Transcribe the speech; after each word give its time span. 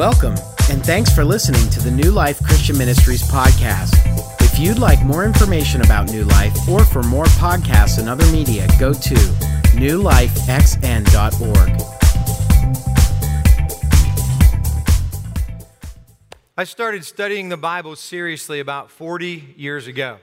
Welcome, 0.00 0.36
and 0.70 0.82
thanks 0.82 1.14
for 1.14 1.26
listening 1.26 1.68
to 1.68 1.78
the 1.78 1.90
New 1.90 2.10
Life 2.10 2.42
Christian 2.42 2.78
Ministries 2.78 3.20
podcast. 3.20 3.92
If 4.40 4.58
you'd 4.58 4.78
like 4.78 5.04
more 5.04 5.26
information 5.26 5.82
about 5.82 6.10
New 6.10 6.24
Life 6.24 6.56
or 6.70 6.86
for 6.86 7.02
more 7.02 7.26
podcasts 7.26 7.98
and 7.98 8.08
other 8.08 8.24
media, 8.32 8.66
go 8.78 8.94
to 8.94 9.14
newlifexn.org. 9.76 11.82
I 16.56 16.64
started 16.64 17.04
studying 17.04 17.50
the 17.50 17.58
Bible 17.58 17.94
seriously 17.94 18.58
about 18.58 18.90
40 18.90 19.52
years 19.58 19.86
ago. 19.86 20.16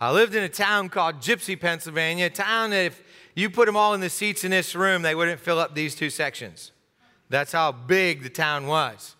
I 0.00 0.10
lived 0.10 0.34
in 0.34 0.42
a 0.42 0.48
town 0.48 0.88
called 0.88 1.20
Gipsy, 1.20 1.54
Pennsylvania, 1.54 2.26
a 2.26 2.30
town 2.30 2.70
that 2.70 2.86
if 2.86 3.00
you 3.36 3.48
put 3.48 3.66
them 3.66 3.76
all 3.76 3.94
in 3.94 4.00
the 4.00 4.10
seats 4.10 4.42
in 4.42 4.50
this 4.50 4.74
room, 4.74 5.02
they 5.02 5.14
wouldn't 5.14 5.38
fill 5.38 5.60
up 5.60 5.76
these 5.76 5.94
two 5.94 6.10
sections. 6.10 6.72
That's 7.28 7.52
how 7.52 7.72
big 7.72 8.22
the 8.22 8.30
town 8.30 8.66
was. 8.66 9.16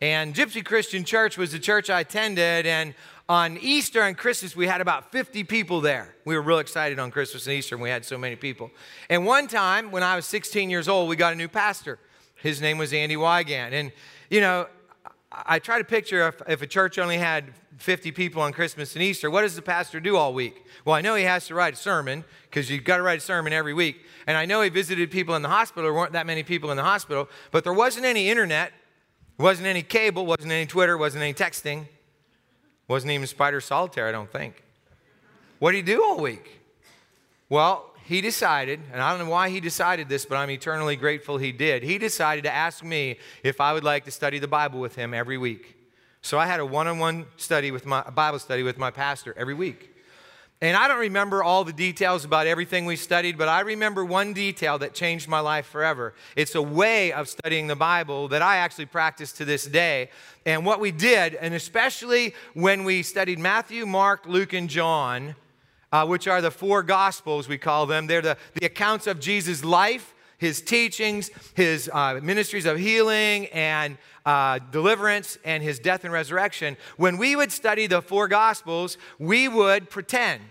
And 0.00 0.34
Gipsy 0.34 0.64
Christian 0.64 1.04
Church 1.04 1.36
was 1.36 1.52
the 1.52 1.58
church 1.58 1.90
I 1.90 2.00
attended, 2.00 2.66
and 2.66 2.94
on 3.28 3.58
Easter 3.60 4.02
and 4.02 4.16
Christmas, 4.16 4.56
we 4.56 4.66
had 4.66 4.80
about 4.80 5.12
50 5.12 5.44
people 5.44 5.80
there. 5.80 6.14
We 6.24 6.34
were 6.34 6.40
real 6.40 6.60
excited 6.60 6.98
on 6.98 7.10
Christmas 7.10 7.46
and 7.46 7.56
Easter, 7.56 7.74
and 7.74 7.82
we 7.82 7.90
had 7.90 8.04
so 8.04 8.16
many 8.16 8.36
people. 8.36 8.70
And 9.10 9.26
one 9.26 9.48
time, 9.48 9.90
when 9.90 10.02
I 10.02 10.16
was 10.16 10.24
16 10.26 10.70
years 10.70 10.88
old, 10.88 11.08
we 11.08 11.16
got 11.16 11.34
a 11.34 11.36
new 11.36 11.48
pastor. 11.48 11.98
His 12.36 12.60
name 12.60 12.78
was 12.78 12.92
Andy 12.92 13.16
Wygant. 13.16 13.74
And, 13.74 13.92
you 14.30 14.40
know, 14.40 14.66
I 15.46 15.58
try 15.58 15.78
to 15.78 15.84
picture 15.84 16.28
if, 16.28 16.42
if, 16.48 16.62
a 16.62 16.66
church 16.66 16.98
only 16.98 17.18
had 17.18 17.52
50 17.78 18.12
people 18.12 18.42
on 18.42 18.52
Christmas 18.52 18.94
and 18.94 19.02
Easter, 19.02 19.30
what 19.30 19.42
does 19.42 19.54
the 19.54 19.62
pastor 19.62 20.00
do 20.00 20.16
all 20.16 20.34
week? 20.34 20.64
Well, 20.84 20.94
I 20.94 21.00
know 21.00 21.14
he 21.14 21.24
has 21.24 21.46
to 21.48 21.54
write 21.54 21.74
a 21.74 21.76
sermon 21.76 22.24
because 22.44 22.70
you've 22.70 22.84
got 22.84 22.96
to 22.96 23.02
write 23.02 23.18
a 23.18 23.22
sermon 23.22 23.52
every 23.52 23.74
week. 23.74 24.04
And 24.26 24.36
I 24.36 24.46
know 24.46 24.62
he 24.62 24.68
visited 24.68 25.10
people 25.10 25.34
in 25.36 25.42
the 25.42 25.48
hospital. 25.48 25.84
There 25.84 25.94
weren't 25.94 26.12
that 26.12 26.26
many 26.26 26.42
people 26.42 26.70
in 26.70 26.76
the 26.76 26.82
hospital, 26.82 27.28
but 27.50 27.64
there 27.64 27.72
wasn't 27.72 28.04
any 28.04 28.28
internet, 28.28 28.72
wasn't 29.38 29.68
any 29.68 29.82
cable, 29.82 30.26
wasn't 30.26 30.52
any 30.52 30.66
Twitter, 30.66 30.98
wasn't 30.98 31.22
any 31.22 31.34
texting, 31.34 31.86
wasn't 32.88 33.12
even 33.12 33.26
Spider 33.26 33.60
Solitaire, 33.60 34.08
I 34.08 34.12
don't 34.12 34.30
think. 34.30 34.62
What 35.58 35.72
did 35.72 35.78
he 35.78 35.82
do 35.94 36.02
all 36.02 36.20
week? 36.20 36.60
Well, 37.48 37.87
he 38.08 38.22
decided, 38.22 38.80
and 38.90 39.02
I 39.02 39.10
don't 39.10 39.26
know 39.26 39.30
why 39.30 39.50
he 39.50 39.60
decided 39.60 40.08
this, 40.08 40.24
but 40.24 40.36
I'm 40.36 40.50
eternally 40.50 40.96
grateful 40.96 41.36
he 41.36 41.52
did. 41.52 41.82
He 41.82 41.98
decided 41.98 42.44
to 42.44 42.50
ask 42.50 42.82
me 42.82 43.18
if 43.42 43.60
I 43.60 43.74
would 43.74 43.84
like 43.84 44.06
to 44.06 44.10
study 44.10 44.38
the 44.38 44.48
Bible 44.48 44.80
with 44.80 44.94
him 44.94 45.12
every 45.12 45.36
week. 45.36 45.76
So 46.22 46.38
I 46.38 46.46
had 46.46 46.58
a 46.58 46.64
one-on-one 46.64 47.26
study 47.36 47.70
with 47.70 47.84
my 47.84 48.00
Bible 48.00 48.38
study 48.38 48.62
with 48.62 48.78
my 48.78 48.90
pastor 48.90 49.34
every 49.36 49.52
week. 49.52 49.94
And 50.62 50.74
I 50.74 50.88
don't 50.88 51.00
remember 51.00 51.44
all 51.44 51.64
the 51.64 51.72
details 51.72 52.24
about 52.24 52.46
everything 52.46 52.86
we 52.86 52.96
studied, 52.96 53.36
but 53.36 53.46
I 53.46 53.60
remember 53.60 54.06
one 54.06 54.32
detail 54.32 54.78
that 54.78 54.94
changed 54.94 55.28
my 55.28 55.40
life 55.40 55.66
forever. 55.66 56.14
It's 56.34 56.54
a 56.54 56.62
way 56.62 57.12
of 57.12 57.28
studying 57.28 57.66
the 57.66 57.76
Bible 57.76 58.28
that 58.28 58.40
I 58.40 58.56
actually 58.56 58.86
practice 58.86 59.32
to 59.32 59.44
this 59.44 59.66
day. 59.66 60.08
And 60.46 60.64
what 60.64 60.80
we 60.80 60.92
did, 60.92 61.34
and 61.34 61.52
especially 61.52 62.34
when 62.54 62.84
we 62.84 63.02
studied 63.02 63.38
Matthew, 63.38 63.84
Mark, 63.84 64.24
Luke, 64.26 64.54
and 64.54 64.70
John, 64.70 65.36
uh, 65.92 66.06
which 66.06 66.28
are 66.28 66.40
the 66.40 66.50
four 66.50 66.82
gospels, 66.82 67.48
we 67.48 67.58
call 67.58 67.86
them. 67.86 68.06
They're 68.06 68.22
the, 68.22 68.36
the 68.54 68.66
accounts 68.66 69.06
of 69.06 69.20
Jesus' 69.20 69.64
life, 69.64 70.14
his 70.38 70.60
teachings, 70.60 71.30
his 71.54 71.90
uh, 71.92 72.20
ministries 72.22 72.66
of 72.66 72.78
healing 72.78 73.46
and 73.46 73.98
uh, 74.24 74.58
deliverance, 74.70 75.38
and 75.44 75.62
his 75.62 75.78
death 75.78 76.04
and 76.04 76.12
resurrection. 76.12 76.76
When 76.96 77.16
we 77.16 77.34
would 77.34 77.50
study 77.50 77.86
the 77.86 78.02
four 78.02 78.28
gospels, 78.28 78.98
we 79.18 79.48
would 79.48 79.90
pretend. 79.90 80.42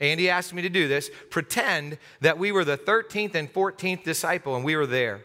Andy 0.00 0.28
asked 0.28 0.52
me 0.52 0.62
to 0.62 0.68
do 0.68 0.88
this 0.88 1.10
pretend 1.30 1.98
that 2.20 2.38
we 2.38 2.52
were 2.52 2.64
the 2.64 2.78
13th 2.78 3.34
and 3.34 3.52
14th 3.52 4.04
disciple 4.04 4.56
and 4.56 4.64
we 4.64 4.76
were 4.76 4.86
there. 4.86 5.22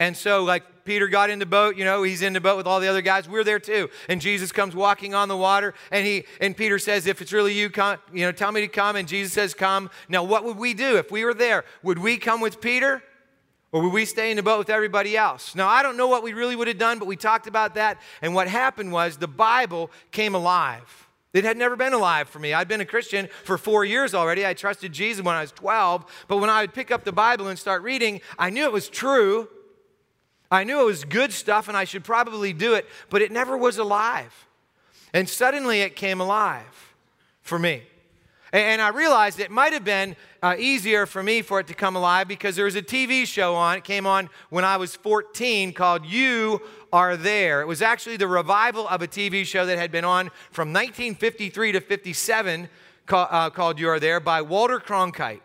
And 0.00 0.16
so, 0.16 0.44
like 0.44 0.84
Peter 0.84 1.08
got 1.08 1.28
in 1.28 1.38
the 1.38 1.46
boat, 1.46 1.76
you 1.76 1.84
know, 1.84 2.02
he's 2.02 2.22
in 2.22 2.32
the 2.32 2.40
boat 2.40 2.56
with 2.56 2.66
all 2.66 2.80
the 2.80 2.88
other 2.88 3.02
guys. 3.02 3.28
We're 3.28 3.44
there 3.44 3.58
too. 3.58 3.90
And 4.08 4.20
Jesus 4.20 4.52
comes 4.52 4.74
walking 4.74 5.14
on 5.14 5.28
the 5.28 5.36
water, 5.36 5.74
and 5.90 6.06
he 6.06 6.24
and 6.40 6.56
Peter 6.56 6.78
says, 6.78 7.06
"If 7.06 7.20
it's 7.20 7.32
really 7.32 7.52
you, 7.52 7.68
come, 7.68 7.98
you 8.12 8.24
know, 8.24 8.32
tell 8.32 8.52
me 8.52 8.60
to 8.60 8.68
come." 8.68 8.96
And 8.96 9.08
Jesus 9.08 9.32
says, 9.32 9.54
"Come." 9.54 9.90
Now, 10.08 10.22
what 10.22 10.44
would 10.44 10.56
we 10.56 10.74
do 10.74 10.96
if 10.96 11.10
we 11.10 11.24
were 11.24 11.34
there? 11.34 11.64
Would 11.82 11.98
we 11.98 12.16
come 12.16 12.40
with 12.40 12.60
Peter? 12.60 13.02
Or 13.70 13.82
would 13.82 13.92
we 13.92 14.06
stay 14.06 14.30
in 14.30 14.38
the 14.38 14.42
boat 14.42 14.58
with 14.58 14.70
everybody 14.70 15.14
else? 15.14 15.54
Now, 15.54 15.68
I 15.68 15.82
don't 15.82 15.98
know 15.98 16.06
what 16.06 16.22
we 16.22 16.32
really 16.32 16.56
would 16.56 16.68
have 16.68 16.78
done, 16.78 16.98
but 16.98 17.06
we 17.06 17.16
talked 17.16 17.46
about 17.46 17.74
that. 17.74 18.00
And 18.22 18.34
what 18.34 18.48
happened 18.48 18.92
was 18.92 19.18
the 19.18 19.28
Bible 19.28 19.90
came 20.10 20.34
alive. 20.34 21.06
It 21.34 21.44
had 21.44 21.58
never 21.58 21.76
been 21.76 21.92
alive 21.92 22.30
for 22.30 22.38
me. 22.38 22.54
I'd 22.54 22.68
been 22.68 22.80
a 22.80 22.86
Christian 22.86 23.28
for 23.44 23.58
four 23.58 23.84
years 23.84 24.14
already. 24.14 24.46
I 24.46 24.54
trusted 24.54 24.92
Jesus 24.92 25.22
when 25.22 25.34
I 25.34 25.42
was 25.42 25.52
12. 25.52 26.06
But 26.28 26.38
when 26.38 26.48
I 26.48 26.62
would 26.62 26.72
pick 26.72 26.90
up 26.90 27.04
the 27.04 27.12
Bible 27.12 27.48
and 27.48 27.58
start 27.58 27.82
reading, 27.82 28.22
I 28.38 28.48
knew 28.48 28.64
it 28.64 28.72
was 28.72 28.88
true. 28.88 29.48
I 30.50 30.64
knew 30.64 30.80
it 30.80 30.84
was 30.84 31.04
good 31.04 31.32
stuff 31.32 31.68
and 31.68 31.76
I 31.76 31.84
should 31.84 32.04
probably 32.04 32.52
do 32.52 32.74
it, 32.74 32.86
but 33.10 33.22
it 33.22 33.30
never 33.30 33.56
was 33.56 33.78
alive. 33.78 34.46
And 35.12 35.28
suddenly 35.28 35.80
it 35.80 35.96
came 35.96 36.20
alive 36.20 36.94
for 37.42 37.58
me. 37.58 37.82
And 38.50 38.80
I 38.80 38.88
realized 38.88 39.40
it 39.40 39.50
might 39.50 39.74
have 39.74 39.84
been 39.84 40.16
uh, 40.42 40.56
easier 40.58 41.04
for 41.04 41.22
me 41.22 41.42
for 41.42 41.60
it 41.60 41.66
to 41.66 41.74
come 41.74 41.96
alive 41.96 42.28
because 42.28 42.56
there 42.56 42.64
was 42.64 42.76
a 42.76 42.82
TV 42.82 43.26
show 43.26 43.54
on. 43.54 43.76
It 43.76 43.84
came 43.84 44.06
on 44.06 44.30
when 44.48 44.64
I 44.64 44.78
was 44.78 44.96
14 44.96 45.74
called 45.74 46.06
You 46.06 46.62
Are 46.90 47.18
There. 47.18 47.60
It 47.60 47.66
was 47.66 47.82
actually 47.82 48.16
the 48.16 48.28
revival 48.28 48.88
of 48.88 49.02
a 49.02 49.06
TV 49.06 49.44
show 49.44 49.66
that 49.66 49.76
had 49.76 49.92
been 49.92 50.04
on 50.04 50.30
from 50.50 50.68
1953 50.72 51.72
to 51.72 51.80
57 51.80 52.68
call, 53.04 53.28
uh, 53.30 53.50
called 53.50 53.78
You 53.78 53.90
Are 53.90 54.00
There 54.00 54.18
by 54.18 54.40
Walter 54.40 54.78
Cronkite. 54.78 55.40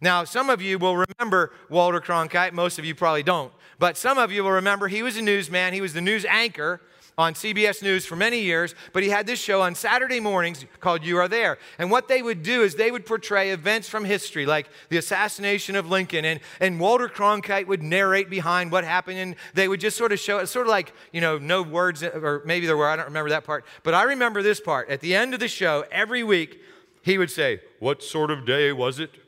Now, 0.00 0.24
some 0.24 0.50
of 0.50 0.60
you 0.60 0.78
will 0.78 0.96
remember 0.96 1.52
Walter 1.70 2.00
Cronkite, 2.00 2.52
most 2.52 2.78
of 2.78 2.84
you 2.84 2.94
probably 2.94 3.22
don't. 3.22 3.52
But 3.78 3.96
some 3.96 4.18
of 4.18 4.30
you 4.30 4.44
will 4.44 4.52
remember 4.52 4.88
he 4.88 5.02
was 5.02 5.16
a 5.16 5.22
newsman, 5.22 5.72
he 5.72 5.80
was 5.80 5.94
the 5.94 6.00
news 6.00 6.24
anchor 6.26 6.80
on 7.18 7.32
CBS 7.32 7.82
News 7.82 8.04
for 8.04 8.14
many 8.14 8.42
years, 8.42 8.74
but 8.92 9.02
he 9.02 9.08
had 9.08 9.26
this 9.26 9.40
show 9.40 9.62
on 9.62 9.74
Saturday 9.74 10.20
mornings 10.20 10.66
called 10.80 11.02
You 11.02 11.16
Are 11.16 11.28
There. 11.28 11.56
And 11.78 11.90
what 11.90 12.08
they 12.08 12.20
would 12.20 12.42
do 12.42 12.62
is 12.62 12.74
they 12.74 12.90
would 12.90 13.06
portray 13.06 13.52
events 13.52 13.88
from 13.88 14.04
history, 14.04 14.44
like 14.44 14.68
the 14.90 14.98
assassination 14.98 15.76
of 15.76 15.88
Lincoln, 15.88 16.26
and, 16.26 16.40
and 16.60 16.78
Walter 16.78 17.08
Cronkite 17.08 17.66
would 17.68 17.82
narrate 17.82 18.28
behind 18.28 18.70
what 18.70 18.84
happened, 18.84 19.18
and 19.18 19.36
they 19.54 19.66
would 19.66 19.80
just 19.80 19.96
sort 19.96 20.12
of 20.12 20.18
show 20.18 20.38
it, 20.40 20.48
sort 20.48 20.66
of 20.66 20.70
like, 20.70 20.92
you 21.10 21.22
know, 21.22 21.38
no 21.38 21.62
words, 21.62 22.02
or 22.02 22.42
maybe 22.44 22.66
there 22.66 22.76
were, 22.76 22.88
I 22.88 22.96
don't 22.96 23.06
remember 23.06 23.30
that 23.30 23.44
part. 23.44 23.64
But 23.82 23.94
I 23.94 24.02
remember 24.02 24.42
this 24.42 24.60
part. 24.60 24.90
At 24.90 25.00
the 25.00 25.14
end 25.14 25.32
of 25.32 25.40
the 25.40 25.48
show, 25.48 25.86
every 25.90 26.22
week, 26.22 26.60
he 27.00 27.16
would 27.16 27.30
say, 27.30 27.60
What 27.78 28.02
sort 28.02 28.30
of 28.30 28.44
day 28.44 28.72
was 28.72 28.98
it? 28.98 29.25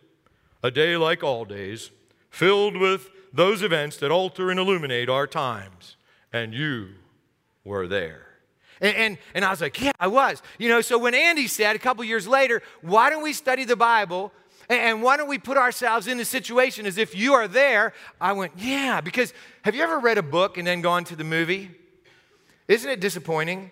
A 0.63 0.71
day 0.71 0.97
like 0.97 1.23
all 1.23 1.45
days, 1.45 1.91
filled 2.31 2.77
with 2.77 3.11
those 3.33 3.63
events 3.63 3.97
that 3.99 4.11
alter 4.11 4.51
and 4.51 4.59
illuminate 4.59 5.09
our 5.09 5.27
times. 5.27 5.97
And 6.33 6.53
you 6.53 6.89
were 7.65 7.87
there. 7.87 8.27
And, 8.81 8.97
and, 8.97 9.19
and, 9.35 9.45
I 9.45 9.51
was 9.51 9.61
like, 9.61 9.81
yeah, 9.81 9.93
I 9.99 10.07
was. 10.07 10.41
You 10.59 10.69
know, 10.69 10.81
so 10.81 10.99
when 10.99 11.15
Andy 11.15 11.47
said 11.49 11.75
a 11.75 11.79
couple 11.79 12.05
years 12.05 12.29
later, 12.29 12.63
why 12.81 13.11
don't 13.11 13.23
we 13.23 13.33
study 13.33 13.65
the 13.65 13.77
Bible 13.77 14.33
and, 14.69 14.81
and 14.81 15.03
why 15.03 15.17
don't 15.17 15.29
we 15.29 15.39
put 15.39 15.57
ourselves 15.57 16.07
in 16.07 16.17
the 16.17 16.25
situation 16.25 16.87
as 16.87 16.99
if 16.99 17.15
you 17.15 17.35
are 17.35 17.49
there? 17.49 17.93
I 18.21 18.33
went, 18.33 18.53
yeah, 18.57 19.01
because 19.01 19.33
have 19.63 19.75
you 19.75 19.83
ever 19.83 19.99
read 19.99 20.19
a 20.19 20.23
book 20.23 20.59
and 20.59 20.67
then 20.67 20.81
gone 20.81 21.05
to 21.05 21.17
the 21.17 21.25
movie? 21.25 21.71
Isn't 22.69 22.91
it 22.91 23.01
disappointing? 23.01 23.71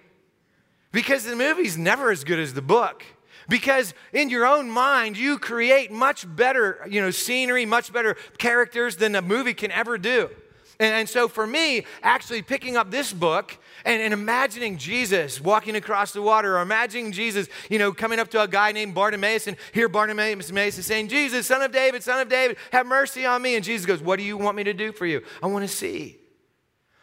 Because 0.90 1.24
the 1.24 1.36
movie's 1.36 1.76
never 1.76 2.10
as 2.10 2.24
good 2.24 2.38
as 2.38 2.54
the 2.54 2.62
book 2.62 3.04
because 3.48 3.94
in 4.12 4.30
your 4.30 4.46
own 4.46 4.70
mind 4.70 5.16
you 5.16 5.38
create 5.38 5.90
much 5.90 6.24
better 6.36 6.86
you 6.88 7.00
know 7.00 7.10
scenery 7.10 7.66
much 7.66 7.92
better 7.92 8.16
characters 8.38 8.96
than 8.96 9.14
a 9.14 9.22
movie 9.22 9.54
can 9.54 9.70
ever 9.70 9.98
do. 9.98 10.30
And, 10.78 10.92
and 10.92 11.08
so 11.08 11.28
for 11.28 11.46
me 11.46 11.86
actually 12.02 12.42
picking 12.42 12.76
up 12.76 12.90
this 12.90 13.12
book 13.12 13.56
and, 13.84 14.02
and, 14.02 14.12
imagining 14.12 14.76
jesus 14.78 15.40
walking 15.40 15.76
across 15.76 16.12
the 16.12 16.20
water 16.20 16.58
or 16.58 16.62
imagining 16.62 17.12
jesus 17.12 17.48
you 17.70 17.78
know 17.78 17.92
coming 17.92 18.18
up 18.18 18.28
to 18.30 18.42
a 18.42 18.48
guy 18.48 18.72
named 18.72 18.94
bartimaeus 18.94 19.46
and 19.46 19.56
here 19.72 19.88
bartimaeus 19.88 20.78
is 20.78 20.86
saying 20.86 21.08
jesus 21.08 21.46
son 21.46 21.62
of 21.62 21.72
david 21.72 22.02
son 22.02 22.20
of 22.20 22.28
david 22.28 22.56
have 22.72 22.86
mercy 22.86 23.24
on 23.24 23.40
me. 23.42 23.54
And 23.54 23.64
jesus 23.64 23.86
goes 23.86 24.02
what 24.02 24.18
do 24.18 24.24
you 24.24 24.36
want 24.36 24.56
me 24.56 24.64
to 24.64 24.74
do 24.74 24.92
for 24.92 25.06
you? 25.06 25.22
I 25.42 25.46
want 25.46 25.64
to 25.64 25.74
see. 25.74 26.18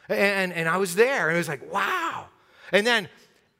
And, 0.09 0.53
and 0.53 0.67
i 0.69 0.77
was 0.77 0.95
there 0.95 1.29
and 1.29 1.35
it 1.35 1.39
was 1.39 1.47
like 1.47 1.71
wow. 1.71 2.27
And 2.71 2.85
then 2.85 3.07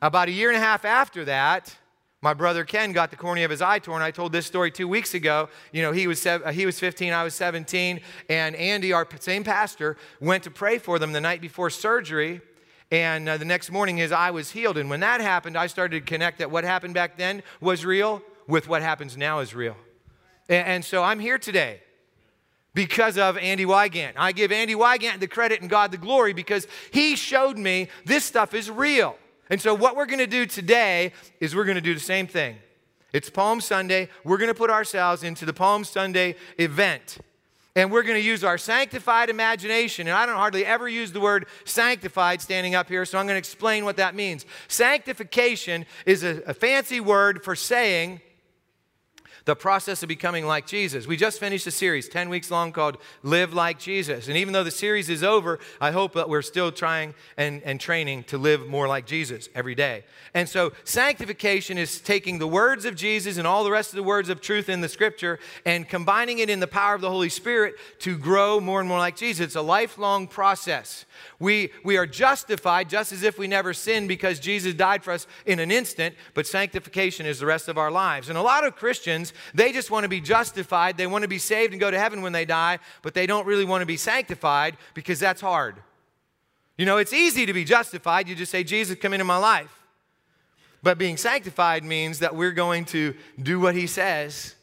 about 0.01 0.27
a 0.27 0.31
year 0.31 0.49
and 0.49 0.57
a 0.57 0.61
half 0.61 0.85
after 0.85 1.25
that 1.25 1.75
my 2.23 2.33
brother 2.33 2.63
Ken 2.63 2.93
got 2.93 3.11
the 3.11 3.17
cornea 3.17 3.43
of 3.43 3.51
his 3.51 3.61
eye 3.61 3.79
torn. 3.79 4.01
I 4.01 4.09
told 4.09 4.31
this 4.31 4.45
story 4.45 4.71
two 4.71 4.87
weeks 4.87 5.13
ago. 5.13 5.49
You 5.73 5.81
know, 5.81 5.91
he 5.91 6.07
was, 6.07 6.21
sev- 6.21 6.47
he 6.55 6.65
was 6.65 6.79
15, 6.79 7.11
I 7.11 7.21
was 7.21 7.35
17, 7.35 7.99
and 8.29 8.55
Andy, 8.55 8.93
our 8.93 9.05
same 9.19 9.43
pastor, 9.43 9.97
went 10.21 10.41
to 10.45 10.49
pray 10.49 10.77
for 10.77 10.99
them 10.99 11.11
the 11.11 11.19
night 11.19 11.41
before 11.41 11.69
surgery. 11.69 12.39
And 12.89 13.27
uh, 13.27 13.35
the 13.35 13.43
next 13.43 13.71
morning, 13.71 13.97
his 13.97 14.13
eye 14.13 14.31
was 14.31 14.51
healed. 14.51 14.77
And 14.77 14.89
when 14.89 15.01
that 15.01 15.19
happened, 15.19 15.57
I 15.57 15.67
started 15.67 15.99
to 15.99 16.05
connect 16.05 16.37
that 16.39 16.49
what 16.49 16.63
happened 16.63 16.93
back 16.93 17.17
then 17.17 17.43
was 17.59 17.83
real 17.83 18.21
with 18.47 18.69
what 18.69 18.81
happens 18.81 19.17
now 19.17 19.39
is 19.39 19.53
real. 19.53 19.75
And, 20.47 20.65
and 20.65 20.85
so 20.85 21.03
I'm 21.03 21.19
here 21.19 21.37
today 21.37 21.81
because 22.73 23.17
of 23.17 23.37
Andy 23.37 23.65
Wygant. 23.65 24.15
I 24.17 24.31
give 24.31 24.53
Andy 24.53 24.75
Wygant 24.75 25.19
the 25.19 25.27
credit 25.27 25.59
and 25.59 25.69
God 25.69 25.91
the 25.91 25.97
glory 25.97 26.31
because 26.31 26.67
he 26.93 27.17
showed 27.17 27.57
me 27.57 27.89
this 28.05 28.23
stuff 28.23 28.53
is 28.53 28.71
real. 28.71 29.17
And 29.49 29.61
so, 29.61 29.73
what 29.73 29.95
we're 29.95 30.05
going 30.05 30.19
to 30.19 30.27
do 30.27 30.45
today 30.45 31.11
is 31.39 31.55
we're 31.55 31.65
going 31.65 31.75
to 31.75 31.81
do 31.81 31.93
the 31.93 31.99
same 31.99 32.27
thing. 32.27 32.57
It's 33.11 33.29
Palm 33.29 33.61
Sunday. 33.61 34.09
We're 34.23 34.37
going 34.37 34.49
to 34.49 34.55
put 34.55 34.69
ourselves 34.69 35.23
into 35.23 35.45
the 35.45 35.53
Palm 35.53 35.83
Sunday 35.83 36.35
event. 36.57 37.19
And 37.75 37.91
we're 37.91 38.03
going 38.03 38.19
to 38.19 38.25
use 38.25 38.43
our 38.43 38.57
sanctified 38.57 39.29
imagination. 39.29 40.07
And 40.07 40.15
I 40.15 40.25
don't 40.25 40.35
hardly 40.35 40.65
ever 40.65 40.87
use 40.87 41.11
the 41.11 41.19
word 41.19 41.47
sanctified 41.65 42.39
standing 42.41 42.75
up 42.75 42.87
here, 42.87 43.03
so 43.03 43.17
I'm 43.17 43.25
going 43.25 43.35
to 43.35 43.39
explain 43.39 43.83
what 43.83 43.97
that 43.97 44.13
means. 44.13 44.45
Sanctification 44.67 45.85
is 46.05 46.23
a, 46.23 46.41
a 46.45 46.53
fancy 46.53 46.99
word 46.99 47.43
for 47.43 47.55
saying 47.55 48.21
the 49.45 49.55
process 49.55 50.01
of 50.03 50.09
becoming 50.09 50.45
like 50.45 50.65
Jesus. 50.65 51.05
We 51.05 51.17
just 51.17 51.39
finished 51.39 51.67
a 51.67 51.71
series, 51.71 52.07
10 52.07 52.29
weeks 52.29 52.49
long, 52.49 52.71
called 52.71 52.97
Live 53.23 53.53
Like 53.53 53.77
Jesus. 53.77 54.27
And 54.27 54.37
even 54.37 54.53
though 54.53 54.63
the 54.63 54.71
series 54.71 55.09
is 55.09 55.23
over, 55.23 55.59
I 55.81 55.91
hope 55.91 56.13
that 56.13 56.29
we're 56.29 56.41
still 56.41 56.71
trying 56.71 57.13
and, 57.35 57.61
and 57.63 57.79
training 57.79 58.23
to 58.25 58.37
live 58.37 58.67
more 58.67 58.87
like 58.87 59.05
Jesus 59.05 59.49
every 59.53 59.75
day. 59.75 60.03
And 60.33 60.47
so, 60.47 60.71
sanctification 60.85 61.77
is 61.77 61.99
taking 61.99 62.39
the 62.39 62.47
words 62.47 62.85
of 62.85 62.95
Jesus 62.95 63.37
and 63.37 63.45
all 63.45 63.63
the 63.63 63.71
rest 63.71 63.91
of 63.91 63.97
the 63.97 64.03
words 64.03 64.29
of 64.29 64.39
truth 64.39 64.69
in 64.69 64.81
the 64.81 64.89
scripture 64.89 65.39
and 65.65 65.87
combining 65.87 66.39
it 66.39 66.49
in 66.49 66.59
the 66.59 66.67
power 66.67 66.95
of 66.95 67.01
the 67.01 67.09
Holy 67.09 67.29
Spirit 67.29 67.75
to 67.99 68.17
grow 68.17 68.59
more 68.59 68.79
and 68.79 68.87
more 68.87 68.99
like 68.99 69.15
Jesus. 69.15 69.47
It's 69.47 69.55
a 69.55 69.61
lifelong 69.61 70.27
process. 70.27 71.05
We, 71.39 71.71
we 71.83 71.97
are 71.97 72.05
justified 72.05 72.89
just 72.89 73.11
as 73.11 73.23
if 73.23 73.37
we 73.37 73.47
never 73.47 73.73
sinned 73.73 74.07
because 74.07 74.39
Jesus 74.39 74.73
died 74.73 75.03
for 75.03 75.11
us 75.11 75.27
in 75.45 75.59
an 75.59 75.71
instant, 75.71 76.15
but 76.33 76.47
sanctification 76.47 77.25
is 77.25 77.39
the 77.39 77.45
rest 77.45 77.67
of 77.67 77.77
our 77.77 77.91
lives. 77.91 78.29
And 78.29 78.37
a 78.37 78.41
lot 78.41 78.65
of 78.65 78.75
Christians, 78.75 79.32
they 79.53 79.71
just 79.71 79.91
want 79.91 80.03
to 80.03 80.09
be 80.09 80.21
justified. 80.21 80.97
They 80.97 81.07
want 81.07 81.23
to 81.23 81.27
be 81.27 81.37
saved 81.37 81.73
and 81.73 81.79
go 81.79 81.91
to 81.91 81.99
heaven 81.99 82.21
when 82.21 82.33
they 82.33 82.45
die, 82.45 82.79
but 83.01 83.13
they 83.13 83.25
don't 83.25 83.45
really 83.45 83.65
want 83.65 83.81
to 83.81 83.85
be 83.85 83.97
sanctified 83.97 84.77
because 84.93 85.19
that's 85.19 85.41
hard. 85.41 85.75
You 86.77 86.85
know, 86.85 86.97
it's 86.97 87.13
easy 87.13 87.45
to 87.45 87.53
be 87.53 87.63
justified. 87.63 88.27
You 88.27 88.35
just 88.35 88.51
say, 88.51 88.63
Jesus, 88.63 88.97
come 88.99 89.13
into 89.13 89.25
my 89.25 89.37
life. 89.37 89.79
But 90.81 90.97
being 90.97 91.17
sanctified 91.17 91.83
means 91.83 92.19
that 92.19 92.35
we're 92.35 92.51
going 92.51 92.85
to 92.85 93.13
do 93.41 93.59
what 93.59 93.75
he 93.75 93.87
says 93.87 94.55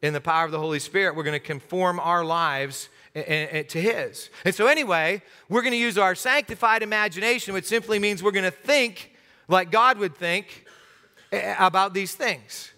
in 0.00 0.12
the 0.12 0.20
power 0.20 0.44
of 0.44 0.52
the 0.52 0.58
Holy 0.58 0.78
Spirit. 0.78 1.16
We're 1.16 1.24
going 1.24 1.38
to 1.38 1.40
conform 1.40 2.00
our 2.00 2.24
lives 2.24 2.88
to 3.14 3.80
his. 3.80 4.30
And 4.44 4.54
so, 4.54 4.66
anyway, 4.66 5.22
we're 5.48 5.62
going 5.62 5.72
to 5.72 5.78
use 5.78 5.98
our 5.98 6.14
sanctified 6.14 6.82
imagination, 6.82 7.52
which 7.54 7.64
simply 7.64 7.98
means 7.98 8.22
we're 8.22 8.30
going 8.30 8.44
to 8.44 8.50
think 8.50 9.12
like 9.48 9.70
God 9.70 9.98
would 9.98 10.14
think 10.16 10.64
about 11.32 11.94
these 11.94 12.14
things. 12.14 12.72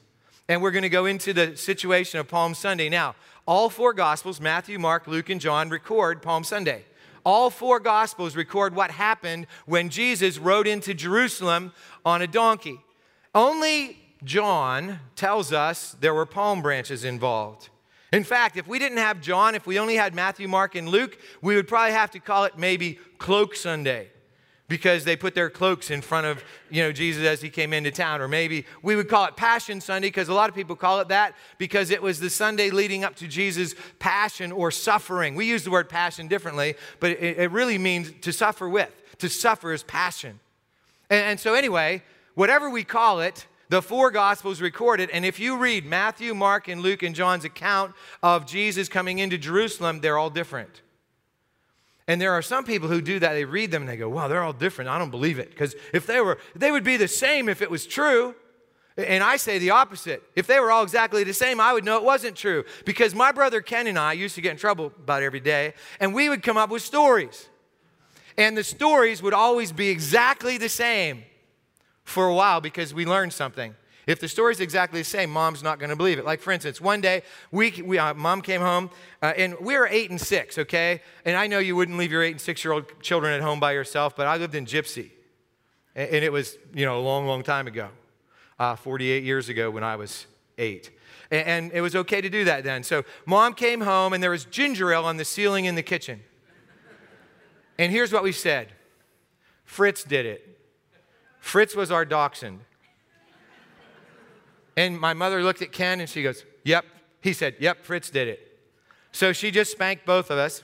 And 0.49 0.63
we're 0.63 0.71
going 0.71 0.83
to 0.83 0.89
go 0.89 1.05
into 1.05 1.35
the 1.35 1.57
situation 1.57 2.19
of 2.19 2.27
Palm 2.27 2.55
Sunday. 2.55 2.89
Now, 2.89 3.15
all 3.47 3.69
four 3.69 3.93
Gospels, 3.93 4.41
Matthew, 4.41 4.79
Mark, 4.79 5.07
Luke, 5.07 5.29
and 5.29 5.41
John, 5.41 5.69
record 5.69 6.23
Palm 6.23 6.43
Sunday. 6.43 6.85
All 7.25 7.51
four 7.51 7.81
Gospels 7.81 8.35
record 8.35 8.75
what 8.75 8.91
happened 8.91 9.47
when 9.67 9.91
Jesus 9.91 10.39
rode 10.39 10.67
into 10.67 10.95
Jerusalem 10.95 11.73
on 12.05 12.23
a 12.23 12.27
donkey. 12.27 12.81
Only 13.35 13.99
John 14.25 15.01
tells 15.17 15.53
us 15.53 15.95
there 16.01 16.15
were 16.15 16.25
palm 16.25 16.63
branches 16.63 17.05
involved. 17.05 17.69
In 18.11 18.25
fact, 18.25 18.57
if 18.57 18.67
we 18.67 18.79
didn't 18.79 18.99
have 18.99 19.21
John, 19.21 19.55
if 19.55 19.67
we 19.67 19.79
only 19.79 19.97
had 19.97 20.15
Matthew, 20.15 20.49
Mark, 20.49 20.75
and 20.75 20.89
Luke, 20.89 21.19
we 21.43 21.57
would 21.57 21.69
probably 21.69 21.93
have 21.93 22.11
to 22.13 22.21
call 22.21 22.45
it 22.45 22.57
maybe 22.57 22.99
Cloak 23.19 23.55
Sunday 23.55 24.09
because 24.69 25.05
they 25.05 25.17
put 25.17 25.35
their 25.35 25.49
cloaks 25.51 25.91
in 25.91 26.03
front 26.03 26.27
of 26.27 26.45
you 26.71 26.83
know 26.83 26.93
jesus 26.93 27.25
as 27.25 27.41
he 27.41 27.51
came 27.51 27.73
into 27.73 27.91
town. 27.91 28.21
Or 28.21 28.29
maybe 28.29 28.67
we 28.83 28.95
would 28.97 29.09
call 29.09 29.25
it 29.25 29.37
passion 29.37 29.81
sunday 29.81 30.09
because 30.09 30.29
a 30.29 30.35
lot 30.35 30.49
of 30.49 30.55
people 30.55 30.77
call 30.77 31.01
it 31.01 31.09
that 31.09 31.35
because 31.57 31.91
it 31.91 32.03
was 32.03 32.21
the 32.21 32.31
sunday 32.31 32.71
leading 32.71 33.03
up 33.03 33.17
to 33.17 33.27
jesus 33.27 33.75
passion 33.99 34.53
or 34.53 34.71
suffering. 34.71 35.35
We 35.35 35.47
use 35.47 35.65
the 35.65 35.71
word 35.71 35.89
passion 35.89 36.29
differently 36.29 36.75
but 37.01 37.13
it, 37.13 37.39
it 37.39 37.51
really 37.51 37.79
means 37.79 38.13
to 38.21 38.33
suffer 38.33 38.69
with 38.69 38.95
to 39.19 39.29
suffer 39.29 39.73
is 39.73 39.83
passion. 39.83 40.39
And, 41.11 41.25
and 41.25 41.41
so 41.41 41.55
anyway 41.55 42.03
whatever 42.35 42.71
we 42.71 42.85
call 42.85 43.21
it 43.21 43.47
the 43.71 43.83
four 43.83 44.11
gospels 44.11 44.61
recorded 44.61 45.11
and 45.11 45.25
if 45.25 45.41
you 45.41 45.57
read 45.57 45.85
matthew 45.85 46.35
mark 46.35 46.69
and 46.69 46.83
luke 46.83 47.03
and 47.03 47.15
john's 47.15 47.45
account 47.45 47.95
of 48.23 48.47
jesus 48.47 48.89
coming 48.89 49.19
into 49.19 49.37
jerusalem 49.37 50.01
they're 50.01 50.19
all 50.19 50.31
different 50.31 50.83
and 52.09 52.19
there 52.19 52.33
are 52.33 52.43
some 52.43 52.65
people 52.65 52.89
who 52.89 53.03
do 53.03 53.19
that. 53.19 53.35
They 53.35 53.45
read 53.45 53.71
them 53.71 53.83
and 53.83 53.89
they 53.89 53.99
go, 53.99 54.09
wow, 54.09 54.29
they're 54.29 54.43
all 54.43 54.55
different. 54.55 54.89
I 54.89 54.99
don't 54.99 55.11
believe 55.11 55.39
it. 55.39 55.51
Because 55.51 55.77
if 55.93 56.07
they 56.07 56.23
were, 56.23 56.39
they 56.57 56.73
would 56.73 56.83
be 56.83 56.97
the 56.97 57.07
same 57.07 57.51
if 57.51 57.61
it 57.61 57.71
was 57.71 57.87
true. 57.87 58.35
And 58.97 59.23
I 59.23 59.37
say 59.37 59.59
the 59.59 59.71
opposite. 59.71 60.23
If 60.35 60.47
they 60.47 60.59
were 60.59 60.73
all 60.73 60.83
exactly 60.83 61.23
the 61.23 61.35
same, 61.35 61.61
I 61.61 61.73
would 61.75 61.85
know 61.85 61.99
it 61.99 62.03
wasn't 62.03 62.35
true. 62.35 62.65
Because 62.87 63.15
my 63.15 63.31
brother 63.31 63.61
Ken 63.61 63.87
and 63.87 63.99
I 63.99 64.15
used 64.15 64.35
to 64.37 64.41
get 64.41 64.53
in 64.53 64.57
trouble 64.57 64.87
about 64.87 65.23
every 65.23 65.39
day, 65.39 65.75
and 66.01 66.13
we 66.13 66.29
would 66.29 66.43
come 66.43 66.57
up 66.57 66.71
with 66.71 66.83
stories. 66.83 67.49
And 68.37 68.57
the 68.57 68.65
stories 68.65 69.23
would 69.23 69.35
always 69.35 69.71
be 69.71 69.91
exactly 69.91 70.59
the 70.59 70.69
same 70.69 71.25
for 72.05 72.27
a 72.27 72.35
while 72.35 72.61
because 72.61 72.95
we 72.95 73.05
learned 73.05 73.35
something. 73.35 73.77
If 74.09 74.21
the 74.21 74.29
story's 74.29 74.61
exactly 74.61 75.03
the 75.03 75.05
same, 75.05 75.29
mom's 75.31 75.63
not 75.63 75.79
going 75.79 75.91
to 75.91 75.97
believe 75.97 76.19
it. 76.19 76.25
Like, 76.25 76.41
for 76.41 76.51
instance, 76.51 76.81
one 76.81 77.03
day, 77.03 77.21
we, 77.53 77.83
we 77.83 77.99
uh, 77.99 78.15
mom 78.15 78.41
came 78.41 78.63
home, 78.63 78.89
uh, 79.21 79.35
and 79.37 79.55
we 79.61 79.77
were 79.77 79.87
eight 79.87 80.09
and 80.09 80.19
six, 80.19 80.57
okay? 80.57 81.03
And 81.27 81.37
I 81.37 81.47
know 81.47 81.59
you 81.59 81.77
wouldn't 81.77 81.99
leave 81.99 82.11
your 82.11 82.23
eight 82.23 82.31
and 82.31 82.41
six 82.41 82.65
year 82.65 82.73
old 82.73 83.03
children 83.03 83.35
at 83.35 83.43
home 83.43 83.61
by 83.61 83.73
yourself, 83.73 84.17
but 84.17 84.27
I 84.27 84.39
lived 84.39 84.55
in 84.55 84.65
Gipsy. 84.65 85.11
And, 85.95 86.09
and 86.09 86.25
it 86.25 86.33
was, 86.33 86.57
you 86.73 86.87
know, 86.87 86.99
a 86.99 87.03
long, 87.03 87.27
long 87.27 87.43
time 87.43 87.67
ago, 87.67 87.91
uh, 88.59 88.77
48 88.77 89.25
years 89.25 89.51
ago 89.51 89.71
when 89.71 89.85
I 89.85 89.97
was 89.97 90.27
eight. 90.57 90.91
And, 91.31 91.47
and 91.47 91.73
it 91.75 91.83
was 91.83 91.95
okay 91.95 92.23
to 92.23 92.31
do 92.31 92.45
that 92.45 92.65
then. 92.65 92.85
So, 92.85 93.05
mom 93.27 93.53
came 93.53 93.83
home, 93.83 94.15
and 94.15 94.23
there 94.23 94.31
was 94.31 94.47
ginger 94.47 94.91
ale 94.91 95.05
on 95.05 95.19
the 95.19 95.25
ceiling 95.27 95.67
in 95.67 95.75
the 95.75 95.83
kitchen. 95.83 96.23
And 97.79 97.93
here's 97.93 98.11
what 98.11 98.23
we 98.23 98.33
said 98.33 98.69
Fritz 99.67 100.03
did 100.03 100.25
it. 100.25 100.59
Fritz 101.41 101.77
was 101.77 101.91
our 101.91 102.07
dachshund. 102.07 102.61
And 104.79 104.97
my 104.97 105.13
mother 105.13 105.43
looked 105.43 105.61
at 105.61 105.73
Ken 105.73 105.99
and 105.99 106.09
she 106.09 106.23
goes, 106.23 106.45
Yep. 106.63 106.85
He 107.21 107.33
said, 107.33 107.57
Yep, 107.59 107.85
Fritz 107.85 108.11
did 108.11 108.29
it. 108.29 108.59
So 109.11 109.33
she 109.33 109.51
just 109.51 109.73
spanked 109.73 110.07
both 110.07 110.31
of 110.31 110.39
us. 110.39 110.63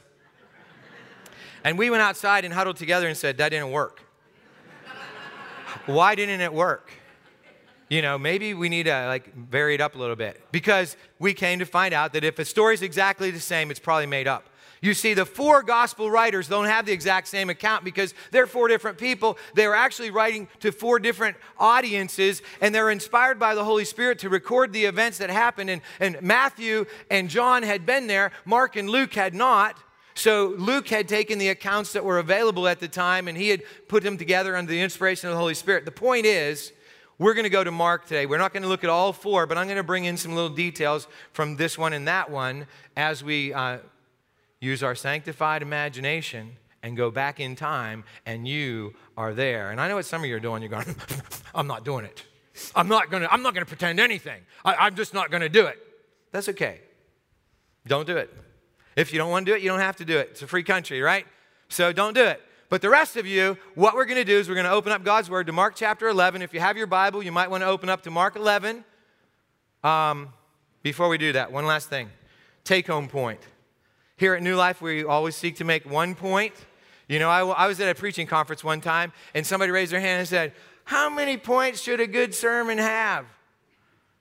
And 1.64 1.76
we 1.76 1.90
went 1.90 2.00
outside 2.00 2.44
and 2.44 2.54
huddled 2.54 2.76
together 2.76 3.08
and 3.08 3.16
said, 3.16 3.38
That 3.38 3.48
didn't 3.48 3.72
work. 3.72 4.02
Why 5.86 6.14
didn't 6.14 6.42
it 6.42 6.54
work? 6.54 6.92
You 7.88 8.02
know, 8.02 8.16
maybe 8.16 8.54
we 8.54 8.68
need 8.68 8.84
to 8.84 9.06
like 9.08 9.34
vary 9.34 9.74
it 9.74 9.80
up 9.80 9.96
a 9.96 9.98
little 9.98 10.14
bit 10.14 10.40
because 10.52 10.96
we 11.18 11.34
came 11.34 11.58
to 11.58 11.66
find 11.66 11.92
out 11.92 12.12
that 12.12 12.22
if 12.22 12.38
a 12.38 12.44
story 12.44 12.74
is 12.74 12.82
exactly 12.82 13.32
the 13.32 13.40
same, 13.40 13.68
it's 13.68 13.80
probably 13.80 14.06
made 14.06 14.28
up. 14.28 14.48
You 14.84 14.92
see, 14.92 15.14
the 15.14 15.24
four 15.24 15.62
gospel 15.62 16.10
writers 16.10 16.46
don't 16.46 16.66
have 16.66 16.84
the 16.84 16.92
exact 16.92 17.28
same 17.28 17.48
account 17.48 17.84
because 17.84 18.12
they're 18.32 18.46
four 18.46 18.68
different 18.68 18.98
people. 18.98 19.38
They 19.54 19.64
are 19.64 19.74
actually 19.74 20.10
writing 20.10 20.46
to 20.60 20.72
four 20.72 20.98
different 20.98 21.38
audiences, 21.56 22.42
and 22.60 22.74
they're 22.74 22.90
inspired 22.90 23.38
by 23.38 23.54
the 23.54 23.64
Holy 23.64 23.86
Spirit 23.86 24.18
to 24.18 24.28
record 24.28 24.74
the 24.74 24.84
events 24.84 25.16
that 25.18 25.30
happened. 25.30 25.70
And, 25.70 25.80
and 26.00 26.20
Matthew 26.20 26.84
and 27.10 27.30
John 27.30 27.62
had 27.62 27.86
been 27.86 28.08
there, 28.08 28.30
Mark 28.44 28.76
and 28.76 28.90
Luke 28.90 29.14
had 29.14 29.34
not. 29.34 29.78
So 30.14 30.54
Luke 30.58 30.88
had 30.88 31.08
taken 31.08 31.38
the 31.38 31.48
accounts 31.48 31.94
that 31.94 32.04
were 32.04 32.18
available 32.18 32.68
at 32.68 32.78
the 32.78 32.86
time 32.86 33.26
and 33.26 33.38
he 33.38 33.48
had 33.48 33.62
put 33.88 34.02
them 34.02 34.18
together 34.18 34.54
under 34.54 34.70
the 34.70 34.82
inspiration 34.82 35.30
of 35.30 35.32
the 35.32 35.40
Holy 35.40 35.54
Spirit. 35.54 35.86
The 35.86 35.92
point 35.92 36.26
is, 36.26 36.74
we're 37.18 37.32
going 37.32 37.44
to 37.44 37.50
go 37.50 37.64
to 37.64 37.72
Mark 37.72 38.06
today. 38.06 38.26
We're 38.26 38.38
not 38.38 38.52
going 38.52 38.64
to 38.64 38.68
look 38.68 38.84
at 38.84 38.90
all 38.90 39.14
four, 39.14 39.46
but 39.46 39.56
I'm 39.56 39.66
going 39.66 39.78
to 39.78 39.82
bring 39.82 40.04
in 40.04 40.18
some 40.18 40.34
little 40.34 40.54
details 40.54 41.08
from 41.32 41.56
this 41.56 41.78
one 41.78 41.94
and 41.94 42.06
that 42.06 42.30
one 42.30 42.66
as 42.96 43.24
we 43.24 43.54
uh, 43.54 43.78
use 44.64 44.82
our 44.82 44.94
sanctified 44.94 45.62
imagination 45.62 46.56
and 46.82 46.96
go 46.96 47.10
back 47.10 47.40
in 47.40 47.56
time, 47.56 48.04
and 48.26 48.46
you 48.46 48.94
are 49.16 49.32
there. 49.32 49.70
And 49.70 49.80
I 49.80 49.88
know 49.88 49.96
what 49.96 50.04
some 50.04 50.22
of 50.22 50.28
you 50.28 50.36
are 50.36 50.40
doing. 50.40 50.62
You're 50.62 50.70
going, 50.70 50.94
I'm 51.54 51.66
not 51.66 51.84
doing 51.84 52.04
it. 52.04 52.24
I'm 52.74 52.88
not 52.88 53.10
going 53.10 53.22
to, 53.22 53.32
I'm 53.32 53.42
not 53.42 53.54
to 53.54 53.64
pretend 53.64 53.98
anything. 53.98 54.42
I, 54.64 54.74
I'm 54.74 54.94
just 54.94 55.14
not 55.14 55.30
going 55.30 55.40
to 55.40 55.48
do 55.48 55.66
it. 55.66 55.78
That's 56.30 56.48
okay. 56.50 56.80
Don't 57.86 58.06
do 58.06 58.16
it. 58.16 58.32
If 58.96 59.12
you 59.12 59.18
don't 59.18 59.30
want 59.30 59.46
to 59.46 59.52
do 59.52 59.56
it, 59.56 59.62
you 59.62 59.68
don't 59.68 59.80
have 59.80 59.96
to 59.96 60.04
do 60.04 60.18
it. 60.18 60.28
It's 60.32 60.42
a 60.42 60.46
free 60.46 60.62
country, 60.62 61.00
right? 61.00 61.26
So 61.68 61.92
don't 61.92 62.14
do 62.14 62.24
it. 62.24 62.40
But 62.68 62.82
the 62.82 62.90
rest 62.90 63.16
of 63.16 63.26
you, 63.26 63.56
what 63.74 63.94
we're 63.94 64.04
going 64.04 64.18
to 64.18 64.24
do 64.24 64.38
is 64.38 64.48
we're 64.48 64.54
going 64.54 64.66
to 64.66 64.72
open 64.72 64.92
up 64.92 65.04
God's 65.04 65.30
Word 65.30 65.46
to 65.46 65.52
Mark 65.52 65.74
chapter 65.76 66.08
11. 66.08 66.42
If 66.42 66.54
you 66.54 66.60
have 66.60 66.76
your 66.76 66.86
Bible, 66.86 67.22
you 67.22 67.32
might 67.32 67.50
want 67.50 67.62
to 67.62 67.66
open 67.66 67.88
up 67.88 68.02
to 68.02 68.10
Mark 68.10 68.36
11. 68.36 68.84
Um, 69.82 70.28
before 70.82 71.08
we 71.08 71.18
do 71.18 71.32
that, 71.32 71.50
one 71.52 71.66
last 71.66 71.88
thing 71.88 72.10
take 72.64 72.86
home 72.86 73.08
point. 73.08 73.40
Here 74.16 74.34
at 74.34 74.42
New 74.42 74.56
Life, 74.56 74.80
we 74.80 75.04
always 75.04 75.34
seek 75.34 75.56
to 75.56 75.64
make 75.64 75.88
one 75.90 76.14
point. 76.14 76.54
You 77.08 77.18
know, 77.18 77.28
I, 77.28 77.44
I 77.44 77.66
was 77.66 77.80
at 77.80 77.88
a 77.88 77.94
preaching 77.94 78.26
conference 78.26 78.62
one 78.62 78.80
time, 78.80 79.12
and 79.34 79.46
somebody 79.46 79.72
raised 79.72 79.92
their 79.92 80.00
hand 80.00 80.20
and 80.20 80.28
said, 80.28 80.52
How 80.84 81.10
many 81.10 81.36
points 81.36 81.80
should 81.80 82.00
a 82.00 82.06
good 82.06 82.34
sermon 82.34 82.78
have? 82.78 83.26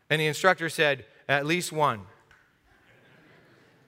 And 0.10 0.20
the 0.20 0.26
instructor 0.26 0.68
said, 0.70 1.06
At 1.30 1.46
least 1.46 1.72
one. 1.72 2.02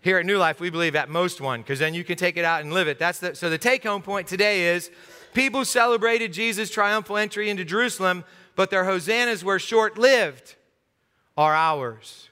Here 0.02 0.20
at 0.20 0.26
New 0.28 0.38
Life, 0.38 0.60
we 0.60 0.70
believe 0.70 0.96
at 0.96 1.10
most 1.10 1.42
one, 1.42 1.62
because 1.62 1.80
then 1.80 1.96
you 1.96 2.04
can 2.04 2.16
take 2.16 2.38
it 2.38 2.46
out 2.46 2.62
and 2.62 2.72
live 2.72 2.88
it. 2.88 3.00
That's 3.00 3.20
the, 3.20 3.34
so 3.34 3.50
the 3.50 3.58
take 3.58 3.84
home 3.84 4.04
point 4.04 4.28
today 4.28 4.76
is 4.76 4.92
people 5.34 5.66
celebrated 5.66 6.32
Jesus' 6.32 6.70
triumphal 6.70 7.18
entry 7.18 7.50
into 7.50 7.66
Jerusalem, 7.66 8.24
but 8.56 8.70
their 8.70 8.86
hosannas 8.86 9.44
were 9.44 9.58
short 9.58 9.98
lived, 9.98 10.56
are 11.36 11.56
ours. 11.56 12.30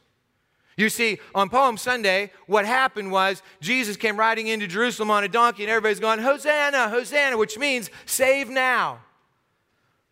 You 0.76 0.90
see, 0.90 1.20
on 1.36 1.50
Palm 1.50 1.78
Sunday, 1.78 2.32
what 2.48 2.66
happened 2.66 3.12
was 3.12 3.44
Jesus 3.62 3.96
came 3.96 4.18
riding 4.18 4.48
into 4.48 4.68
Jerusalem 4.68 5.12
on 5.12 5.24
a 5.24 5.28
donkey, 5.28 5.64
and 5.64 5.70
everybody's 5.70 6.00
going, 6.00 6.20
Hosanna, 6.20 6.90
Hosanna, 6.90 7.38
which 7.38 7.58
means 7.58 7.90
save 8.06 8.50
now. 8.50 9.00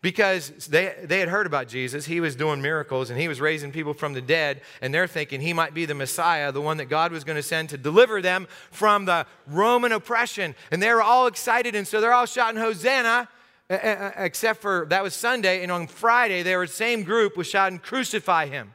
because 0.02 0.50
they, 0.66 0.94
they 1.04 1.20
had 1.20 1.28
heard 1.28 1.46
about 1.46 1.68
Jesus. 1.68 2.04
He 2.04 2.20
was 2.20 2.34
doing 2.34 2.60
miracles 2.60 3.08
and 3.08 3.18
he 3.18 3.28
was 3.28 3.40
raising 3.40 3.70
people 3.70 3.94
from 3.94 4.12
the 4.12 4.20
dead, 4.20 4.60
and 4.82 4.92
they're 4.92 5.06
thinking 5.06 5.40
he 5.40 5.52
might 5.52 5.72
be 5.72 5.86
the 5.86 5.94
Messiah, 5.94 6.50
the 6.52 6.60
one 6.60 6.76
that 6.78 6.86
God 6.86 7.12
was 7.12 7.24
going 7.24 7.36
to 7.36 7.42
send 7.42 7.70
to 7.70 7.78
deliver 7.78 8.20
them 8.20 8.48
from 8.72 9.04
the 9.04 9.24
Roman 9.46 9.92
oppression. 9.92 10.54
And 10.72 10.82
they 10.82 10.92
were 10.92 11.02
all 11.02 11.28
excited, 11.28 11.74
and 11.76 11.86
so 11.86 12.00
they're 12.00 12.12
all 12.12 12.26
shouting, 12.26 12.60
Hosanna, 12.60 13.28
except 13.70 14.60
for 14.60 14.86
that 14.90 15.02
was 15.02 15.14
Sunday, 15.14 15.62
and 15.62 15.70
on 15.70 15.86
Friday, 15.86 16.42
they 16.42 16.56
were 16.56 16.66
the 16.66 16.72
same 16.72 17.04
group 17.04 17.36
was 17.36 17.46
shouting, 17.46 17.78
Crucify 17.78 18.46
him. 18.46 18.74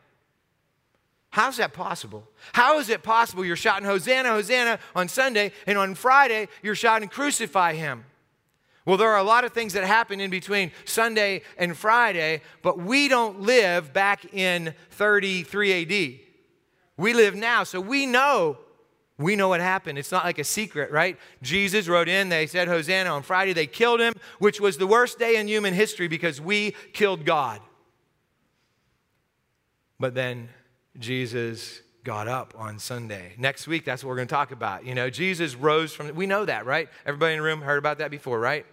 How's 1.38 1.58
that 1.58 1.72
possible? 1.72 2.28
How 2.54 2.80
is 2.80 2.90
it 2.90 3.04
possible 3.04 3.46
you're 3.46 3.56
shouting 3.56 3.86
Hosanna, 3.86 4.30
Hosanna 4.30 4.80
on 4.96 5.08
Sunday, 5.08 5.52
and 5.68 5.78
on 5.78 5.94
Friday, 5.94 6.48
you're 6.64 6.74
shouting, 6.74 7.10
Crucify 7.10 7.76
him? 7.76 8.06
Well, 8.88 8.98
there 8.98 9.12
are 9.12 9.20
a 9.20 9.24
lot 9.24 9.46
of 9.46 9.52
things 9.52 9.74
that 9.74 9.84
happen 9.84 10.20
in 10.20 10.32
between 10.32 10.72
Sunday 10.86 11.44
and 11.60 11.78
Friday, 11.78 12.42
but 12.64 12.80
we 12.80 13.08
don't 13.08 13.42
live 13.42 13.94
back 13.94 14.34
in 14.34 14.74
33 14.90 15.84
AD. 15.84 16.20
We 16.98 17.14
live 17.14 17.36
now, 17.36 17.64
so 17.64 17.80
we 17.80 18.08
know 18.08 18.58
we 19.20 19.36
know 19.36 19.50
what 19.50 19.62
happened. 19.62 20.00
It's 20.00 20.12
not 20.12 20.26
like 20.26 20.40
a 20.40 20.44
secret, 20.44 20.92
right? 20.92 21.20
Jesus 21.44 21.88
rode 21.88 22.08
in, 22.08 22.30
they 22.30 22.48
said 22.48 22.68
Hosanna 22.68 23.12
on 23.12 23.22
Friday, 23.22 23.54
they 23.54 23.68
killed 23.68 24.00
him, 24.00 24.14
which 24.40 24.60
was 24.60 24.78
the 24.78 24.88
worst 24.88 25.20
day 25.20 25.36
in 25.36 25.48
human 25.48 25.76
history 25.76 26.08
because 26.08 26.42
we 26.42 26.72
killed 26.94 27.26
God. 27.26 27.62
But 30.00 30.16
then 30.16 30.50
Jesus 31.00 31.82
got 32.04 32.28
up 32.28 32.54
on 32.58 32.80
Sunday. 32.80 33.34
Next 33.38 33.68
week, 33.68 33.84
that's 33.84 34.04
what 34.04 34.10
we're 34.10 34.16
going 34.16 34.28
to 34.28 34.34
talk 34.34 34.52
about. 34.52 34.86
You 34.86 34.96
know, 34.96 35.10
Jesus 35.10 35.56
rose 35.56 35.94
from, 35.94 36.16
we 36.16 36.26
know 36.26 36.46
that, 36.46 36.66
right? 36.66 36.88
Everybody 37.06 37.34
in 37.34 37.40
the 37.40 37.44
room 37.44 37.62
heard 37.62 37.78
about 37.78 37.98
that 37.98 38.12
before, 38.12 38.40
right? 38.40 38.66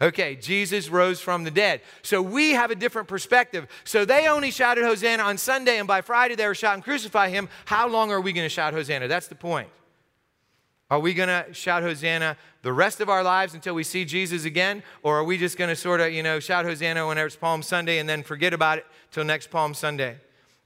Okay, 0.00 0.36
Jesus 0.36 0.88
rose 0.88 1.20
from 1.20 1.44
the 1.44 1.50
dead. 1.50 1.80
So 2.02 2.22
we 2.22 2.52
have 2.52 2.70
a 2.70 2.74
different 2.76 3.08
perspective. 3.08 3.66
So 3.84 4.04
they 4.04 4.28
only 4.28 4.50
shouted 4.50 4.84
Hosanna 4.84 5.22
on 5.22 5.38
Sunday, 5.38 5.78
and 5.78 5.88
by 5.88 6.00
Friday 6.02 6.34
they 6.36 6.46
were 6.46 6.54
shouting, 6.54 6.82
Crucify 6.82 7.30
him. 7.30 7.48
How 7.64 7.88
long 7.88 8.12
are 8.12 8.20
we 8.20 8.32
going 8.32 8.44
to 8.44 8.48
shout 8.48 8.74
Hosanna? 8.74 9.08
That's 9.08 9.26
the 9.26 9.34
point. 9.34 9.68
Are 10.90 11.00
we 11.00 11.12
going 11.12 11.28
to 11.28 11.52
shout 11.52 11.82
Hosanna 11.82 12.36
the 12.62 12.72
rest 12.72 13.00
of 13.00 13.10
our 13.10 13.22
lives 13.22 13.54
until 13.54 13.74
we 13.74 13.82
see 13.82 14.04
Jesus 14.04 14.44
again? 14.44 14.82
Or 15.02 15.18
are 15.18 15.24
we 15.24 15.36
just 15.36 15.58
going 15.58 15.68
to 15.68 15.76
sort 15.76 16.00
of, 16.00 16.12
you 16.12 16.22
know, 16.22 16.40
shout 16.40 16.64
Hosanna 16.64 17.06
whenever 17.06 17.26
it's 17.26 17.36
Palm 17.36 17.62
Sunday 17.62 17.98
and 17.98 18.08
then 18.08 18.22
forget 18.22 18.54
about 18.54 18.78
it 18.78 18.86
till 19.10 19.24
next 19.24 19.50
Palm 19.50 19.74
Sunday? 19.74 20.16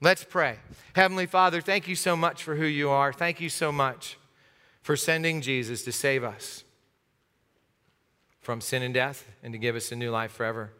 Let's 0.02 0.24
pray. 0.24 0.56
Heavenly 0.94 1.26
Father, 1.26 1.60
thank 1.60 1.86
you 1.86 1.94
so 1.94 2.16
much 2.16 2.42
for 2.42 2.56
who 2.56 2.64
you 2.64 2.90
are. 2.90 3.12
Thank 3.12 3.40
you 3.40 3.48
so 3.48 3.70
much 3.70 4.18
for 4.82 4.96
sending 4.96 5.40
Jesus 5.40 5.84
to 5.84 5.92
save 5.92 6.24
us 6.24 6.64
from 8.40 8.60
sin 8.60 8.82
and 8.82 8.92
death 8.92 9.24
and 9.44 9.52
to 9.52 9.58
give 9.58 9.76
us 9.76 9.92
a 9.92 9.96
new 9.96 10.10
life 10.10 10.32
forever. 10.32 10.72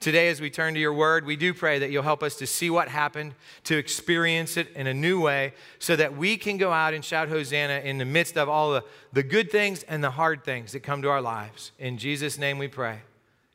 Today, 0.00 0.28
as 0.28 0.40
we 0.40 0.50
turn 0.50 0.74
to 0.74 0.80
your 0.80 0.92
word, 0.92 1.24
we 1.24 1.36
do 1.36 1.54
pray 1.54 1.78
that 1.78 1.92
you'll 1.92 2.02
help 2.02 2.24
us 2.24 2.34
to 2.36 2.48
see 2.48 2.68
what 2.68 2.88
happened, 2.88 3.36
to 3.62 3.76
experience 3.76 4.56
it 4.56 4.72
in 4.74 4.88
a 4.88 4.94
new 4.94 5.20
way, 5.20 5.54
so 5.78 5.94
that 5.94 6.16
we 6.16 6.36
can 6.36 6.56
go 6.56 6.72
out 6.72 6.94
and 6.94 7.04
shout 7.04 7.28
Hosanna 7.28 7.80
in 7.84 7.98
the 7.98 8.04
midst 8.04 8.36
of 8.36 8.48
all 8.48 8.72
the, 8.72 8.84
the 9.12 9.22
good 9.22 9.52
things 9.52 9.84
and 9.84 10.02
the 10.02 10.10
hard 10.10 10.42
things 10.42 10.72
that 10.72 10.80
come 10.80 11.02
to 11.02 11.08
our 11.08 11.22
lives. 11.22 11.70
In 11.78 11.96
Jesus' 11.96 12.36
name 12.36 12.58
we 12.58 12.66
pray. 12.66 13.02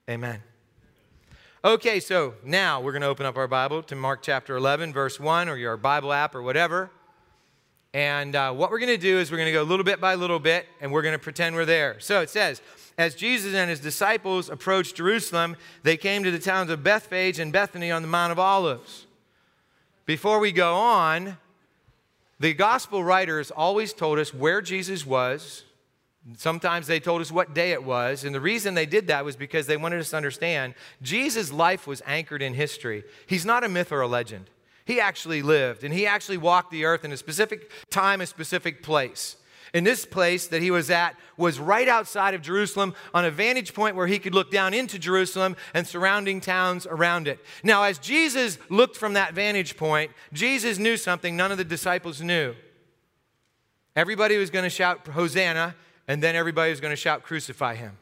Amen. 0.09 0.41
Okay, 1.65 2.01
so 2.01 2.33
now 2.43 2.81
we're 2.81 2.91
going 2.91 3.03
to 3.03 3.07
open 3.07 3.25
up 3.25 3.37
our 3.37 3.47
Bible 3.47 3.81
to 3.83 3.95
Mark 3.95 4.21
chapter 4.21 4.57
11, 4.57 4.91
verse 4.91 5.17
1, 5.17 5.47
or 5.47 5.55
your 5.55 5.77
Bible 5.77 6.11
app 6.11 6.35
or 6.35 6.41
whatever. 6.41 6.91
And 7.93 8.35
uh, 8.35 8.51
what 8.51 8.69
we're 8.69 8.79
going 8.79 8.91
to 8.91 8.97
do 8.97 9.17
is 9.17 9.31
we're 9.31 9.37
going 9.37 9.47
to 9.47 9.53
go 9.53 9.63
little 9.63 9.85
bit 9.85 10.01
by 10.01 10.15
little 10.15 10.39
bit, 10.39 10.65
and 10.81 10.91
we're 10.91 11.03
going 11.03 11.13
to 11.13 11.19
pretend 11.19 11.55
we're 11.55 11.63
there. 11.63 12.01
So 12.01 12.19
it 12.19 12.29
says, 12.29 12.61
as 12.97 13.15
Jesus 13.15 13.53
and 13.53 13.69
his 13.69 13.79
disciples 13.79 14.49
approached 14.49 14.97
Jerusalem, 14.97 15.55
they 15.83 15.95
came 15.95 16.21
to 16.23 16.31
the 16.31 16.37
towns 16.37 16.69
of 16.69 16.83
Bethphage 16.83 17.39
and 17.39 17.53
Bethany 17.53 17.91
on 17.91 18.01
the 18.01 18.09
Mount 18.09 18.33
of 18.33 18.39
Olives. 18.39 19.07
Before 20.05 20.39
we 20.39 20.51
go 20.51 20.75
on, 20.75 21.37
the 22.41 22.53
gospel 22.53 23.05
writers 23.05 23.51
always 23.51 23.93
told 23.93 24.19
us 24.19 24.33
where 24.33 24.61
Jesus 24.61 25.05
was. 25.05 25.63
Sometimes 26.37 26.87
they 26.87 26.99
told 26.99 27.21
us 27.21 27.31
what 27.31 27.53
day 27.53 27.71
it 27.71 27.83
was. 27.83 28.23
And 28.23 28.33
the 28.33 28.39
reason 28.39 28.73
they 28.73 28.85
did 28.85 29.07
that 29.07 29.25
was 29.25 29.35
because 29.35 29.67
they 29.67 29.77
wanted 29.77 29.99
us 29.99 30.11
to 30.11 30.17
understand 30.17 30.73
Jesus' 31.01 31.51
life 31.51 31.85
was 31.85 32.01
anchored 32.05 32.41
in 32.41 32.53
history. 32.53 33.03
He's 33.27 33.45
not 33.45 33.63
a 33.63 33.69
myth 33.69 33.91
or 33.91 34.01
a 34.01 34.07
legend. 34.07 34.49
He 34.85 34.99
actually 34.99 35.41
lived, 35.41 35.83
and 35.83 35.93
he 35.93 36.05
actually 36.05 36.37
walked 36.37 36.71
the 36.71 36.85
earth 36.85 37.05
in 37.05 37.11
a 37.11 37.17
specific 37.17 37.71
time, 37.89 38.19
a 38.19 38.25
specific 38.25 38.83
place. 38.83 39.37
And 39.73 39.87
this 39.87 40.05
place 40.05 40.47
that 40.47 40.61
he 40.61 40.71
was 40.71 40.91
at 40.91 41.15
was 41.35 41.59
right 41.59 41.87
outside 41.87 42.35
of 42.35 42.41
Jerusalem 42.41 42.93
on 43.13 43.25
a 43.25 43.31
vantage 43.31 43.73
point 43.73 43.95
where 43.95 44.07
he 44.07 44.19
could 44.19 44.35
look 44.35 44.51
down 44.51 44.73
into 44.73 44.99
Jerusalem 44.99 45.55
and 45.73 45.87
surrounding 45.87 46.41
towns 46.41 46.85
around 46.85 47.27
it. 47.27 47.39
Now, 47.63 47.83
as 47.83 47.97
Jesus 47.97 48.59
looked 48.69 48.95
from 48.95 49.13
that 49.13 49.33
vantage 49.33 49.75
point, 49.75 50.11
Jesus 50.31 50.77
knew 50.77 50.95
something 50.95 51.35
none 51.35 51.51
of 51.51 51.57
the 51.57 51.63
disciples 51.63 52.21
knew. 52.21 52.53
Everybody 53.95 54.37
was 54.37 54.51
going 54.51 54.63
to 54.63 54.69
shout 54.69 55.07
Hosanna, 55.07 55.75
and 56.07 56.21
then 56.21 56.35
everybody 56.35 56.69
was 56.69 56.79
going 56.79 56.91
to 56.91 56.97
shout 56.97 57.23
Crucify 57.23 57.75
him. 57.75 57.97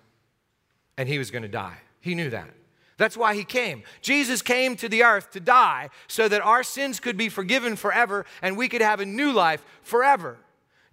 And 0.97 1.07
he 1.07 1.17
was 1.17 1.31
going 1.31 1.43
to 1.43 1.47
die. 1.47 1.77
He 1.99 2.15
knew 2.15 2.29
that. 2.29 2.49
That's 2.97 3.17
why 3.17 3.33
he 3.33 3.43
came. 3.43 3.83
Jesus 4.01 4.41
came 4.41 4.75
to 4.75 4.87
the 4.87 5.03
earth 5.03 5.31
to 5.31 5.39
die 5.39 5.89
so 6.07 6.27
that 6.27 6.41
our 6.41 6.61
sins 6.61 6.99
could 6.99 7.17
be 7.17 7.29
forgiven 7.29 7.75
forever 7.75 8.25
and 8.41 8.55
we 8.55 8.67
could 8.67 8.81
have 8.81 8.99
a 8.99 9.05
new 9.05 9.31
life 9.31 9.65
forever. 9.81 10.37